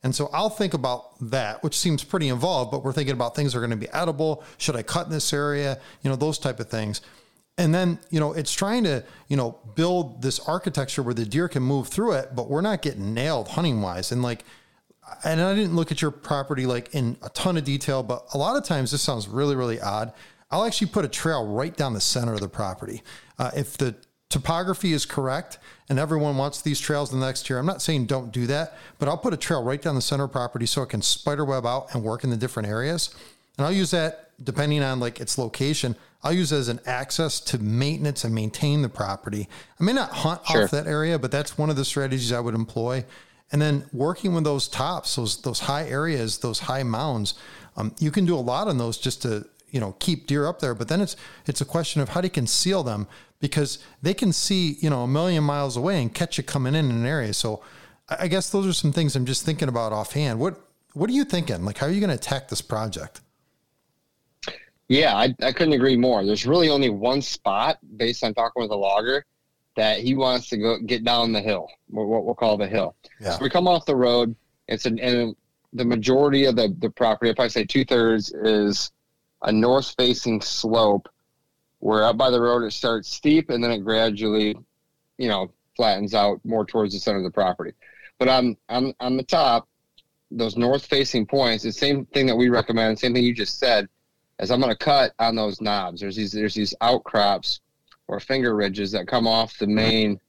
And 0.04 0.14
so 0.14 0.30
I'll 0.34 0.50
think 0.50 0.74
about 0.74 1.18
that, 1.30 1.64
which 1.64 1.78
seems 1.78 2.04
pretty 2.04 2.28
involved, 2.28 2.72
but 2.72 2.84
we're 2.84 2.92
thinking 2.92 3.14
about 3.14 3.36
things 3.36 3.54
that 3.54 3.60
are 3.60 3.62
going 3.62 3.72
to 3.72 3.78
be 3.78 3.90
edible. 3.94 4.44
Should 4.58 4.76
I 4.76 4.84
cut 4.84 5.08
in 5.08 5.14
this 5.14 5.32
area? 5.32 5.80
You 6.02 6.10
know, 6.10 6.18
those 6.18 6.38
type 6.38 6.60
of 6.60 6.70
things. 6.70 7.02
And 7.58 7.74
then, 7.74 8.00
you 8.10 8.20
know, 8.20 8.34
it's 8.34 8.52
trying 8.54 8.84
to, 8.84 9.06
you 9.28 9.38
know, 9.38 9.60
build 9.76 10.22
this 10.22 10.40
architecture 10.40 11.04
where 11.04 11.14
the 11.14 11.26
deer 11.26 11.48
can 11.48 11.64
move 11.64 11.88
through 11.88 12.14
it, 12.14 12.36
but 12.36 12.50
we're 12.50 12.62
not 12.62 12.82
getting 12.82 13.14
nailed 13.14 13.50
hunting 13.50 13.82
wise. 13.82 14.12
And 14.12 14.22
like, 14.22 14.44
and 15.24 15.40
I 15.40 15.54
didn't 15.54 15.76
look 15.76 15.92
at 15.92 16.02
your 16.02 16.12
property 16.12 16.66
like 16.66 16.94
in 16.94 17.16
a 17.22 17.30
ton 17.30 17.56
of 17.56 17.64
detail, 17.64 18.04
but 18.04 18.26
a 18.34 18.38
lot 18.38 18.58
of 18.58 18.66
times 18.66 18.92
this 18.92 19.02
sounds 19.02 19.28
really, 19.28 19.56
really 19.56 19.80
odd. 19.80 20.12
I'll 20.54 20.66
actually 20.66 20.88
put 20.92 21.04
a 21.04 21.08
trail 21.08 21.48
right 21.48 21.76
down 21.76 21.94
the 21.94 22.00
center 22.00 22.36
of 22.36 22.40
the 22.40 22.48
property. 22.48 23.02
Uh, 23.40 23.50
if 23.56 23.76
the 23.76 23.96
topography 24.30 24.94
is 24.94 25.04
correct 25.04 25.58
and 25.90 25.98
everyone 25.98 26.38
wants 26.38 26.62
these 26.62 26.80
trails 26.80 27.10
the 27.10 27.18
next 27.18 27.50
year, 27.50 27.58
I'm 27.58 27.66
not 27.66 27.82
saying 27.82 28.06
don't 28.06 28.32
do 28.32 28.46
that, 28.46 28.78
but 29.00 29.10
I'll 29.10 29.18
put 29.18 29.34
a 29.34 29.38
trail 29.38 29.64
right 29.64 29.82
down 29.82 29.96
the 29.96 30.02
center 30.02 30.26
of 30.26 30.32
property 30.32 30.68
so 30.68 30.84
it 30.84 30.90
can 30.90 31.02
spider 31.02 31.44
web 31.44 31.66
out 31.66 31.88
and 31.96 32.04
work 32.04 32.24
in 32.24 32.30
the 32.30 32.38
different 32.38 32.70
areas. 32.70 33.16
And 33.58 33.66
I'll 33.66 33.74
use 33.74 33.90
that 33.92 34.30
depending 34.44 34.84
on 34.84 35.00
like 35.00 35.20
its 35.20 35.40
location. 35.40 35.96
I'll 36.22 36.34
use 36.34 36.52
it 36.52 36.58
as 36.58 36.68
an 36.68 36.82
access 36.86 37.40
to 37.42 37.58
maintenance 37.58 38.24
and 38.24 38.36
maintain 38.36 38.84
the 38.84 38.90
property. 38.90 39.50
I 39.80 39.84
may 39.84 39.94
not 39.94 40.12
hunt 40.12 40.42
Sure. 40.46 40.66
off 40.66 40.72
that 40.72 40.86
area, 40.86 41.18
but 41.18 41.32
that's 41.32 41.58
one 41.58 41.72
of 41.72 41.78
the 41.78 41.86
strategies 41.86 42.32
I 42.32 42.40
would 42.40 42.54
employ. 42.54 43.06
And 43.52 43.60
then 43.60 43.86
working 43.92 44.36
with 44.36 44.44
those 44.44 44.68
tops, 44.68 45.16
those 45.16 45.42
those 45.42 45.62
high 45.62 45.88
areas, 45.88 46.40
those 46.40 46.60
high 46.60 46.84
mounds, 46.84 47.34
um, 47.76 47.96
you 48.00 48.12
can 48.12 48.26
do 48.26 48.36
a 48.36 48.42
lot 48.42 48.68
on 48.68 48.78
those 48.78 48.98
just 49.00 49.24
to 49.24 49.48
you 49.74 49.82
know 49.82 49.96
keep 50.00 50.28
deer 50.28 50.48
up 50.48 50.60
there. 50.60 50.74
But 50.74 50.88
then 50.88 51.02
it's 51.02 51.18
it's 51.46 51.60
a 51.60 51.66
question 51.66 52.02
of 52.02 52.10
how 52.10 52.22
do 52.22 52.28
you 52.28 52.32
conceal 52.32 52.84
them 52.84 53.08
because 53.42 53.80
they 54.02 54.14
can 54.14 54.32
see 54.32 54.78
you 54.80 54.90
know 54.90 55.04
a 55.04 55.08
million 55.08 55.44
miles 55.44 55.76
away 55.76 56.02
and 56.02 56.14
catch 56.14 56.38
you 56.38 56.46
coming 56.46 56.76
in 56.76 56.90
an 56.90 57.06
area. 57.06 57.34
So 57.34 57.62
I 58.08 58.30
guess 58.30 58.50
those 58.50 58.66
are 58.66 58.74
some 58.74 58.94
things 58.94 59.18
I'm 59.18 59.26
just 59.26 59.44
thinking 59.44 59.68
about 59.68 59.92
offhand. 59.92 60.40
What 60.40 60.62
what 60.94 61.10
are 61.10 61.14
you 61.14 61.26
thinking? 61.26 61.66
Like 61.66 61.80
how 61.80 61.88
are 61.88 61.92
you 61.92 62.00
going 62.00 62.12
to 62.12 62.16
attack 62.16 62.48
this 62.48 62.62
project? 62.62 63.20
Yeah, 64.88 65.16
I, 65.16 65.34
I 65.42 65.52
couldn't 65.52 65.74
agree 65.74 65.98
more. 65.98 66.24
There's 66.24 66.46
really 66.46 66.70
only 66.70 66.90
one 66.90 67.22
spot 67.22 67.80
based 67.98 68.24
on 68.24 68.34
talking 68.34 68.62
with 68.62 68.72
a 68.72 68.76
logger 68.76 69.26
that 69.76 70.00
he 70.00 70.14
wants 70.14 70.50
to 70.50 70.58
go 70.58 70.78
get 70.78 71.04
down 71.04 71.32
the 71.32 71.42
hill, 71.42 71.68
what 71.88 72.24
we'll 72.24 72.36
call 72.36 72.58
the 72.58 72.68
hill. 72.68 72.96
Yeah. 73.20 73.32
So 73.32 73.44
we 73.44 73.50
come 73.50 73.68
off 73.68 73.86
the 73.86 73.96
road. 73.96 74.36
It's 74.68 74.86
an 74.86 75.00
and 75.00 75.36
the 75.74 75.84
majority 75.84 76.46
of 76.46 76.56
the 76.56 76.76
the 76.80 76.92
property, 76.92 77.32
if 77.32 77.40
I 77.40 77.48
say 77.48 77.66
two 77.66 77.84
thirds, 77.84 78.32
is 78.32 78.92
a 79.44 79.52
north 79.52 79.94
facing 79.98 80.42
slope 80.42 81.10
where 81.80 82.04
up 82.06 82.18
by 82.18 82.30
the 82.30 82.40
road 82.40 82.64
it 82.64 82.72
starts 82.72 83.10
steep 83.10 83.50
and 83.50 83.64
then 83.64 83.72
it 83.72 83.80
gradually, 83.80 84.58
you 85.18 85.28
know, 85.28 85.52
flattens 85.76 86.14
out 86.14 86.40
more 86.46 86.66
towards 86.66 86.94
the 86.94 87.00
center 87.00 87.18
of 87.18 87.24
the 87.24 87.32
property. 87.32 87.74
But 88.20 88.30
on 88.30 88.58
on 88.70 88.94
on 89.00 89.18
the 89.18 89.24
top, 89.24 89.68
those 90.32 90.56
north 90.56 90.86
facing 90.86 91.26
points, 91.26 91.64
the 91.64 91.72
same 91.72 92.06
thing 92.08 92.26
that 92.28 92.36
we 92.36 92.50
recommend, 92.50 92.98
same 92.98 93.14
thing 93.14 93.24
you 93.24 93.34
just 93.34 93.60
said, 93.60 93.88
is 94.40 94.50
I'm 94.50 94.62
gonna 94.62 94.76
cut 94.76 95.14
on 95.20 95.36
those 95.36 95.62
knobs. 95.62 96.00
There's 96.00 96.16
these 96.16 96.32
there's 96.32 96.56
these 96.56 96.74
outcrops 96.82 97.60
or 98.08 98.20
finger 98.20 98.56
ridges 98.56 98.92
that 98.92 99.08
come 99.08 99.28
off 99.28 99.58
the 99.58 99.68
main 99.68 100.20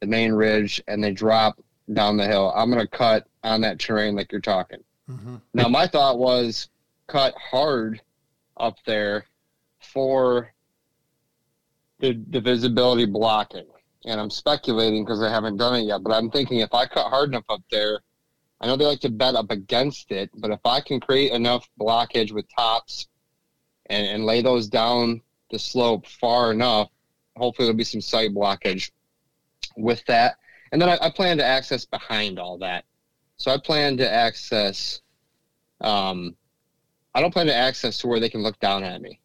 the 0.00 0.06
main 0.06 0.32
ridge 0.32 0.82
and 0.88 1.02
they 1.02 1.12
drop 1.12 1.60
down 1.92 2.16
the 2.16 2.26
hill. 2.26 2.52
I'm 2.56 2.70
gonna 2.70 2.86
cut 2.86 3.26
on 3.44 3.60
that 3.60 3.78
terrain 3.78 4.16
like 4.16 4.32
you're 4.32 4.40
talking. 4.40 4.82
Mm-hmm. 5.08 5.36
Now 5.54 5.68
my 5.68 5.86
thought 5.86 6.18
was 6.18 6.68
cut 7.06 7.34
hard 7.34 8.00
up 8.58 8.76
there 8.84 9.26
for 9.80 10.52
the, 12.00 12.40
visibility 12.40 13.06
blocking. 13.06 13.66
And 14.04 14.20
I'm 14.20 14.30
speculating 14.30 15.04
because 15.04 15.22
I 15.22 15.30
haven't 15.30 15.56
done 15.56 15.80
it 15.80 15.84
yet, 15.84 16.02
but 16.02 16.12
I'm 16.12 16.30
thinking 16.30 16.60
if 16.60 16.72
I 16.72 16.86
cut 16.86 17.08
hard 17.08 17.30
enough 17.30 17.44
up 17.48 17.62
there, 17.70 18.00
I 18.60 18.66
know 18.66 18.76
they 18.76 18.86
like 18.86 19.00
to 19.00 19.10
bet 19.10 19.34
up 19.34 19.50
against 19.50 20.10
it, 20.10 20.30
but 20.34 20.50
if 20.50 20.60
I 20.64 20.80
can 20.80 21.00
create 21.00 21.32
enough 21.32 21.68
blockage 21.80 22.32
with 22.32 22.46
tops 22.56 23.08
and, 23.86 24.06
and 24.06 24.24
lay 24.24 24.42
those 24.42 24.68
down 24.68 25.20
the 25.50 25.58
slope 25.58 26.06
far 26.06 26.52
enough, 26.52 26.88
hopefully 27.36 27.66
there'll 27.66 27.76
be 27.76 27.84
some 27.84 28.00
sight 28.00 28.34
blockage 28.34 28.90
with 29.76 30.04
that. 30.06 30.36
And 30.72 30.82
then 30.82 30.88
I, 30.88 30.98
I 31.00 31.10
plan 31.10 31.38
to 31.38 31.44
access 31.44 31.84
behind 31.84 32.38
all 32.38 32.58
that. 32.58 32.84
So 33.36 33.52
I 33.52 33.58
plan 33.58 33.96
to 33.98 34.10
access, 34.10 35.00
um, 35.80 36.36
I 37.18 37.20
don't 37.20 37.32
plan 37.32 37.46
to 37.46 37.54
access 37.54 37.98
to 37.98 38.06
where 38.06 38.20
they 38.20 38.28
can 38.28 38.44
look 38.44 38.60
down 38.60 38.84
at 38.84 39.02
me. 39.02 39.18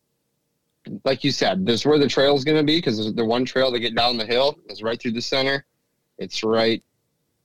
Like 1.05 1.23
you 1.23 1.31
said, 1.31 1.63
this 1.63 1.81
is 1.81 1.85
where 1.85 1.99
the 1.99 2.07
trail 2.07 2.35
is 2.35 2.43
going 2.43 2.57
to 2.57 2.63
be 2.63 2.77
because 2.77 3.13
the 3.13 3.23
one 3.23 3.45
trail 3.45 3.71
to 3.71 3.79
get 3.79 3.93
down 3.93 4.17
the 4.17 4.25
hill 4.25 4.57
is 4.67 4.81
right 4.81 4.99
through 4.99 5.11
the 5.11 5.21
center. 5.21 5.63
It's 6.17 6.43
right. 6.43 6.83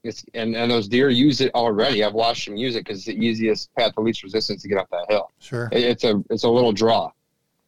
It's 0.03 0.25
and, 0.33 0.55
and 0.55 0.71
those 0.71 0.87
deer 0.87 1.11
use 1.11 1.39
it 1.39 1.53
already. 1.53 2.03
I've 2.03 2.15
watched 2.15 2.47
them 2.47 2.57
use 2.57 2.75
it 2.75 2.83
because 2.83 2.97
it's 2.97 3.05
the 3.05 3.23
easiest 3.23 3.71
path 3.75 3.93
of 3.95 4.03
least 4.03 4.23
resistance 4.23 4.63
to 4.63 4.67
get 4.67 4.79
up 4.79 4.89
that 4.89 5.05
hill. 5.07 5.31
Sure. 5.37 5.69
It, 5.71 5.83
it's 5.83 6.03
a 6.03 6.19
it's 6.31 6.45
a 6.45 6.49
little 6.49 6.71
draw. 6.71 7.11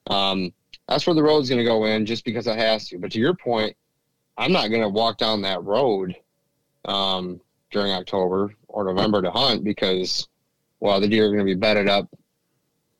Um, 0.07 0.51
that's 0.88 1.05
where 1.05 1.13
the 1.13 1.21
road's 1.21 1.49
going 1.49 1.59
to 1.59 1.65
go 1.65 1.86
in 1.86 2.07
just 2.07 2.25
because 2.25 2.47
it 2.47 2.57
has 2.57 2.88
to. 2.88 2.97
But 2.97 3.11
to 3.11 3.19
your 3.19 3.36
point, 3.36 3.77
I'm 4.39 4.51
not 4.51 4.69
going 4.69 4.82
to 4.82 4.89
walk 4.89 5.19
down 5.19 5.43
that 5.43 5.63
road 5.63 6.15
um, 6.86 7.41
during 7.69 7.91
October 7.91 8.55
or 8.67 8.86
November 8.86 9.21
to 9.21 9.29
hunt 9.29 9.63
because, 9.63 10.27
well, 10.79 10.99
the 10.99 11.07
deer 11.07 11.25
are 11.25 11.27
going 11.27 11.39
to 11.39 11.45
be 11.45 11.53
bedded 11.53 11.88
up 11.88 12.09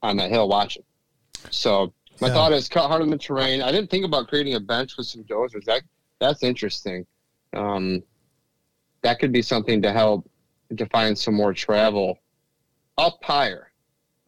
on 0.02 0.18
that 0.18 0.30
hill 0.30 0.48
watching. 0.50 0.84
So 1.50 1.94
my 2.20 2.28
Yeah. 2.28 2.34
thought 2.34 2.52
is 2.54 2.68
cut 2.70 2.88
hard 2.88 3.02
on 3.02 3.10
the 3.10 3.18
terrain. 3.18 3.62
I 3.62 3.72
didn't 3.72 3.90
think 3.90 4.06
about 4.06 4.28
creating 4.28 4.56
a 4.56 4.60
bench 4.60 4.98
with 4.98 5.08
some 5.08 5.24
dozers. 5.24 5.66
That 5.66 5.84
that's 6.20 6.44
interesting. 6.44 7.06
um, 7.54 8.02
that 9.02 9.20
could 9.20 9.32
be 9.34 9.42
something 9.42 9.82
to 9.82 9.92
help 9.92 10.30
to 10.78 10.86
find 10.86 11.18
some 11.18 11.34
more 11.34 11.54
travel 11.54 12.18
up 12.98 13.18
higher. 13.24 13.72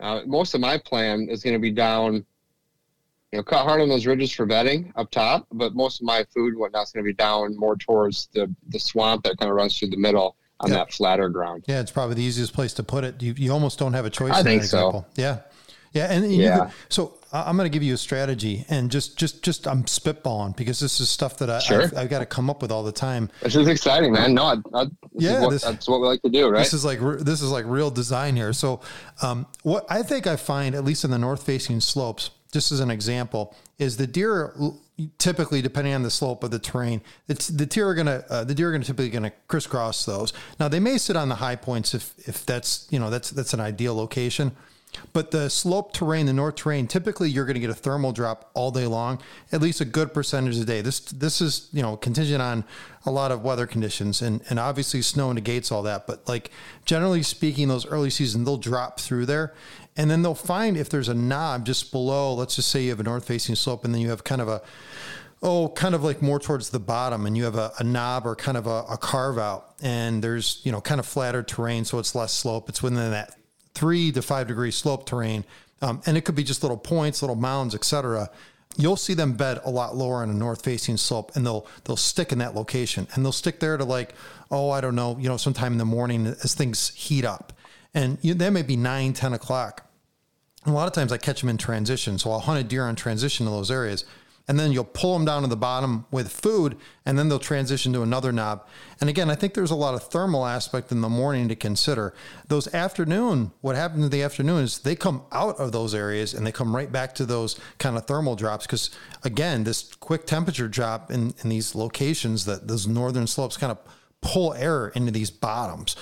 Uh, 0.02 0.22
most 0.26 0.56
of 0.56 0.60
my 0.62 0.78
plan 0.78 1.28
is 1.30 1.42
going 1.44 1.54
to 1.54 1.60
be 1.60 1.72
down, 1.72 2.16
you 2.16 3.38
know, 3.38 3.44
cut 3.44 3.64
hard 3.64 3.80
on 3.82 3.88
those 3.88 4.06
ridges 4.06 4.32
for 4.34 4.46
bedding 4.46 4.92
up 4.98 5.10
top, 5.12 5.48
but 5.54 5.74
most 5.76 6.02
of 6.02 6.06
my 6.06 6.26
food 6.34 6.50
and 6.54 6.58
whatnot's 6.60 6.92
going 6.92 7.06
to 7.06 7.08
be 7.08 7.14
down 7.14 7.56
more 7.58 7.78
towards 7.78 8.28
the, 8.34 8.54
the 8.70 8.80
swamp 8.80 9.24
that 9.24 9.38
kind 9.38 9.50
of 9.50 9.56
runs 9.56 9.78
through 9.78 9.90
the 9.90 9.98
middle 9.98 10.36
on 10.60 10.70
that 10.72 10.92
flatter 10.92 11.30
ground. 11.30 11.64
Yeah, 11.68 11.80
it's 11.80 11.92
probably 11.92 12.16
the 12.16 12.24
easiest 12.24 12.52
place 12.54 12.74
to 12.74 12.84
put 12.84 13.04
it. 13.06 13.22
You, 13.22 13.34
you 13.38 13.54
almost 13.54 13.78
don't 13.80 13.94
have 13.94 14.06
a 14.06 14.10
choice. 14.10 14.34
I 14.34 14.40
in 14.40 14.46
that 14.46 14.50
think 14.50 14.64
so. 14.64 14.78
example. 14.80 15.08
Yeah, 15.16 15.40
yeah, 15.94 16.08
and, 16.10 16.24
and 16.26 16.34
you 16.34 16.44
Yeah. 16.44 16.60
could- 16.66 16.74
so 16.90 17.14
I'm 17.32 17.56
going 17.58 17.66
to 17.66 17.74
give 17.74 17.82
you 17.82 17.94
a 17.96 17.98
strategy, 17.98 18.64
and 18.70 18.92
just 18.92 19.18
just 19.18 19.42
just 19.42 19.68
I'm 19.68 19.84
spitballing 19.86 20.56
because 20.56 20.80
this 20.80 21.00
is 21.00 21.10
stuff 21.10 21.38
that 21.40 21.50
I, 21.50 21.60
Sure. 21.60 21.84
I've, 21.84 21.98
I've 21.98 22.10
got 22.10 22.20
to 22.20 22.26
come 22.28 22.48
up 22.50 22.62
with 22.62 22.72
all 22.72 22.84
the 22.84 22.92
time. 22.92 23.30
This 23.42 23.56
is 23.56 23.68
exciting, 23.68 24.14
man. 24.14 24.34
No, 24.36 24.44
I, 24.44 24.56
I, 24.74 24.84
this 24.86 24.92
Yeah, 25.14 25.36
is 25.38 25.42
what, 25.42 25.50
this- 25.50 25.64
that's 25.64 25.88
what 25.88 26.02
we 26.02 26.08
like 26.08 26.22
to 26.24 26.30
do, 26.30 26.50
right? 26.50 26.60
This 26.60 26.74
is 26.74 26.86
like 26.86 27.00
re- 27.02 27.24
this 27.24 27.42
is 27.42 27.50
like 27.50 27.66
real 27.68 27.90
design 27.90 28.36
here. 28.36 28.54
So, 28.54 28.82
um, 29.22 29.48
what 29.64 29.86
I 29.90 30.04
think 30.04 30.28
I 30.28 30.36
find, 30.36 30.76
at 30.76 30.84
least 30.84 31.04
in 31.06 31.12
the 31.12 31.18
north 31.18 31.44
facing 31.44 31.80
slopes, 31.80 32.30
just 32.52 32.72
as 32.72 32.80
an 32.80 32.92
example, 32.92 33.56
is 33.80 33.98
the 33.98 34.06
deer 34.06 34.54
typically, 35.18 35.60
depending 35.62 35.94
on 35.96 36.04
the 36.04 36.12
slope 36.12 36.44
of 36.44 36.52
the 36.52 36.60
terrain, 36.60 37.02
it's 37.28 37.48
the 37.48 37.66
deer 37.66 37.88
are 37.90 37.96
gonna 37.96 38.24
uh, 38.30 38.44
the 38.44 38.54
deer 38.54 38.70
are 38.70 38.72
gonna 38.72 38.84
typically 38.84 39.10
gonna 39.10 39.32
crisscross 39.48 40.06
those. 40.06 40.34
Now 40.60 40.68
they 40.68 40.80
may 40.80 41.00
sit 41.00 41.16
on 41.16 41.30
the 41.30 41.36
high 41.36 41.56
points 41.56 41.96
if 41.96 42.14
if 42.28 42.46
that's 42.46 42.88
you 42.92 43.00
know 43.00 43.10
that's 43.10 43.32
that's 43.32 43.56
an 43.56 43.60
ideal 43.60 43.96
location. 43.96 44.52
But 45.12 45.32
the 45.32 45.50
slope 45.50 45.94
terrain, 45.94 46.26
the 46.26 46.34
north 46.34 46.56
terrain, 46.56 46.88
typically 46.88 47.30
you're 47.30 47.46
going 47.46 47.56
to 47.56 47.60
get 47.60 47.70
a 47.70 47.76
thermal 47.76 48.12
drop 48.12 48.50
all 48.54 48.72
day 48.72 48.88
long, 48.88 49.22
at 49.52 49.62
least 49.62 49.82
a 49.82 49.86
good 49.86 50.14
percentage 50.14 50.56
of 50.56 50.60
the 50.60 50.66
day. 50.66 50.82
This 50.82 51.00
this 51.00 51.42
is 51.42 51.70
you 51.72 51.82
know 51.82 51.98
contingent 51.98 52.42
on 52.42 52.64
a 53.06 53.12
lot 53.12 53.32
of 53.32 53.44
weather 53.44 53.68
conditions 53.68 54.22
and 54.22 54.42
and 54.50 54.60
obviously 54.60 55.02
snow 55.02 55.32
negates 55.32 55.72
all 55.72 55.84
that. 55.84 56.08
But 56.08 56.28
like 56.28 56.52
generally 56.86 57.24
speaking, 57.24 57.68
those 57.68 57.86
early 57.86 58.10
season 58.10 58.44
they'll 58.44 58.58
drop 58.58 59.00
through 59.00 59.26
there, 59.26 59.54
and 59.96 60.10
then 60.10 60.22
they'll 60.22 60.36
find 60.36 60.78
if 60.78 60.90
there's 60.90 61.10
a 61.10 61.14
knob 61.14 61.66
just 61.66 61.92
below. 61.92 62.34
Let's 62.34 62.56
just 62.56 62.70
say 62.70 62.84
you 62.84 62.90
have 62.90 63.00
a 63.00 63.04
north 63.04 63.26
facing 63.26 63.56
slope, 63.56 63.86
and 63.86 63.94
then 63.94 64.02
you 64.02 64.10
have 64.10 64.24
kind 64.24 64.42
of 64.42 64.48
a 64.48 64.62
oh, 65.44 65.68
kind 65.68 65.94
of 65.94 66.04
like 66.04 66.22
more 66.22 66.40
towards 66.40 66.70
the 66.70 66.80
bottom, 66.80 67.26
and 67.26 67.36
you 67.36 67.44
have 67.44 67.56
a, 67.56 67.74
a 67.78 67.84
knob 67.84 68.26
or 68.26 68.34
kind 68.34 68.58
of 68.58 68.66
a, 68.66 68.86
a 68.90 68.98
carve 68.98 69.38
out, 69.38 69.74
and 69.82 70.24
there's 70.24 70.62
you 70.64 70.72
know 70.72 70.82
kind 70.82 71.00
of 71.00 71.06
flatter 71.06 71.44
terrain, 71.44 71.86
so 71.86 72.00
it's 72.00 72.16
less 72.16 72.34
slope. 72.34 72.70
It's 72.70 72.82
within 72.82 73.12
that 73.12 73.36
three 73.74 74.12
to 74.12 74.22
five 74.22 74.48
degree 74.48 74.72
slope 74.72 75.06
terrain, 75.06 75.44
um, 75.82 76.02
and 76.06 76.18
it 76.18 76.22
could 76.22 76.36
be 76.36 76.44
just 76.44 76.64
little 76.64 76.78
points, 76.78 77.22
little 77.22 77.36
mounds, 77.36 77.76
etc. 77.76 78.30
You'll 78.76 78.98
see 78.98 79.14
them 79.14 79.34
bed 79.34 79.60
a 79.66 79.70
lot 79.70 79.96
lower 79.96 80.24
on 80.24 80.30
a 80.30 80.34
north 80.34 80.64
facing 80.64 80.98
slope, 80.98 81.32
and 81.36 81.46
they'll 81.46 81.68
they'll 81.84 81.98
stick 81.98 82.32
in 82.32 82.40
that 82.40 82.56
location, 82.56 83.08
and 83.14 83.24
they'll 83.24 83.32
stick 83.32 83.60
there 83.60 83.78
to 83.78 83.86
like 83.86 84.14
oh 84.52 84.70
I 84.70 84.82
don't 84.82 84.96
know 84.96 85.18
you 85.20 85.30
know 85.30 85.38
sometime 85.38 85.74
in 85.74 85.78
the 85.78 85.86
morning 85.86 86.28
as 86.28 86.54
things 86.54 86.90
heat 86.96 87.26
up, 87.26 87.54
and 87.94 88.18
you, 88.22 88.34
that 88.36 88.52
may 88.52 88.64
be 88.64 88.78
nine 88.78 89.14
ten 89.14 89.34
o'clock. 89.34 89.90
A 90.66 90.72
lot 90.72 90.88
of 90.88 90.94
times 90.94 91.12
I 91.12 91.18
catch 91.18 91.42
them 91.42 91.50
in 91.50 91.58
transition. 91.58 92.18
So 92.18 92.32
I'll 92.32 92.40
hunt 92.40 92.60
a 92.60 92.64
deer 92.64 92.86
on 92.86 92.96
transition 92.96 93.46
to 93.46 93.52
those 93.52 93.70
areas. 93.70 94.06
And 94.46 94.60
then 94.60 94.74
you'll 94.74 94.84
pull 94.84 95.14
them 95.14 95.24
down 95.24 95.44
to 95.44 95.48
the 95.48 95.56
bottom 95.56 96.06
with 96.12 96.30
food, 96.30 96.76
and 97.06 97.18
then 97.18 97.30
they'll 97.30 97.40
transition 97.40 97.94
to 97.94 98.02
another 98.02 98.34
knob. 98.34 98.68
And 99.00 99.10
again, 99.10 99.30
I 99.30 99.36
think 99.36 99.54
there's 99.54 99.72
a 99.72 99.76
lot 99.76 99.94
of 99.94 100.04
thermal 100.04 100.46
aspect 100.46 100.92
in 100.92 101.00
the 101.00 101.08
morning 101.08 101.48
to 101.48 101.56
consider. 101.56 102.14
Those 102.50 102.74
afternoon, 102.74 103.54
what 103.62 103.78
happens 103.78 104.04
in 104.04 104.12
the 104.12 104.22
afternoon 104.22 104.64
is 104.64 104.80
they 104.80 104.98
come 104.98 105.24
out 105.32 105.58
of 105.62 105.72
those 105.72 105.96
areas 105.96 106.34
and 106.34 106.46
they 106.46 106.52
come 106.52 106.76
right 106.76 106.92
back 106.92 107.16
to 107.16 107.26
those 107.26 107.58
kind 107.78 107.96
of 107.96 108.06
thermal 108.06 108.36
drops. 108.36 108.66
Because 108.66 108.90
again, 109.24 109.64
this 109.64 109.94
quick 109.96 110.26
temperature 110.26 110.68
drop 110.68 111.10
in, 111.10 111.34
in 111.42 111.50
these 111.50 111.74
locations 111.74 112.44
that 112.44 112.68
those 112.68 112.86
northern 112.86 113.28
slopes 113.28 113.56
kind 113.56 113.72
of 113.72 113.78
pull 114.20 114.54
air 114.56 114.90
into 114.90 115.12
these 115.12 115.32
bottoms. 115.32 115.96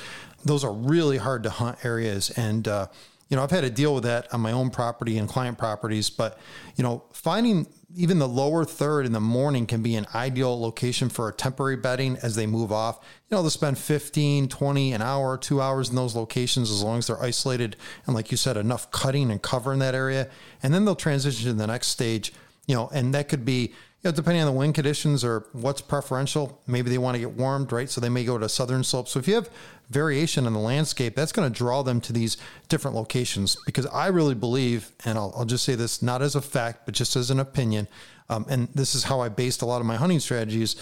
Those 0.44 0.64
are 0.64 0.74
really 0.74 1.18
hard 1.18 1.44
to 1.44 1.52
hunt 1.52 1.86
areas. 1.86 2.32
And, 2.32 2.68
uh, 2.68 2.88
you 3.32 3.38
know, 3.38 3.44
I've 3.44 3.52
had 3.52 3.62
to 3.62 3.70
deal 3.70 3.96
with 3.96 4.04
that 4.04 4.32
on 4.34 4.42
my 4.42 4.52
own 4.52 4.70
property 4.70 5.18
and 5.18 5.28
client 5.28 5.58
properties, 5.58 6.10
but, 6.10 6.38
you 6.76 6.84
know, 6.84 7.06
finding 7.14 7.66
even 7.96 8.20
the 8.20 8.28
lower 8.28 8.66
third 8.66 9.06
in 9.06 9.14
the 9.14 9.22
morning 9.22 9.66
can 9.66 9.82
be 9.82 9.96
an 9.96 10.06
ideal 10.14 10.60
location 10.60 11.08
for 11.08 11.30
a 11.30 11.34
temporary 11.34 11.78
bedding 11.78 12.18
as 12.22 12.36
they 12.36 12.46
move 12.46 12.74
off. 12.74 13.00
You 13.30 13.38
know, 13.38 13.42
they'll 13.42 13.50
spend 13.50 13.78
15, 13.78 14.50
20, 14.50 14.92
an 14.92 15.02
hour, 15.02 15.38
two 15.38 15.62
hours 15.62 15.90
in 15.90 15.96
those 15.96 16.14
locations 16.14 16.70
as 16.70 16.84
long 16.84 16.98
as 16.98 17.08
they're 17.08 17.24
isolated 17.24 17.78
and, 18.06 18.14
like 18.14 18.32
you 18.32 18.38
said, 18.38 18.58
enough 18.58 18.92
cutting 18.92 19.32
and 19.32 19.42
cover 19.42 19.72
in 19.72 19.80
that 19.80 19.96
area. 19.96 20.30
And 20.62 20.74
then 20.74 20.84
they'll 20.84 20.94
transition 20.94 21.48
to 21.48 21.54
the 21.54 21.68
next 21.68 21.88
stage, 21.88 22.34
you 22.68 22.76
know, 22.76 22.90
and 22.94 23.14
that 23.14 23.30
could 23.30 23.46
be, 23.46 23.74
you 24.04 24.10
know, 24.10 24.12
depending 24.12 24.42
on 24.42 24.48
the 24.48 24.58
wind 24.58 24.76
conditions 24.76 25.24
or 25.24 25.48
what's 25.54 25.80
preferential, 25.80 26.62
maybe 26.68 26.90
they 26.90 26.98
want 26.98 27.16
to 27.16 27.20
get 27.20 27.32
warmed, 27.32 27.72
right? 27.72 27.90
So 27.90 28.02
they 28.02 28.10
may 28.10 28.26
go 28.26 28.38
to 28.38 28.50
southern 28.50 28.84
slopes. 28.84 29.12
So 29.12 29.20
if 29.20 29.28
you 29.28 29.36
have 29.36 29.50
variation 29.92 30.48
in 30.48 30.54
the 30.54 30.60
landscape, 30.60 31.16
that's 31.16 31.32
going 31.32 31.52
to 31.52 31.56
draw 31.56 31.84
them 31.84 32.02
to 32.02 32.14
these 32.14 32.38
different 32.70 32.96
locations. 32.96 33.58
Because 33.66 33.86
I 33.88 34.08
really 34.08 34.36
believe, 34.36 34.92
and 35.06 35.18
I'll, 35.18 35.34
I'll 35.36 35.46
just 35.46 35.64
say 35.64 35.76
this 35.76 36.02
not 36.02 36.22
as 36.22 36.36
a 36.36 36.42
fact, 36.42 36.86
but 36.86 36.96
just 36.96 37.16
as 37.16 37.30
an 37.30 37.40
opinion, 37.40 37.88
um, 38.30 38.46
and 38.50 38.70
this 38.74 38.96
is 38.96 39.04
how 39.04 39.20
I 39.20 39.30
based 39.30 39.62
a 39.62 39.66
lot 39.66 39.82
of 39.82 39.86
my 39.86 39.98
hunting 39.98 40.20
strategies. 40.20 40.78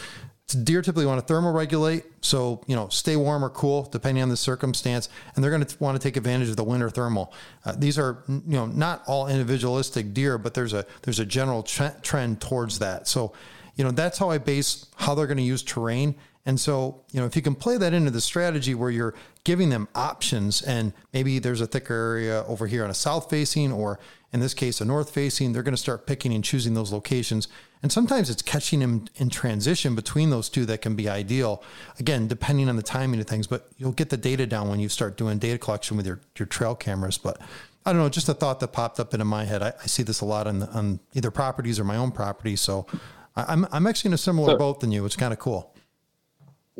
Deer 0.63 0.81
typically 0.81 1.05
want 1.05 1.25
to 1.25 1.31
thermoregulate, 1.31 2.03
so 2.21 2.63
you 2.65 2.75
know, 2.75 2.87
stay 2.89 3.15
warm 3.15 3.45
or 3.45 3.49
cool 3.49 3.83
depending 3.83 4.23
on 4.23 4.29
the 4.29 4.37
circumstance, 4.37 5.07
and 5.35 5.43
they're 5.43 5.51
going 5.51 5.63
to 5.63 5.77
want 5.79 5.99
to 5.99 6.03
take 6.03 6.17
advantage 6.17 6.49
of 6.49 6.55
the 6.55 6.63
winter 6.63 6.89
thermal. 6.89 7.33
Uh, 7.65 7.73
these 7.77 7.99
are 7.99 8.23
you 8.27 8.41
know 8.45 8.65
not 8.65 9.03
all 9.05 9.27
individualistic 9.27 10.11
deer, 10.13 10.39
but 10.39 10.55
there's 10.55 10.73
a 10.73 10.85
there's 11.03 11.19
a 11.19 11.25
general 11.25 11.61
trend 11.61 12.41
towards 12.41 12.79
that. 12.79 13.07
So, 13.07 13.33
you 13.75 13.83
know, 13.83 13.91
that's 13.91 14.17
how 14.17 14.31
I 14.31 14.39
base 14.39 14.87
how 14.95 15.13
they're 15.13 15.27
going 15.27 15.37
to 15.37 15.43
use 15.43 15.61
terrain. 15.61 16.15
And 16.49 16.59
so, 16.59 17.03
you 17.11 17.19
know, 17.19 17.27
if 17.27 17.35
you 17.35 17.43
can 17.43 17.53
play 17.53 17.77
that 17.77 17.93
into 17.93 18.09
the 18.09 18.19
strategy 18.19 18.73
where 18.73 18.89
you're 18.89 19.13
giving 19.43 19.69
them 19.69 19.87
options, 19.93 20.63
and 20.63 20.93
maybe 21.13 21.37
there's 21.37 21.61
a 21.61 21.67
thicker 21.67 21.93
area 21.93 22.43
over 22.47 22.65
here 22.65 22.83
on 22.83 22.89
a 22.89 22.95
south 22.95 23.29
facing, 23.29 23.71
or 23.71 23.99
in 24.33 24.39
this 24.39 24.55
case, 24.55 24.81
a 24.81 24.85
north 24.85 25.11
facing, 25.11 25.53
they're 25.53 25.61
going 25.61 25.75
to 25.75 25.77
start 25.77 26.07
picking 26.07 26.33
and 26.33 26.43
choosing 26.43 26.73
those 26.73 26.91
locations. 26.91 27.49
And 27.83 27.91
sometimes 27.91 28.31
it's 28.31 28.41
catching 28.41 28.79
them 28.79 29.05
in 29.17 29.29
transition 29.29 29.93
between 29.93 30.31
those 30.31 30.49
two 30.49 30.65
that 30.65 30.81
can 30.81 30.95
be 30.95 31.07
ideal. 31.07 31.61
Again, 31.99 32.27
depending 32.27 32.67
on 32.67 32.77
the 32.77 32.81
timing 32.81 33.19
of 33.19 33.27
things, 33.27 33.45
but 33.45 33.69
you'll 33.77 33.91
get 33.91 34.09
the 34.09 34.17
data 34.17 34.47
down 34.47 34.69
when 34.69 34.79
you 34.79 34.89
start 34.89 35.17
doing 35.17 35.37
data 35.37 35.59
collection 35.59 35.97
with 35.97 36.07
your, 36.07 36.19
your 36.35 36.47
trail 36.47 36.73
cameras. 36.73 37.19
But 37.19 37.39
I 37.85 37.93
don't 37.93 38.01
know, 38.01 38.09
just 38.09 38.27
a 38.27 38.33
thought 38.33 38.59
that 38.61 38.69
popped 38.69 38.99
up 38.99 39.13
into 39.13 39.23
my 39.23 39.45
head. 39.45 39.61
I, 39.61 39.73
I 39.83 39.85
see 39.85 40.01
this 40.01 40.21
a 40.21 40.25
lot 40.25 40.47
on, 40.47 40.57
the, 40.57 40.69
on 40.69 40.99
either 41.13 41.29
properties 41.29 41.79
or 41.79 41.83
my 41.83 41.97
own 41.97 42.09
property. 42.11 42.55
So 42.55 42.87
I, 43.35 43.45
I'm, 43.49 43.67
I'm 43.71 43.85
actually 43.85 44.09
in 44.09 44.13
a 44.15 44.17
similar 44.17 44.53
So- 44.53 44.57
boat 44.57 44.79
than 44.79 44.91
you. 44.91 45.05
It's 45.05 45.15
kind 45.15 45.31
of 45.31 45.37
cool. 45.37 45.75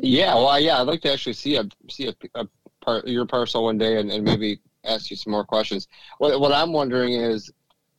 Yeah, 0.02 0.34
well, 0.34 0.58
yeah, 0.58 0.80
I'd 0.80 0.86
like 0.86 1.02
to 1.02 1.12
actually 1.12 1.34
see 1.34 1.56
a 1.56 1.64
see 1.88 2.08
a, 2.08 2.14
a 2.34 2.46
part 2.80 3.06
your 3.06 3.26
parcel 3.26 3.64
one 3.64 3.78
day 3.78 4.00
and, 4.00 4.10
and 4.10 4.24
maybe 4.24 4.58
ask 4.84 5.10
you 5.10 5.16
some 5.16 5.30
more 5.32 5.44
questions. 5.44 5.88
What 6.18 6.40
what 6.40 6.52
I'm 6.52 6.72
wondering 6.72 7.12
is, 7.14 7.50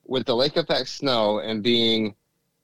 with 0.06 0.26
the 0.26 0.36
lake 0.36 0.58
effect 0.58 0.90
snow 0.90 1.40
and 1.40 1.62
being 1.62 2.16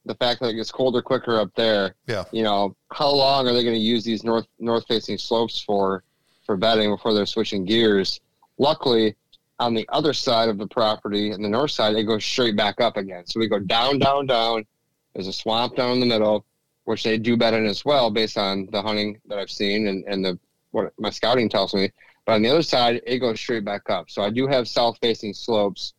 the 0.06 0.16
fact 0.16 0.40
that 0.42 0.50
it 0.50 0.54
gets 0.54 0.72
colder 0.72 1.02
quicker 1.02 1.38
up 1.40 1.54
there, 1.56 1.94
Yeah. 2.08 2.24
you 2.32 2.42
know, 2.42 2.76
how 2.92 3.10
long 3.12 3.46
are 3.48 3.54
they 3.54 3.62
going 3.64 3.76
to 3.76 3.80
use 3.82 4.04
these 4.06 4.24
north 4.24 4.48
north 4.60 4.86
facing 4.88 5.18
slopes 5.18 5.60
for 5.62 6.04
for 6.46 6.56
bedding 6.58 6.90
before 6.90 7.14
they're 7.14 7.26
switching 7.26 7.66
gears? 7.66 8.20
Luckily, 8.58 9.16
on 9.60 9.74
the 9.76 9.88
other 9.90 10.14
side 10.14 10.50
of 10.50 10.58
the 10.58 10.68
property, 10.68 11.32
and 11.32 11.44
the 11.44 11.50
north 11.50 11.72
side, 11.72 11.96
they 11.96 12.04
go 12.04 12.18
straight 12.20 12.56
back 12.56 12.80
up 12.82 12.98
again. 12.98 13.26
So 13.28 13.40
we 13.40 13.48
go 13.48 13.60
down, 13.60 14.00
down, 14.00 14.26
down. 14.26 14.66
There's 15.14 15.28
a 15.28 15.34
swamp 15.34 15.76
down 15.76 15.92
in 15.94 16.00
the 16.00 16.06
middle, 16.06 16.46
which 16.88 17.04
they 17.04 17.18
do 17.18 17.36
bed 17.36 17.54
in 17.54 17.66
as 17.66 17.84
well, 17.84 18.10
based 18.10 18.38
on 18.38 18.66
the 18.72 18.82
hunting 18.82 19.20
that 19.28 19.38
I've 19.38 19.52
seen 19.52 19.88
and, 19.88 20.06
and 20.08 20.24
the 20.24 20.40
what 20.72 20.94
my 20.98 21.10
scouting 21.10 21.50
tells 21.50 21.74
me. 21.74 21.92
But 22.26 22.36
on 22.36 22.42
the 22.42 22.50
other 22.50 22.62
side, 22.62 23.02
it 23.06 23.20
goes 23.20 23.38
straight 23.40 23.66
back 23.66 23.90
up. 23.90 24.10
So 24.10 24.22
I 24.22 24.30
do 24.30 24.48
have 24.48 24.70
south 24.70 24.98
facing 25.02 25.34
slopes 25.34 25.94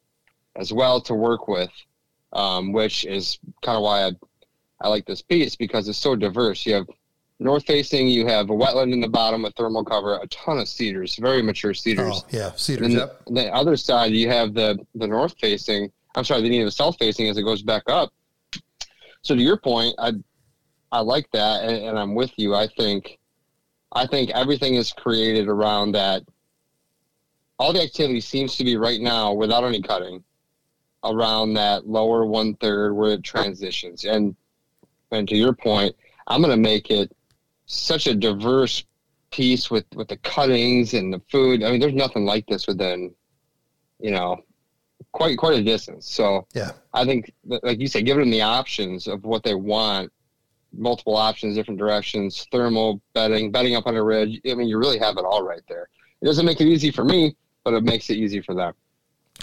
as 0.57 0.73
well 0.73 0.99
to 1.03 1.13
work 1.15 1.47
with, 1.47 1.69
um, 2.33 2.73
which 2.73 3.05
is 3.05 3.39
kind 3.63 3.77
of 3.77 3.83
why 3.83 4.07
I, 4.07 4.13
I 4.81 4.89
like 4.89 5.05
this 5.05 5.21
piece 5.21 5.57
because 5.57 5.89
it's 5.91 5.99
so 5.99 6.17
diverse. 6.17 6.65
You 6.65 6.75
have 6.75 6.87
north 7.39 7.67
facing, 7.67 8.09
you 8.09 8.27
have 8.27 8.49
a 8.49 8.55
wetland 8.55 8.95
in 8.95 9.01
the 9.03 9.09
bottom, 9.09 9.45
a 9.45 9.51
thermal 9.51 9.85
cover, 9.85 10.17
a 10.17 10.27
ton 10.29 10.59
of 10.59 10.69
cedars, 10.69 11.17
very 11.17 11.43
mature 11.43 11.75
cedars. 11.75 12.23
Oh, 12.25 12.29
yeah. 12.31 12.53
Cedars. 12.57 12.89
then 12.89 12.97
Yep. 12.97 13.25
the, 13.27 13.33
the 13.35 13.55
other 13.55 13.77
side, 13.77 14.13
you 14.13 14.31
have 14.31 14.55
the 14.55 14.79
the 14.95 15.07
north 15.07 15.35
facing. 15.39 15.93
I'm 16.15 16.25
sorry, 16.25 16.41
the 16.41 16.65
the 16.65 16.71
south 16.71 16.97
facing 16.99 17.29
as 17.29 17.37
it 17.37 17.43
goes 17.43 17.61
back 17.63 17.83
up. 17.89 18.11
So 19.21 19.35
to 19.35 19.43
your 19.43 19.59
point, 19.59 19.95
I 19.99 20.13
I 20.91 21.01
like 21.01 21.31
that, 21.33 21.65
and, 21.65 21.85
and 21.85 21.99
I'm 21.99 22.15
with 22.15 22.33
you. 22.37 22.55
I 22.55 22.67
think 22.67 23.19
I 23.93 24.07
think 24.07 24.31
everything 24.31 24.75
is 24.75 24.93
created 24.93 25.49
around 25.49 25.93
that. 25.93 26.23
All 27.59 27.73
the 27.73 27.83
activity 27.83 28.21
seems 28.21 28.57
to 28.57 28.65
be 28.65 28.77
right 28.77 29.01
now, 29.01 29.33
without 29.33 29.65
any 29.65 29.83
cutting, 29.83 30.23
around 31.05 31.55
that 31.55 31.89
lower 31.89 32.25
one 32.25 32.55
third 32.57 32.95
where 32.95 33.13
it 33.13 33.23
transitions. 33.23 34.05
And 34.05 34.37
and 35.11 35.29
to 35.29 35.37
your 35.37 35.53
point, 35.53 35.95
I'm 36.27 36.43
going 36.43 36.55
to 36.55 36.61
make 36.61 36.91
it 36.91 37.11
such 37.67 38.07
a 38.07 38.15
diverse 38.15 38.85
piece 39.31 39.71
with 39.71 39.85
with 39.95 40.09
the 40.09 40.17
cuttings 40.19 40.95
and 40.95 41.13
the 41.13 41.21
food. 41.31 41.63
I 41.63 41.71
mean, 41.71 41.81
there's 41.81 41.95
nothing 41.95 42.25
like 42.25 42.47
this 42.47 42.67
within, 42.67 43.15
you 44.01 44.11
know, 44.11 44.43
quite 45.13 45.37
quite 45.39 45.59
a 45.59 45.63
distance. 45.63 46.09
So 46.11 46.47
Yeah. 46.55 46.73
I 46.95 47.05
think, 47.05 47.33
like 47.45 47.81
you 47.81 47.89
said, 47.89 48.07
giving 48.07 48.23
them 48.23 48.31
the 48.31 48.43
options 48.43 49.07
of 49.07 49.25
what 49.25 49.43
they 49.43 49.55
want, 49.55 50.13
multiple 50.79 51.17
options, 51.17 51.55
different 51.55 51.79
directions, 51.79 52.47
thermal 52.53 53.01
bedding, 53.15 53.51
bedding 53.51 53.77
up 53.77 53.87
on 53.87 53.97
a 53.97 54.03
ridge. 54.03 54.41
I 54.49 54.55
mean, 54.55 54.69
you 54.69 54.79
really 54.79 54.99
have 54.99 55.17
it 55.17 55.25
all 55.25 55.43
right 55.43 55.63
there. 55.69 55.89
It 56.21 56.27
doesn't 56.27 56.47
make 56.47 56.61
it 56.61 56.67
easy 56.67 56.91
for 56.91 57.05
me, 57.05 57.37
but 57.65 57.75
it 57.75 57.83
makes 57.83 58.11
it 58.11 58.15
easy 58.15 58.41
for 58.41 58.55
them. 58.55 58.75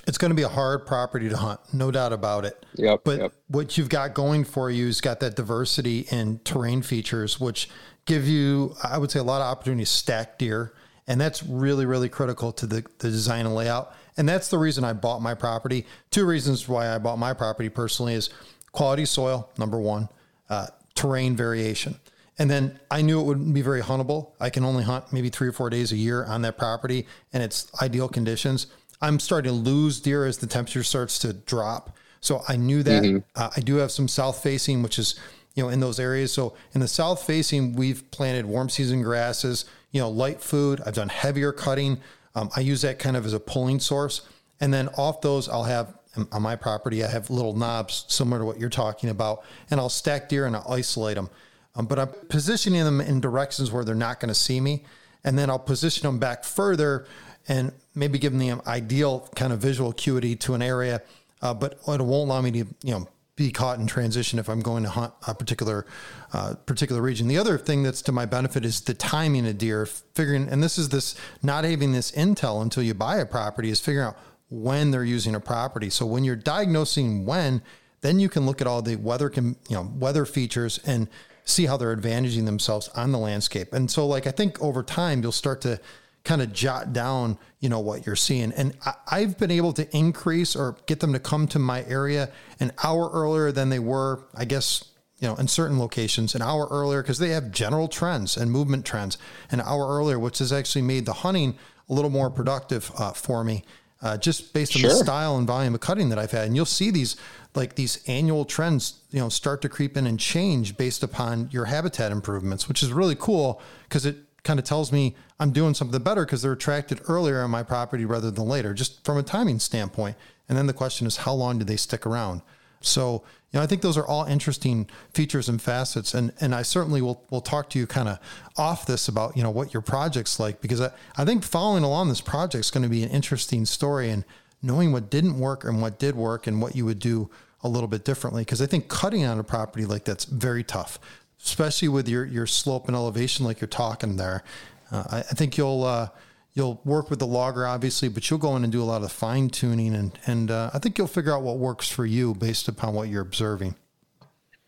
It's 0.08 0.18
going 0.18 0.30
to 0.30 0.36
be 0.36 0.44
a 0.44 0.50
hard 0.50 0.86
property 0.86 1.30
to 1.30 1.38
hunt, 1.38 1.60
no 1.74 1.90
doubt 1.90 2.12
about 2.12 2.46
it. 2.46 2.66
Yep. 2.76 3.02
But 3.06 3.20
yep. 3.20 3.34
what 3.48 3.78
you've 3.78 3.90
got 3.90 4.14
going 4.14 4.44
for 4.44 4.70
you 4.70 4.88
is 4.88 5.00
got 5.00 5.20
that 5.22 5.36
diversity 5.36 6.06
in 6.12 6.40
terrain 6.44 6.82
features, 6.82 7.40
which 7.40 7.70
give 8.06 8.28
you, 8.28 8.76
I 8.84 8.98
would 8.98 9.10
say, 9.10 9.20
a 9.20 9.24
lot 9.24 9.42
of 9.42 9.48
opportunity 9.48 9.84
to 9.84 9.90
stack 9.90 10.38
deer. 10.38 10.74
And 11.08 11.20
that's 11.22 11.44
really, 11.44 11.86
really 11.86 12.10
critical 12.10 12.52
to 12.54 12.66
the, 12.66 12.86
the 13.00 13.10
design 13.10 13.46
and 13.46 13.56
layout. 13.56 13.96
And 14.18 14.28
that's 14.28 14.50
the 14.50 14.58
reason 14.58 14.84
I 14.84 14.94
bought 14.94 15.22
my 15.22 15.34
property. 15.34 15.86
Two 16.12 16.26
reasons 16.26 16.68
why 16.68 16.94
I 16.94 16.98
bought 16.98 17.18
my 17.18 17.34
property 17.34 17.70
personally 17.70 18.14
is 18.14 18.30
quality 18.72 19.06
soil, 19.06 19.50
number 19.58 19.80
one, 19.80 20.10
uh, 20.50 20.68
terrain 20.96 21.36
variation. 21.36 22.00
And 22.38 22.50
then 22.50 22.80
I 22.92 23.02
knew 23.02 23.20
it 23.20 23.24
wouldn't 23.24 23.54
be 23.54 23.62
very 23.62 23.82
huntable. 23.82 24.32
I 24.40 24.50
can 24.50 24.66
only 24.66 24.84
hunt 24.84 25.14
maybe 25.14 25.30
three 25.30 25.48
or 25.48 25.54
four 25.54 25.70
days 25.70 25.92
a 25.92 25.96
year 25.96 26.26
on 26.26 26.42
that 26.42 26.58
property, 26.58 27.08
and 27.32 27.42
it's 27.42 27.72
ideal 27.82 28.10
conditions. 28.10 28.68
I'm 29.02 29.20
starting 29.20 29.52
to 29.52 29.58
lose 29.58 30.00
deer 30.00 30.26
as 30.26 30.38
the 30.38 30.48
temperature 30.48 30.84
starts 30.84 31.20
to 31.20 31.34
drop. 31.34 31.96
So 32.20 32.44
I 32.48 32.56
knew 32.58 32.84
that. 32.84 33.04
Mm-hmm. 33.04 33.20
Uh, 33.36 33.50
I 33.56 33.60
do 33.60 33.76
have 33.76 33.92
some 33.92 34.08
south 34.08 34.42
facing, 34.42 34.82
which 34.82 35.00
is 35.00 35.20
you 35.54 35.64
know 35.64 35.70
in 35.70 35.80
those 35.80 36.00
areas. 36.00 36.34
So 36.34 36.56
in 36.74 36.82
the 36.82 36.88
south 36.88 37.24
facing, 37.24 37.74
we've 37.74 38.10
planted 38.12 38.46
warm 38.46 38.70
season 38.70 39.02
grasses. 39.02 39.66
You 39.92 40.02
know, 40.02 40.10
light 40.10 40.42
food. 40.42 40.82
I've 40.86 40.96
done 40.96 41.10
heavier 41.10 41.54
cutting. 41.54 42.02
Um, 42.34 42.50
I 42.56 42.60
use 42.60 42.82
that 42.82 43.00
kind 43.00 43.16
of 43.16 43.26
as 43.26 43.34
a 43.34 43.40
pulling 43.40 43.80
source, 43.80 44.22
and 44.60 44.74
then 44.74 44.90
off 44.98 45.22
those, 45.22 45.48
I'll 45.48 45.64
have 45.64 45.94
on 46.32 46.42
my 46.42 46.56
property. 46.56 47.04
I 47.04 47.08
have 47.08 47.30
little 47.30 47.56
knobs 47.56 48.06
similar 48.08 48.40
to 48.40 48.46
what 48.46 48.60
you're 48.60 48.70
talking 48.70 49.10
about, 49.10 49.44
and 49.70 49.80
I'll 49.80 49.90
stack 49.90 50.30
deer 50.30 50.46
and 50.46 50.56
I'll 50.56 50.72
isolate 50.72 51.16
them. 51.16 51.30
Um, 51.76 51.86
but 51.86 52.00
I'm 52.00 52.10
positioning 52.30 52.84
them 52.84 53.02
in 53.02 53.20
directions 53.20 53.72
where 53.72 53.84
they're 53.84 53.96
not 53.96 54.20
going 54.20 54.30
to 54.30 54.36
see 54.36 54.60
me, 54.62 54.84
and 55.24 55.38
then 55.38 55.50
I'll 55.50 55.60
position 55.60 56.08
them 56.08 56.20
back 56.20 56.44
further 56.44 57.06
and 57.48 57.72
maybe 57.94 58.18
give 58.18 58.34
them 58.34 58.40
the 58.40 58.68
ideal 58.68 59.30
kind 59.36 59.54
of 59.54 59.60
visual 59.60 59.92
acuity 59.92 60.36
to 60.38 60.54
an 60.54 60.62
area, 60.62 61.02
uh, 61.42 61.54
but 61.54 61.74
it 61.74 61.86
won't 61.88 62.10
allow 62.30 62.42
me 62.42 62.52
to 62.52 62.58
you 62.58 62.92
know 62.92 63.08
be 63.36 63.52
caught 63.52 63.80
in 63.80 63.86
transition 63.86 64.40
if 64.40 64.48
I'm 64.48 64.62
going 64.62 64.84
to 64.84 64.90
hunt 64.90 65.14
a 65.28 65.36
particular 65.36 65.86
uh, 66.34 66.56
particular 66.66 67.02
region. 67.02 67.28
The 67.28 67.38
other 67.38 67.58
thing 67.58 67.84
that's 67.84 68.02
to 68.04 68.12
my 68.12 68.26
benefit 68.26 68.64
is 68.64 68.82
the 68.82 68.94
timing 68.94 69.46
of 69.48 69.58
deer. 69.58 69.86
Figuring, 69.86 70.48
and 70.50 70.64
this 70.64 70.78
is 70.78 70.90
this 70.90 71.16
not 71.44 71.66
having 71.66 71.92
this 71.92 72.12
intel 72.14 72.62
until 72.62 72.84
you 72.84 72.94
buy 72.94 73.18
a 73.18 73.26
property 73.26 73.70
is 73.70 73.80
figuring 73.80 74.08
out 74.08 74.18
when 74.50 74.92
they're 74.92 75.04
using 75.04 75.36
a 75.36 75.40
property. 75.40 75.90
So 75.90 76.06
when 76.06 76.24
you're 76.24 76.36
diagnosing 76.36 77.26
when, 77.26 77.62
then 78.02 78.20
you 78.20 78.30
can 78.30 78.46
look 78.46 78.62
at 78.62 78.68
all 78.68 78.82
the 78.82 78.96
weather 78.98 79.30
can 79.30 79.56
you 79.68 79.76
know 79.76 79.92
weather 79.96 80.26
features 80.26 80.80
and 80.86 81.08
see 81.44 81.66
how 81.66 81.78
they're 81.78 81.96
advantaging 81.96 82.46
themselves 82.46 82.90
on 82.90 83.12
the 83.12 83.20
landscape. 83.20 83.74
And 83.74 83.90
so 83.90 84.06
like 84.06 84.28
I 84.28 84.32
think 84.32 84.62
over 84.62 84.84
time 84.84 85.22
you'll 85.22 85.32
start 85.32 85.62
to 85.62 85.80
kind 86.26 86.42
of 86.42 86.52
jot 86.52 86.92
down, 86.92 87.38
you 87.60 87.70
know, 87.70 87.80
what 87.80 88.06
you're 88.06 88.16
seeing. 88.16 88.52
And 88.54 88.76
I, 89.10 89.22
have 89.22 89.38
been 89.38 89.52
able 89.52 89.72
to 89.74 89.96
increase 89.96 90.56
or 90.56 90.76
get 90.88 91.00
them 91.00 91.14
to 91.14 91.20
come 91.20 91.48
to 91.50 91.60
my 91.60 91.84
area 91.84 92.32
an 92.60 92.72
hour 92.84 93.10
earlier 93.14 93.52
than 93.52 93.70
they 93.70 93.80
were, 93.80 94.26
I 94.34 94.44
guess, 94.44 94.84
you 95.20 95.28
know, 95.28 95.36
in 95.36 95.48
certain 95.48 95.80
locations, 95.80 96.36
an 96.36 96.42
hour 96.42 96.68
earlier 96.70 97.02
because 97.02 97.20
they 97.20 97.30
have 97.30 97.52
general 97.52 97.88
trends 97.88 98.36
and 98.36 98.52
movement 98.52 98.86
trends 98.86 99.18
an 99.52 99.62
hour 99.62 99.88
earlier, 99.88 100.20
which 100.20 100.40
has 100.40 100.52
actually 100.52 100.82
made 100.82 101.06
the 101.06 101.14
hunting 101.14 101.58
a 101.88 101.94
little 101.94 102.10
more 102.10 102.30
productive 102.30 102.92
uh, 102.98 103.14
for 103.14 103.44
me. 103.44 103.64
Uh, 104.06 104.16
just 104.16 104.54
based 104.54 104.76
on 104.76 104.82
sure. 104.82 104.92
the 104.92 104.96
style 104.98 105.36
and 105.36 105.48
volume 105.48 105.74
of 105.74 105.82
cutting 105.82 106.10
that 106.10 106.20
I've 106.20 106.30
had, 106.30 106.46
and 106.46 106.56
you'll 106.56 106.66
see 106.66 106.92
these 106.92 107.16
like 107.56 107.74
these 107.74 108.08
annual 108.08 108.46
trends, 108.46 109.00
you 109.10 109.20
know, 109.20 109.30
start 109.30 109.64
to 109.64 109.70
creep 109.70 109.98
in 109.98 110.06
and 110.06 110.20
change 110.20 110.78
based 110.78 111.02
upon 111.02 111.50
your 111.52 111.66
habitat 111.66 112.12
improvements, 112.12 112.68
which 112.68 112.84
is 112.84 112.94
really 112.94 113.16
cool 113.16 113.60
because 113.90 114.06
it 114.06 114.18
kind 114.44 114.60
of 114.60 114.66
tells 114.66 114.92
me 114.92 115.16
I'm 115.40 115.50
doing 115.50 115.74
something 115.74 116.04
better 116.04 116.24
because 116.24 116.44
they're 116.44 116.52
attracted 116.52 117.02
earlier 117.08 117.42
on 117.42 117.50
my 117.50 117.64
property 117.64 118.06
rather 118.06 118.30
than 118.30 118.48
later, 118.48 118.76
just 118.76 119.04
from 119.04 119.18
a 119.18 119.24
timing 119.24 119.58
standpoint. 119.58 120.16
And 120.48 120.56
then 120.56 120.68
the 120.68 120.74
question 120.74 121.08
is, 121.08 121.18
how 121.18 121.34
long 121.34 121.58
do 121.58 121.66
they 121.66 121.76
stick 121.76 122.06
around? 122.06 122.44
So, 122.88 123.24
you 123.52 123.60
know, 123.60 123.64
I 123.64 123.68
think 123.68 123.82
those 123.82 123.98
are 123.98 124.06
all 124.06 124.26
interesting 124.26 124.90
features 125.12 125.50
and 125.50 125.62
facets. 125.62 126.14
And, 126.14 126.34
and 126.40 126.54
I 126.54 126.62
certainly 126.62 127.02
will, 127.02 127.24
will 127.30 127.42
talk 127.42 127.70
to 127.72 127.80
you 127.80 127.88
kind 127.88 128.10
of 128.10 128.20
off 128.58 128.86
this 128.86 129.08
about, 129.08 129.36
you 129.38 129.44
know, 129.44 129.52
what 129.52 129.74
your 129.74 129.82
project's 129.82 130.40
like, 130.40 130.62
because 130.62 130.82
I, 130.82 130.92
I 131.18 131.26
think 131.26 131.44
following 131.44 131.84
along 131.84 132.10
this 132.10 132.22
project 132.22 132.66
is 132.66 132.72
going 132.72 132.84
to 132.84 132.90
be 132.90 133.04
an 133.04 133.10
interesting 133.10 133.66
story 133.66 134.10
and 134.10 134.24
knowing 134.62 134.92
what 134.92 135.10
didn't 135.10 135.40
work 135.40 135.64
and 135.64 135.82
what 135.82 136.00
did 136.00 136.16
work 136.16 136.48
and 136.48 136.62
what 136.62 136.76
you 136.76 136.86
would 136.86 137.00
do 137.00 137.30
a 137.62 137.70
little 137.70 137.88
bit 137.88 138.04
differently. 138.04 138.44
Cause 138.46 138.62
I 138.62 138.66
think 138.66 138.88
cutting 138.90 139.26
on 139.26 139.40
a 139.40 139.44
property 139.44 139.86
like 139.86 140.04
that's 140.04 140.26
very 140.26 140.64
tough 140.64 141.00
especially 141.46 141.88
with 141.88 142.10
your 142.10 142.26
your 142.26 142.48
slope 142.48 142.88
and 142.88 142.96
elevation 142.96 143.46
like 143.46 143.62
you're 143.62 143.68
talking 143.68 144.18
there. 144.18 144.44
Uh, 144.92 145.04
I, 145.10 145.18
I, 145.20 145.22
think 145.22 145.58
you'll 145.58 145.84
uh, 145.84 146.10
you'll 146.56 146.82
work 146.86 147.10
with 147.10 147.20
the 147.20 147.28
logger 147.28 147.68
obviously, 147.68 148.08
but 148.08 148.28
you'll 148.30 148.40
go 148.40 148.56
in 148.56 148.64
and 148.64 148.72
do 148.72 148.82
a 148.82 148.86
lot 148.86 149.04
of 149.04 149.12
fine 149.12 149.50
tuning 149.50 149.94
and 149.94 150.18
and 150.26 150.50
uh, 150.50 150.72
I 150.74 150.80
think 150.80 150.98
you'll 150.98 151.08
figure 151.08 151.34
out 151.34 151.44
what 151.44 151.60
works 151.60 151.88
for 151.88 152.06
you 152.06 152.34
based 152.34 152.68
upon 152.68 152.96
what 152.96 153.10
you're 153.10 153.22
observing. 153.22 153.76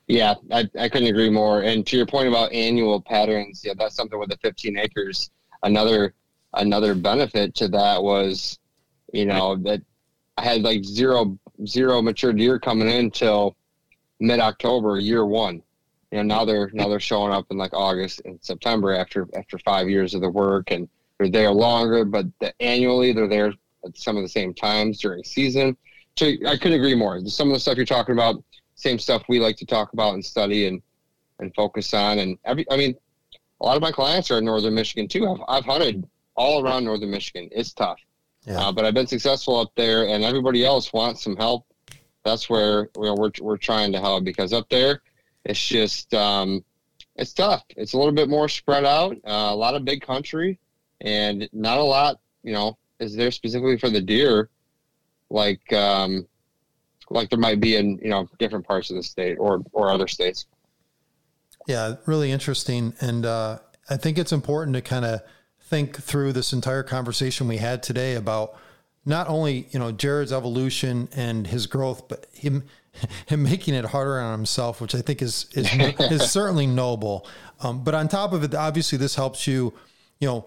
Yeah, 0.08 0.36
I, 0.52 0.70
I 0.80 0.88
couldn't 0.88 1.08
agree 1.08 1.30
more. 1.30 1.64
And 1.64 1.86
to 1.88 1.98
your 1.98 2.06
point 2.06 2.30
about 2.30 2.54
annual 2.54 3.02
patterns, 3.02 3.62
yeah, 3.66 3.74
that's 3.78 3.96
something 3.96 4.18
with 4.18 4.30
the 4.30 4.38
15 4.38 4.78
acres. 4.78 5.32
Another 5.64 6.14
another 6.54 6.94
benefit 6.94 7.56
to 7.56 7.68
that 7.70 8.04
was, 8.04 8.60
you 9.12 9.26
know, 9.26 9.56
that 9.58 9.82
I 10.38 10.44
had 10.44 10.62
like 10.62 10.84
zero 10.84 11.38
zero 11.66 12.02
mature 12.02 12.34
deer 12.34 12.60
coming 12.60 12.90
in 12.90 13.12
till 13.12 13.56
mid 14.20 14.40
October, 14.40 15.00
year 15.00 15.26
one 15.26 15.64
you 16.12 16.18
know 16.18 16.24
now 16.24 16.46
they're 16.46 16.70
now 16.74 16.88
they're 16.88 17.00
showing 17.00 17.34
up 17.34 17.46
in 17.52 17.58
like 17.58 17.74
August 17.74 18.22
and 18.26 18.40
September 18.42 18.94
after 18.94 19.28
after 19.36 19.58
five 19.60 19.90
years 19.90 20.14
of 20.14 20.22
the 20.22 20.30
work 20.30 20.72
and 20.72 20.88
they're 21.20 21.30
there 21.30 21.52
longer, 21.52 22.06
but 22.06 22.26
the, 22.40 22.54
annually 22.62 23.14
they're 23.14 23.28
there 23.28 23.54
at 23.86 23.98
some 23.98 24.18
of 24.18 24.24
the 24.24 24.30
same 24.30 24.54
times 24.54 25.00
during 25.00 25.24
season. 25.24 25.76
So 26.18 26.28
I 26.48 26.58
couldn't 26.58 26.74
agree 26.74 26.96
more. 26.96 27.20
Some 27.26 27.48
of 27.48 27.54
the 27.54 27.60
stuff 27.60 27.78
you're 27.78 27.86
talking 27.86 28.14
about, 28.14 28.44
same 28.76 29.00
stuff 29.00 29.24
we 29.28 29.40
like 29.40 29.58
to 29.58 29.66
talk 29.66 29.94
about 29.94 30.14
and 30.14 30.24
study 30.24 30.68
and 30.68 30.82
and 31.40 31.54
focus 31.54 31.94
on. 31.94 32.18
And 32.20 32.38
every, 32.46 32.66
I 32.72 32.78
mean, 32.78 32.96
a 33.62 33.66
lot 33.66 33.76
of 33.76 33.82
my 33.82 33.92
clients 33.92 34.32
are 34.32 34.40
in 34.40 34.46
northern 34.46 34.74
Michigan 34.74 35.08
too. 35.08 35.28
I've 35.28 35.42
I've 35.48 35.66
hunted 35.66 36.08
all 36.36 36.64
around 36.64 36.86
northern 36.86 37.12
Michigan. 37.12 37.50
It's 37.52 37.74
tough, 37.74 38.00
yeah. 38.46 38.60
uh, 38.60 38.72
but 38.72 38.86
I've 38.86 38.94
been 38.94 39.08
successful 39.08 39.60
up 39.60 39.72
there, 39.76 40.08
and 40.08 40.24
everybody 40.24 40.66
else 40.66 40.94
wants 40.94 41.24
some 41.24 41.36
help. 41.36 41.66
That's 42.24 42.50
where 42.50 42.90
you 42.98 43.04
know, 43.04 43.16
we're 43.16 43.32
we're 43.42 43.58
trying 43.58 43.92
to 43.94 44.00
help 44.00 44.24
because 44.24 44.54
up 44.54 44.70
there 44.70 45.02
it's 45.48 45.66
just 45.66 46.14
um, 46.14 46.64
it's 47.16 47.34
tough. 47.34 47.64
It's 47.70 47.94
a 47.94 47.98
little 47.98 48.12
bit 48.14 48.30
more 48.30 48.50
spread 48.50 48.86
out, 48.86 49.16
uh, 49.26 49.50
a 49.50 49.56
lot 49.56 49.76
of 49.76 49.86
big 49.86 50.02
country, 50.02 50.60
and 51.02 51.48
not 51.54 51.78
a 51.78 51.84
lot. 51.84 52.20
You 52.44 52.54
know, 52.54 52.78
is 53.00 53.16
there 53.16 53.32
specifically 53.32 53.78
for 53.78 53.90
the 53.90 54.02
deer, 54.02 54.50
like 55.30 55.72
um, 55.74 56.28
like 57.10 57.30
there 57.30 57.40
might 57.40 57.60
be 57.60 57.76
in 57.76 57.98
you 58.00 58.10
know 58.10 58.28
different 58.40 58.66
parts 58.66 58.90
of 58.90 58.96
the 58.96 59.04
state 59.04 59.38
or 59.40 59.64
or 59.72 59.92
other 59.92 60.08
states. 60.08 60.46
Yeah, 61.68 61.96
really 62.06 62.32
interesting, 62.32 62.94
and 63.02 63.26
uh, 63.26 63.60
I 63.90 63.98
think 63.98 64.18
it's 64.18 64.32
important 64.32 64.76
to 64.76 64.82
kind 64.82 65.06
of 65.06 65.22
think 65.60 65.98
through 65.98 66.32
this 66.32 66.54
entire 66.54 66.84
conversation 66.84 67.48
we 67.48 67.58
had 67.58 67.84
today 67.84 68.16
about 68.16 68.56
not 69.06 69.28
only 69.28 69.68
you 69.72 69.80
know 69.80 69.92
Jared's 69.92 70.32
evolution 70.32 71.10
and 71.16 71.48
his 71.48 71.68
growth, 71.68 72.08
but 72.08 72.28
him 72.34 72.64
him 73.28 73.44
making 73.44 73.74
it 73.74 73.86
harder 73.86 74.20
on 74.20 74.32
himself, 74.32 74.82
which 74.82 74.96
I 74.96 75.02
think 75.02 75.22
is 75.22 75.48
is, 75.54 75.70
is 76.00 76.32
certainly 76.32 76.68
noble. 76.68 77.28
Um, 77.60 77.84
but 77.84 77.96
on 77.96 78.08
top 78.08 78.34
of 78.34 78.44
it, 78.44 78.54
obviously 78.54 78.98
this 78.98 79.16
helps 79.16 79.48
you, 79.48 79.74
you 80.20 80.28
know, 80.28 80.46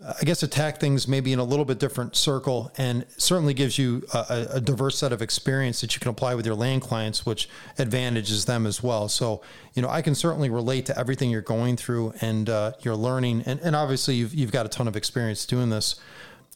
I 0.00 0.22
guess 0.24 0.44
attack 0.44 0.78
things 0.78 1.08
maybe 1.08 1.32
in 1.32 1.40
a 1.40 1.44
little 1.44 1.64
bit 1.64 1.80
different 1.80 2.14
circle, 2.14 2.70
and 2.78 3.04
certainly 3.16 3.52
gives 3.52 3.78
you 3.78 4.04
a, 4.14 4.46
a 4.54 4.60
diverse 4.60 4.96
set 4.96 5.12
of 5.12 5.20
experience 5.20 5.80
that 5.80 5.94
you 5.94 6.00
can 6.00 6.10
apply 6.10 6.36
with 6.36 6.46
your 6.46 6.54
land 6.54 6.82
clients, 6.82 7.26
which 7.26 7.48
advantages 7.78 8.44
them 8.44 8.64
as 8.64 8.80
well. 8.80 9.08
So, 9.08 9.42
you 9.74 9.82
know, 9.82 9.88
I 9.88 10.02
can 10.02 10.14
certainly 10.14 10.50
relate 10.50 10.86
to 10.86 10.96
everything 10.96 11.30
you're 11.30 11.42
going 11.42 11.76
through 11.76 12.14
and 12.20 12.48
uh, 12.48 12.72
you're 12.80 12.94
learning, 12.94 13.42
and, 13.44 13.58
and 13.60 13.74
obviously 13.74 14.14
you've 14.14 14.34
you've 14.34 14.52
got 14.52 14.66
a 14.66 14.68
ton 14.68 14.86
of 14.86 14.94
experience 14.94 15.44
doing 15.44 15.70
this. 15.70 15.96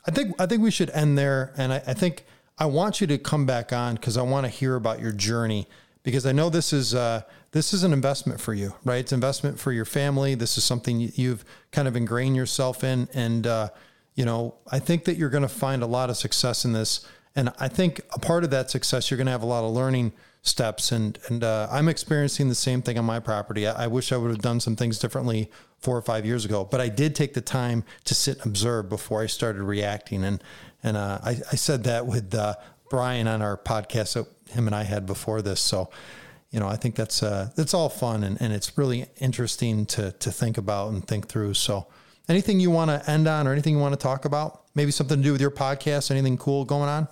I 0.07 0.12
think 0.12 0.40
I 0.40 0.47
think 0.47 0.62
we 0.62 0.70
should 0.70 0.90
end 0.90 1.18
there, 1.18 1.53
and 1.57 1.72
I, 1.72 1.82
I 1.88 1.95
think 1.95 2.24
I 2.59 2.66
want 2.66 3.01
you 3.01 3.09
to 3.09 3.18
come 3.18 3.45
back 3.45 3.72
on 3.72 3.97
because 3.97 4.16
I 4.16 4.22
want 4.22 4.47
to 4.47 4.51
hear 4.51 4.76
about 4.76 5.01
your 5.01 5.12
journey 5.12 5.66
because 6.03 6.26
I 6.26 6.32
know 6.32 6.50
this 6.50 6.72
is 6.72 6.94
uh, 6.94 7.22
this 7.53 7.72
is 7.72 7.84
an 7.84 7.92
investment 7.92 8.40
for 8.40 8.55
you, 8.55 8.74
right? 8.84 9.00
It's 9.00 9.12
an 9.12 9.16
investment 9.16 9.59
for 9.59 9.72
your 9.72 9.84
family. 9.84 10.34
This 10.34 10.59
is 10.59 10.64
something 10.64 11.12
you've 11.14 11.44
kind 11.70 11.86
of 11.86 11.96
ingrained 11.96 12.36
yourself 12.36 12.82
in, 12.84 13.09
and 13.14 13.46
uh, 13.46 13.68
you 14.14 14.24
know 14.24 14.57
I 14.70 14.78
think 14.78 15.05
that 15.05 15.16
you're 15.16 15.30
going 15.30 15.42
to 15.42 15.48
find 15.48 15.82
a 15.82 15.86
lot 15.86 16.11
of 16.11 16.16
success 16.16 16.64
in 16.64 16.72
this. 16.72 17.07
And 17.34 17.50
I 17.59 17.68
think 17.68 18.00
a 18.14 18.18
part 18.18 18.44
of 18.44 18.50
that 18.50 18.70
success, 18.70 19.11
you're 19.11 19.16
going 19.16 19.26
to 19.26 19.32
have 19.32 19.42
a 19.42 19.46
lot 19.46 19.64
of 19.64 19.72
learning 19.72 20.12
steps, 20.42 20.92
and 20.92 21.18
and 21.28 21.44
uh, 21.44 21.68
I'm 21.70 21.88
experiencing 21.88 22.48
the 22.48 22.55
same 22.55 22.82
thing 22.82 22.98
on 22.98 23.05
my 23.05 23.20
property. 23.20 23.66
I, 23.66 23.84
I 23.84 23.86
wish 23.86 24.12
I 24.12 24.16
would 24.16 24.30
have 24.30 24.42
done 24.42 24.61
some 24.61 24.76
things 24.76 24.98
differently 24.98 25.50
four 25.78 25.96
or 25.96 26.03
five 26.03 26.26
years 26.26 26.44
ago, 26.44 26.64
but 26.64 26.80
I 26.80 26.88
did 26.88 27.14
take 27.14 27.34
the 27.34 27.40
time 27.40 27.84
to 28.05 28.14
sit 28.14 28.38
and 28.38 28.46
observe 28.46 28.88
before 28.88 29.22
I 29.22 29.26
started 29.26 29.62
reacting, 29.62 30.24
and 30.24 30.42
and 30.82 30.96
uh, 30.96 31.20
I, 31.22 31.30
I, 31.53 31.57
said 31.57 31.84
that 31.84 32.07
with 32.07 32.34
uh, 32.34 32.57
Brian 32.90 33.28
on 33.28 33.40
our 33.40 33.57
podcast 33.57 34.16
him 34.53 34.66
and 34.66 34.74
I 34.74 34.84
had 34.84 35.07
before 35.07 35.42
this. 35.42 35.61
So, 35.61 35.90
you 36.50 36.61
know, 36.61 36.68
I 36.68 36.76
think 36.76 36.94
that's 36.94 37.22
uh, 37.22 37.50
that's 37.57 37.74
all 37.74 37.88
fun 37.88 38.24
and, 38.24 38.40
and 38.40 38.53
it's 38.53 38.76
really 38.76 39.07
interesting 39.20 39.86
to 39.86 40.12
to 40.12 40.30
think 40.30 40.59
about 40.59 40.92
and 40.92 41.07
think 41.07 41.28
through. 41.28 41.55
So, 41.55 41.86
anything 42.28 42.61
you 42.61 42.70
want 42.70 42.90
to 42.90 43.11
end 43.11 43.28
on, 43.28 43.46
or 43.46 43.53
anything 43.53 43.74
you 43.74 43.80
want 43.80 43.94
to 43.94 44.03
talk 44.03 44.24
about? 44.24 44.64
Maybe 44.74 44.90
something 44.90 45.18
to 45.18 45.22
do 45.22 45.32
with 45.32 45.40
your 45.40 45.50
podcast? 45.50 46.11
Anything 46.11 46.36
cool 46.36 46.64
going 46.64 46.88
on? 46.88 47.09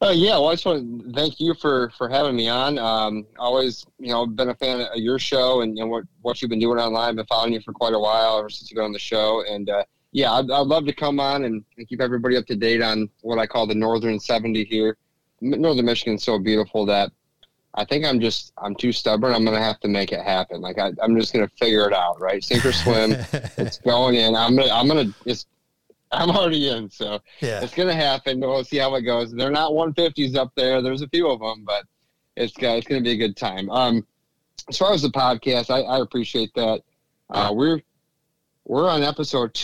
Uh, 0.00 0.10
yeah, 0.10 0.32
well, 0.32 0.48
I 0.48 0.52
just 0.52 0.64
want 0.64 1.06
to 1.06 1.12
thank 1.12 1.40
you 1.40 1.54
for 1.54 1.90
for 1.98 2.08
having 2.08 2.36
me 2.36 2.48
on. 2.48 2.78
Um, 2.78 3.26
always, 3.36 3.84
you 3.98 4.12
know, 4.12 4.26
been 4.26 4.50
a 4.50 4.54
fan 4.54 4.80
of 4.80 4.96
your 4.96 5.18
show 5.18 5.62
and 5.62 5.74
know, 5.74 5.86
what 5.86 6.04
what 6.22 6.40
you've 6.40 6.50
been 6.50 6.60
doing 6.60 6.78
online. 6.78 7.16
Been 7.16 7.26
following 7.26 7.52
you 7.52 7.60
for 7.60 7.72
quite 7.72 7.94
a 7.94 7.98
while 7.98 8.38
ever 8.38 8.48
since 8.48 8.70
you 8.70 8.76
got 8.76 8.84
on 8.84 8.92
the 8.92 8.98
show, 8.98 9.42
and 9.48 9.68
uh, 9.68 9.82
yeah, 10.12 10.32
I'd, 10.32 10.50
I'd, 10.50 10.66
love 10.66 10.86
to 10.86 10.92
come 10.92 11.18
on 11.18 11.44
and, 11.44 11.64
and, 11.76 11.88
keep 11.88 12.00
everybody 12.00 12.36
up 12.36 12.46
to 12.46 12.56
date 12.56 12.80
on 12.80 13.10
what 13.20 13.38
I 13.38 13.46
call 13.46 13.66
the 13.66 13.74
Northern 13.74 14.18
70 14.18 14.64
here. 14.64 14.96
Northern 15.40 15.84
Michigan's 15.84 16.24
so 16.24 16.38
beautiful 16.38 16.86
that 16.86 17.10
I 17.74 17.84
think 17.84 18.04
I'm 18.04 18.20
just 18.20 18.52
I'm 18.58 18.74
too 18.74 18.92
stubborn. 18.92 19.32
I'm 19.32 19.44
gonna 19.44 19.62
have 19.62 19.80
to 19.80 19.88
make 19.88 20.12
it 20.12 20.20
happen. 20.20 20.60
Like 20.60 20.78
I, 20.78 20.92
am 21.02 21.18
just 21.18 21.32
gonna 21.32 21.50
figure 21.58 21.86
it 21.86 21.92
out, 21.92 22.20
right? 22.20 22.42
Sink 22.42 22.64
or 22.64 22.72
swim. 22.72 23.12
it's 23.56 23.78
going 23.78 24.16
in. 24.16 24.34
I'm 24.34 24.56
gonna 24.56 24.72
I'm 24.72 24.88
gonna 24.88 25.14
just 25.26 25.48
I'm 26.10 26.30
already 26.30 26.68
in, 26.70 26.90
so 26.90 27.20
yeah. 27.40 27.60
it's 27.60 27.74
gonna 27.74 27.94
happen. 27.94 28.40
We'll 28.40 28.64
see 28.64 28.78
how 28.78 28.94
it 28.94 29.02
goes. 29.02 29.32
They're 29.32 29.50
not 29.50 29.72
150s 29.72 30.36
up 30.36 30.52
there. 30.56 30.80
There's 30.82 31.02
a 31.02 31.08
few 31.08 31.28
of 31.28 31.40
them, 31.40 31.64
but 31.64 31.84
it's 32.36 32.54
it's 32.58 32.86
gonna 32.86 33.02
be 33.02 33.12
a 33.12 33.16
good 33.16 33.36
time. 33.36 33.70
Um, 33.70 34.06
as 34.68 34.78
far 34.78 34.92
as 34.92 35.02
the 35.02 35.08
podcast, 35.08 35.70
I, 35.70 35.82
I 35.82 36.00
appreciate 36.00 36.52
that. 36.54 36.82
Uh, 37.30 37.52
we're 37.54 37.80
we're 38.64 38.88
on 38.88 39.02
episode 39.02 39.54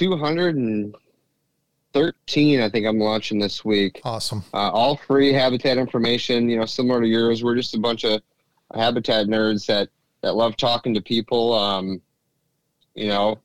213. 1.94 2.60
I 2.60 2.68
think 2.68 2.86
I'm 2.86 2.98
launching 2.98 3.38
this 3.38 3.64
week. 3.64 4.00
Awesome. 4.04 4.42
Uh, 4.52 4.70
all 4.70 4.96
free 4.96 5.32
habitat 5.32 5.78
information. 5.78 6.48
You 6.48 6.58
know, 6.58 6.66
similar 6.66 7.00
to 7.00 7.06
yours. 7.06 7.44
We're 7.44 7.54
just 7.54 7.74
a 7.74 7.78
bunch 7.78 8.04
of 8.04 8.20
habitat 8.74 9.26
nerds 9.26 9.66
that 9.66 9.88
that 10.22 10.34
love 10.34 10.56
talking 10.56 10.92
to 10.94 11.00
people. 11.00 11.54
Um, 11.54 12.02
you 12.94 13.08
know, 13.08 13.38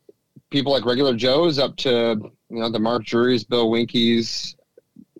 people 0.50 0.72
like 0.72 0.86
regular 0.86 1.16
Joes 1.16 1.60
up 1.60 1.76
to 1.78 2.20
you 2.50 2.60
know 2.60 2.72
the 2.72 2.80
Mark 2.80 3.06
Drury's, 3.06 3.44
Bill 3.44 3.70
Winke's 3.70 4.56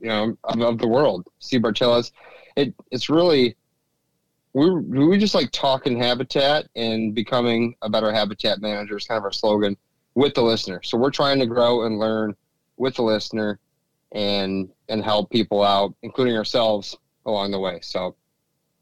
you 0.02 0.08
know 0.08 0.36
of, 0.46 0.62
of 0.62 0.78
the 0.80 0.88
world, 0.88 1.28
Steve 1.38 1.62
Bartyllas. 1.62 2.12
It 2.56 2.74
it's 2.90 3.10
really 3.10 3.56
we 4.54 4.72
we 4.72 5.18
just 5.20 5.36
like 5.36 5.52
talking 5.52 6.00
habitat 6.00 6.68
and 6.76 7.14
becoming 7.14 7.76
a 7.84 7.90
better 7.90 8.12
habitat 8.12 8.60
manager 8.60 8.98
is 8.98 9.06
kind 9.06 9.20
of 9.20 9.24
our 9.24 9.32
slogan 9.32 9.78
with 10.16 10.34
the 10.34 10.42
listener. 10.42 10.82
So 10.84 10.98
we're 10.98 11.12
trying 11.12 11.40
to 11.40 11.46
grow 11.46 11.86
and 11.86 12.00
learn 12.00 12.36
with 12.80 12.96
the 12.96 13.04
listener 13.04 13.60
and 14.14 14.70
and 14.88 15.04
help 15.04 15.30
people 15.30 15.64
out, 15.64 15.94
including 16.02 16.36
ourselves 16.36 16.98
along 17.28 17.52
the 17.52 17.60
way. 17.60 17.80
So 17.84 18.16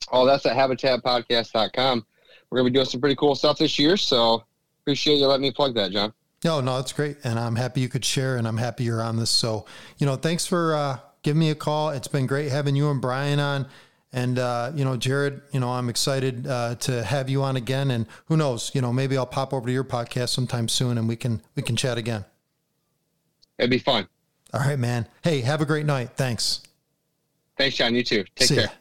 all 0.10 0.26
that's 0.26 0.46
at 0.46 0.56
habitatpodcast.com. 0.56 2.06
We're 2.50 2.60
gonna 2.60 2.70
be 2.70 2.74
doing 2.74 2.86
some 2.86 3.02
pretty 3.02 3.18
cool 3.18 3.36
stuff 3.36 3.58
this 3.58 3.78
year. 3.78 3.98
So 3.98 4.46
appreciate 4.84 5.16
you 5.16 5.28
letting 5.28 5.42
me 5.42 5.52
plug 5.52 5.76
that, 5.76 5.92
John. 5.92 6.14
No, 6.46 6.62
no, 6.62 6.78
that's 6.78 6.94
great. 6.94 7.18
And 7.24 7.38
I'm 7.38 7.56
happy 7.56 7.82
you 7.82 7.90
could 7.90 8.06
share 8.06 8.38
and 8.38 8.48
I'm 8.48 8.58
happy 8.58 8.86
you're 8.86 9.02
on 9.02 9.18
this. 9.18 9.32
So, 9.32 9.66
you 9.98 10.06
know, 10.06 10.16
thanks 10.16 10.46
for 10.46 10.76
uh, 10.76 11.00
giving 11.24 11.40
me 11.40 11.50
a 11.50 11.56
call. 11.56 11.90
It's 11.90 12.08
been 12.08 12.28
great 12.28 12.52
having 12.52 12.76
you 12.76 12.90
and 12.90 13.02
Brian 13.02 13.40
on. 13.40 13.68
And, 14.14 14.40
uh, 14.40 14.72
you 14.74 14.86
know, 14.86 14.96
Jared, 14.96 15.42
you 15.52 15.60
know, 15.60 15.70
I'm 15.70 15.90
excited 15.90 16.48
uh, 16.48 16.76
to 16.76 17.04
have 17.04 17.30
you 17.30 17.44
on 17.44 17.58
again. 17.58 17.92
And 17.92 18.06
who 18.28 18.38
knows, 18.38 18.72
you 18.74 18.82
know, 18.82 18.94
maybe 18.94 19.18
I'll 19.18 19.26
pop 19.26 19.54
over 19.54 19.66
to 19.66 19.74
your 19.74 19.84
podcast 19.84 20.30
sometime 20.30 20.70
soon 20.70 20.98
and 20.98 21.08
we 21.08 21.16
can, 21.16 21.42
we 21.56 21.64
can 21.64 21.76
chat 21.76 21.98
again. 21.98 22.24
It'd 23.58 23.72
be 23.72 23.80
fun. 23.80 24.08
All 24.54 24.62
right, 24.62 24.80
man. 24.80 25.08
Hey, 25.24 25.42
have 25.42 25.62
a 25.62 25.66
great 25.66 25.86
night. 25.86 26.12
Thanks. 26.16 26.62
Thanks, 27.58 27.76
John. 27.76 27.96
You 27.96 28.04
too. 28.04 28.24
Take 28.36 28.48
See 28.48 28.56
care. 28.56 28.66
Ya. 28.66 28.72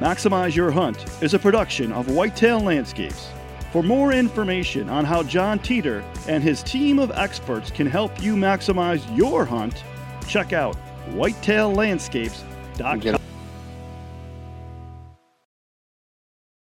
Maximize 0.00 0.54
Your 0.56 0.70
Hunt 0.70 1.04
is 1.22 1.34
a 1.34 1.38
production 1.38 1.92
of 1.92 2.10
Whitetail 2.10 2.60
Landscapes. 2.60 3.28
For 3.70 3.82
more 3.82 4.12
information 4.12 4.88
on 4.88 5.04
how 5.04 5.22
John 5.22 5.58
Teeter 5.58 6.02
and 6.26 6.42
his 6.42 6.62
team 6.62 6.98
of 6.98 7.10
experts 7.12 7.70
can 7.70 7.86
help 7.86 8.22
you 8.22 8.34
maximize 8.34 9.04
your 9.16 9.44
hunt, 9.44 9.84
check 10.26 10.54
out 10.54 10.76
whitetaillandscapes.com. 11.10 13.20